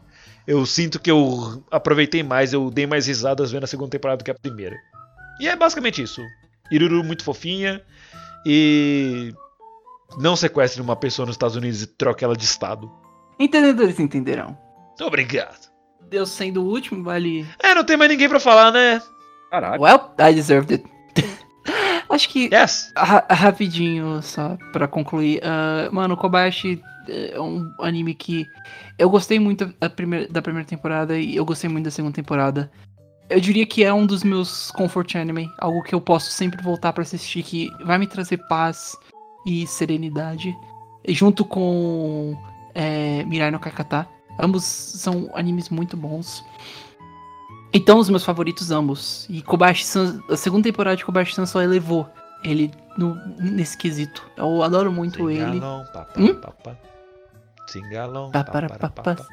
[0.45, 4.23] Eu sinto que eu aproveitei mais, eu dei mais risadas vendo a segunda temporada do
[4.23, 4.75] que a primeira.
[5.39, 6.21] E é basicamente isso.
[6.71, 7.81] Iruru muito fofinha
[8.49, 9.33] e
[10.17, 12.89] não sequestre uma pessoa nos Estados Unidos e troque ela de estado.
[13.37, 14.57] Entendedores entenderão.
[15.01, 15.67] Obrigado.
[16.09, 17.45] Eu sendo o último, vale.
[17.61, 19.01] É, não tem mais ninguém pra falar, né?
[19.51, 19.81] Caralho.
[19.81, 20.85] Well, I deserved it.
[22.09, 22.91] Acho que Yes.
[22.97, 25.41] Ra- rapidinho, só pra concluir.
[25.43, 28.45] ah, mano, Kobayashi é um anime que
[28.97, 32.71] eu gostei muito da primeira, da primeira temporada e eu gostei muito da segunda temporada.
[33.29, 36.93] Eu diria que é um dos meus comfort anime, algo que eu posso sempre voltar
[36.93, 38.95] pra assistir, que vai me trazer paz
[39.45, 40.55] e serenidade.
[41.05, 42.37] E junto com
[42.73, 44.07] é, Mirai no Kakata.
[44.39, 46.43] Ambos são animes muito bons.
[47.73, 49.25] Então, os meus favoritos ambos.
[49.29, 52.07] E Kobayashi-san, a segunda temporada de Kobayashi-san só elevou
[52.43, 54.25] ele no- nesse quesito.
[54.37, 55.41] Eu adoro muito ele.
[55.57, 55.59] Hum?
[55.59, 55.59] papá.
[55.59, 56.75] Singalon, Pá, papá, para, pá,
[58.91, 59.15] pá.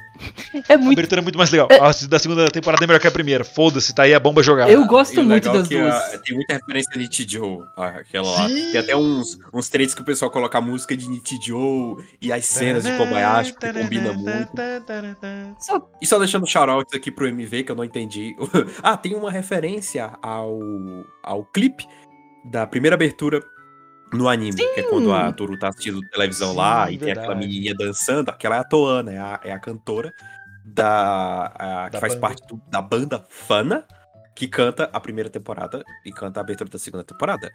[0.69, 0.93] É A muito.
[0.99, 1.67] abertura é muito mais legal.
[1.71, 3.43] É- A da segunda temporada é melhor que a primeira.
[3.45, 4.71] Foda-se, tá aí a bomba jogada.
[4.71, 5.93] Eu gosto E muito das que duas.
[5.93, 8.47] a- tem muita referência de Nichijou, aquela lá.
[8.47, 12.47] Tem até uns, uns trechos que o pessoal coloca a música de Nichijou e as
[12.47, 14.53] cenas de Kobayashi, que combina muito.
[15.59, 18.37] Só- E só deixando shoutouts aqui pro MV, que eu não entendi.
[18.83, 20.61] ah, tem uma referência ao,
[21.25, 21.85] ao clipe
[22.45, 23.43] da primeira abertura
[24.15, 27.27] no anime, que é quando a Toru tá assistindo televisão Sim, lá e tem aquela
[27.29, 27.47] verdade.
[27.49, 28.29] menininha dançando.
[28.31, 30.13] Aquela é a Toana, é a, é a cantora
[30.65, 32.21] da, a- que Da faz banda.
[32.27, 33.85] parte do- da banda Fana,
[34.35, 37.53] que canta a primeira temporada e canta a abertura da segunda temporada.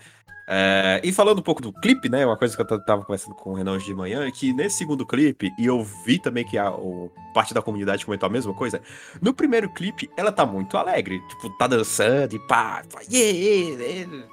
[0.52, 2.26] É, e falando um pouco do clipe, né?
[2.26, 4.78] Uma coisa que eu tava conversando com o Renan hoje de manhã, é que nesse
[4.80, 8.54] segundo clipe, e eu vi também que a o, parte da comunidade comentou a mesma
[8.54, 8.82] coisa,
[9.22, 13.84] no primeiro clipe ela tá muito alegre, tipo, tá dançando e pá, pá yeah, yeah,
[13.84, 14.28] yeah.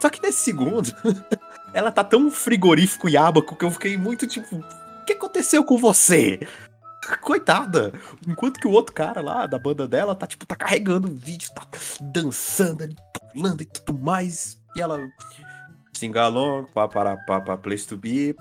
[0.00, 0.92] Só que nesse segundo,
[1.74, 5.76] ela tá tão frigorífico e abaco que eu fiquei muito tipo, o que aconteceu com
[5.76, 6.40] você?
[7.20, 7.92] Coitada.
[8.26, 11.50] Enquanto que o outro cara lá da banda dela tá, tipo, tá carregando o vídeo,
[11.54, 11.62] tá
[12.00, 12.88] dançando
[13.32, 14.58] pulando e tudo mais.
[14.74, 14.98] E ela.
[15.92, 18.32] Sing along, pá, para, pá, pá, place to be,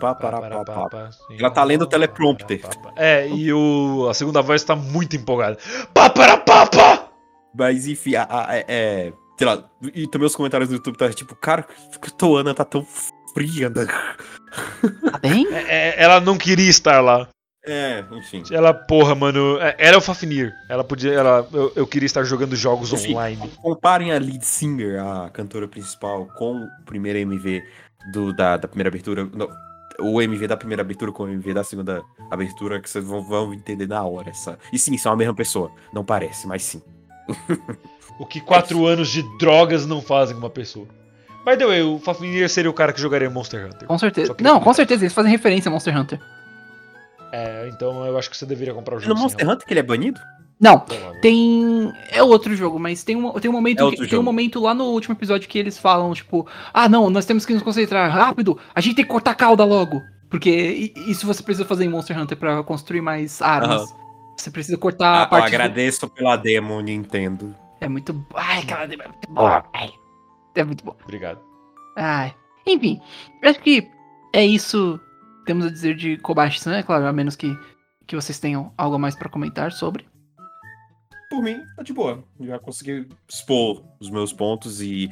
[1.11, 1.37] sim.
[1.39, 2.61] Ela tá lendo o teleprompter.
[2.95, 5.57] É, e o, a segunda voz tá muito empolgada.
[5.93, 6.09] Pá!
[7.53, 11.09] Mas enfim, a, a- é, é, Sei lá, e também os comentários do YouTube tá
[11.11, 11.63] tipo, cara,
[12.01, 12.85] que Toana tá tão
[13.33, 13.69] fria.
[13.69, 15.47] Tá bem?
[15.53, 17.27] É, é, ela não queria estar lá.
[17.65, 18.43] É, enfim.
[18.51, 19.57] Ela, porra, mano.
[19.61, 20.53] é, Ela é o Fafnir.
[20.69, 21.13] Ela podia.
[21.13, 23.13] Ela, eu, eu queria estar jogando jogos Enfim.
[23.13, 23.49] online.
[23.61, 27.63] Comparem a lead singer, a cantora principal, com o primeiro MV
[28.11, 29.23] do, da, da primeira abertura.
[29.33, 29.49] não,
[29.99, 33.53] o MV da primeira abertura com o MV da segunda abertura, que vocês vão, vão
[33.53, 34.29] entender na hora.
[34.31, 34.59] Essa.
[34.73, 35.71] E sim, são a mesma pessoa.
[35.93, 36.81] Não parece, mas sim.
[38.19, 40.85] O que quatro anos de drogas não fazem com uma pessoa.
[41.45, 43.87] By the way, o Fafnir seria o cara que jogaria Monster Hunter.
[43.87, 44.35] Com certeza.
[44.41, 46.19] Não, com certeza, eles fazem referência a Monster Hunter.
[47.31, 49.13] É, então eu acho que você deveria comprar o É jogo.
[49.13, 50.19] no sim, Monster Hunter que ele é banido?
[50.59, 50.85] Não,
[51.21, 51.91] tem.
[52.11, 53.85] É outro jogo, mas tem um, tem um momento.
[53.87, 57.09] É que- tem um momento lá no último episódio que eles falam, tipo, ah não,
[57.09, 60.01] nós temos que nos concentrar rápido, a gente tem que cortar a cauda logo.
[60.29, 63.93] Porque isso você precisa fazer em Monster Hunter pra construir mais armas.
[64.37, 65.43] Você precisa cortar Ah, a eu parte.
[65.43, 67.53] do- agradeço pela demo, Nintendo.
[67.81, 68.25] É muito.
[68.33, 69.63] Ai, aquela demo é muito boa.
[69.73, 69.91] Ai,
[70.55, 70.95] é muito bom.
[71.03, 71.39] Obrigado.
[71.95, 72.33] Ai.
[72.65, 72.99] Enfim,
[73.43, 73.87] acho que
[74.33, 74.99] é isso
[75.39, 77.55] que temos a dizer de Kobashi-san, é claro, a menos que,
[78.07, 80.07] que vocês tenham algo a mais pra comentar sobre.
[81.29, 82.23] Por mim, tá de boa.
[82.39, 85.11] Já consegui expor os meus pontos e.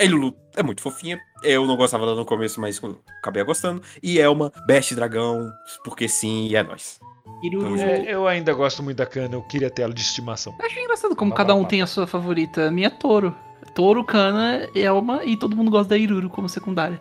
[0.00, 1.20] A Lulu é muito fofinha.
[1.42, 2.80] Eu não gostava dela no começo, mas
[3.18, 3.82] acabei gostando.
[4.02, 5.50] E é uma Best Dragão,
[5.84, 6.98] porque sim, e é nóis.
[7.44, 10.54] É, eu ainda gosto muito da Kana, eu queria ter ela de estimação.
[10.58, 12.68] Eu acho engraçado como Pá, cada um pá, tem a sua favorita.
[12.68, 13.34] A minha é Toro.
[13.74, 17.00] Toro, Kana, Elma e todo mundo gosta da Iruru como secundária.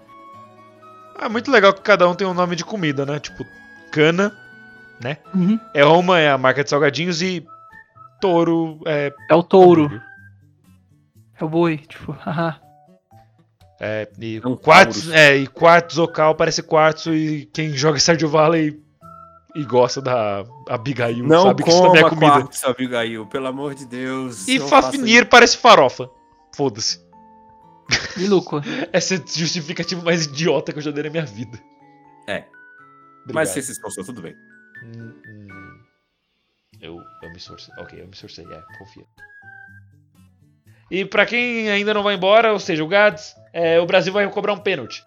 [1.18, 3.20] Ah, muito legal que cada um tem um nome de comida, né?
[3.20, 3.46] Tipo,
[3.92, 4.32] Kana,
[5.34, 5.60] Uhum.
[5.74, 7.44] Elma é a marca de salgadinhos e
[8.20, 9.12] Touro é.
[9.30, 10.02] É o touro.
[11.40, 12.60] É o boi, tipo, haha.
[13.80, 15.16] É, e É um Quartz, Taurus.
[15.16, 18.80] é, e Quartz Ocal parece Quartzo e quem joga Stardew Valley
[19.56, 22.32] e gosta da Abigail Não sabe que isso também é comida.
[22.32, 24.48] quartzo, Abigail, pelo amor de Deus.
[24.48, 26.08] E Fafnir parece farofa.
[26.56, 27.00] Foda-se.
[28.18, 28.62] E Luco.
[28.92, 31.60] Essa é a justificativa mais idiota que eu já dei na minha vida.
[32.28, 32.46] É.
[33.24, 33.34] Obrigado.
[33.34, 34.36] Mas se se esforçou, tudo bem.
[34.84, 35.80] Hum, hum.
[36.82, 37.74] Eu, eu me esforcei.
[37.78, 39.06] Ok, eu me esforcei, é, confia.
[40.90, 44.28] E pra quem ainda não vai embora, ou seja, o Gads, é, o Brasil vai
[44.30, 45.04] cobrar um pênalti.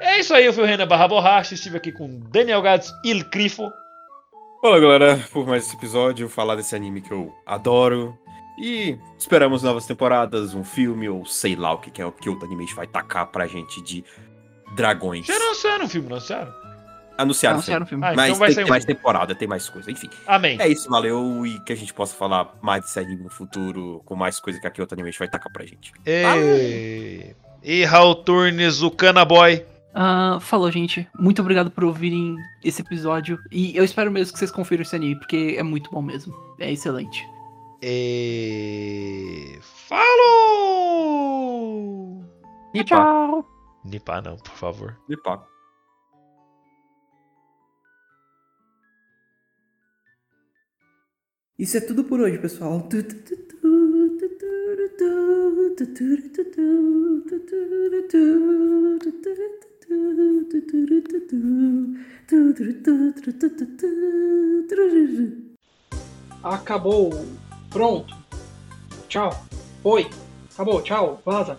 [0.00, 3.24] É isso aí, eu fui o Renan Barra Borracha, estive aqui com Daniel Gads Il
[3.30, 3.72] Crifo.
[4.60, 8.18] Fala galera, por mais esse episódio, falar desse anime que eu adoro.
[8.58, 12.28] E esperamos novas temporadas, um filme, ou sei lá o que, que é o que
[12.28, 14.04] o Animation vai tacar pra gente de
[14.74, 15.26] dragões.
[15.26, 16.64] Já anunciaram o filme, não anunciaram?
[17.16, 18.04] Anunciaram, Anunciaram o filme.
[18.04, 20.10] Ah, mas então vai tem um mais temporada, tem mais coisa, enfim.
[20.26, 20.56] Amém.
[20.60, 24.16] É isso, valeu, e que a gente possa falar mais desse anime no futuro, com
[24.16, 25.92] mais coisa que a Kyoto Animation vai tacar pra gente.
[26.04, 29.64] E, e Raul Turnes, o Canaboy.
[29.94, 31.06] Ah, falou, gente.
[31.16, 33.38] Muito obrigado por ouvirem esse episódio.
[33.52, 36.34] E eu espero mesmo que vocês confiram esse anime, porque é muito bom mesmo.
[36.58, 37.24] É excelente.
[37.82, 39.58] E...
[39.88, 41.04] Falou!
[42.74, 43.46] E pá, Tchau!
[43.84, 44.98] Nipá não, por favor.
[45.08, 45.46] e pá.
[51.58, 52.88] Isso é tudo por hoje, pessoal.
[66.42, 67.12] Acabou.
[67.74, 68.14] Pronto.
[69.08, 69.34] Tchau.
[69.82, 70.08] Oi.
[70.52, 70.80] Acabou.
[70.80, 71.20] Tchau.
[71.24, 71.58] Vaza.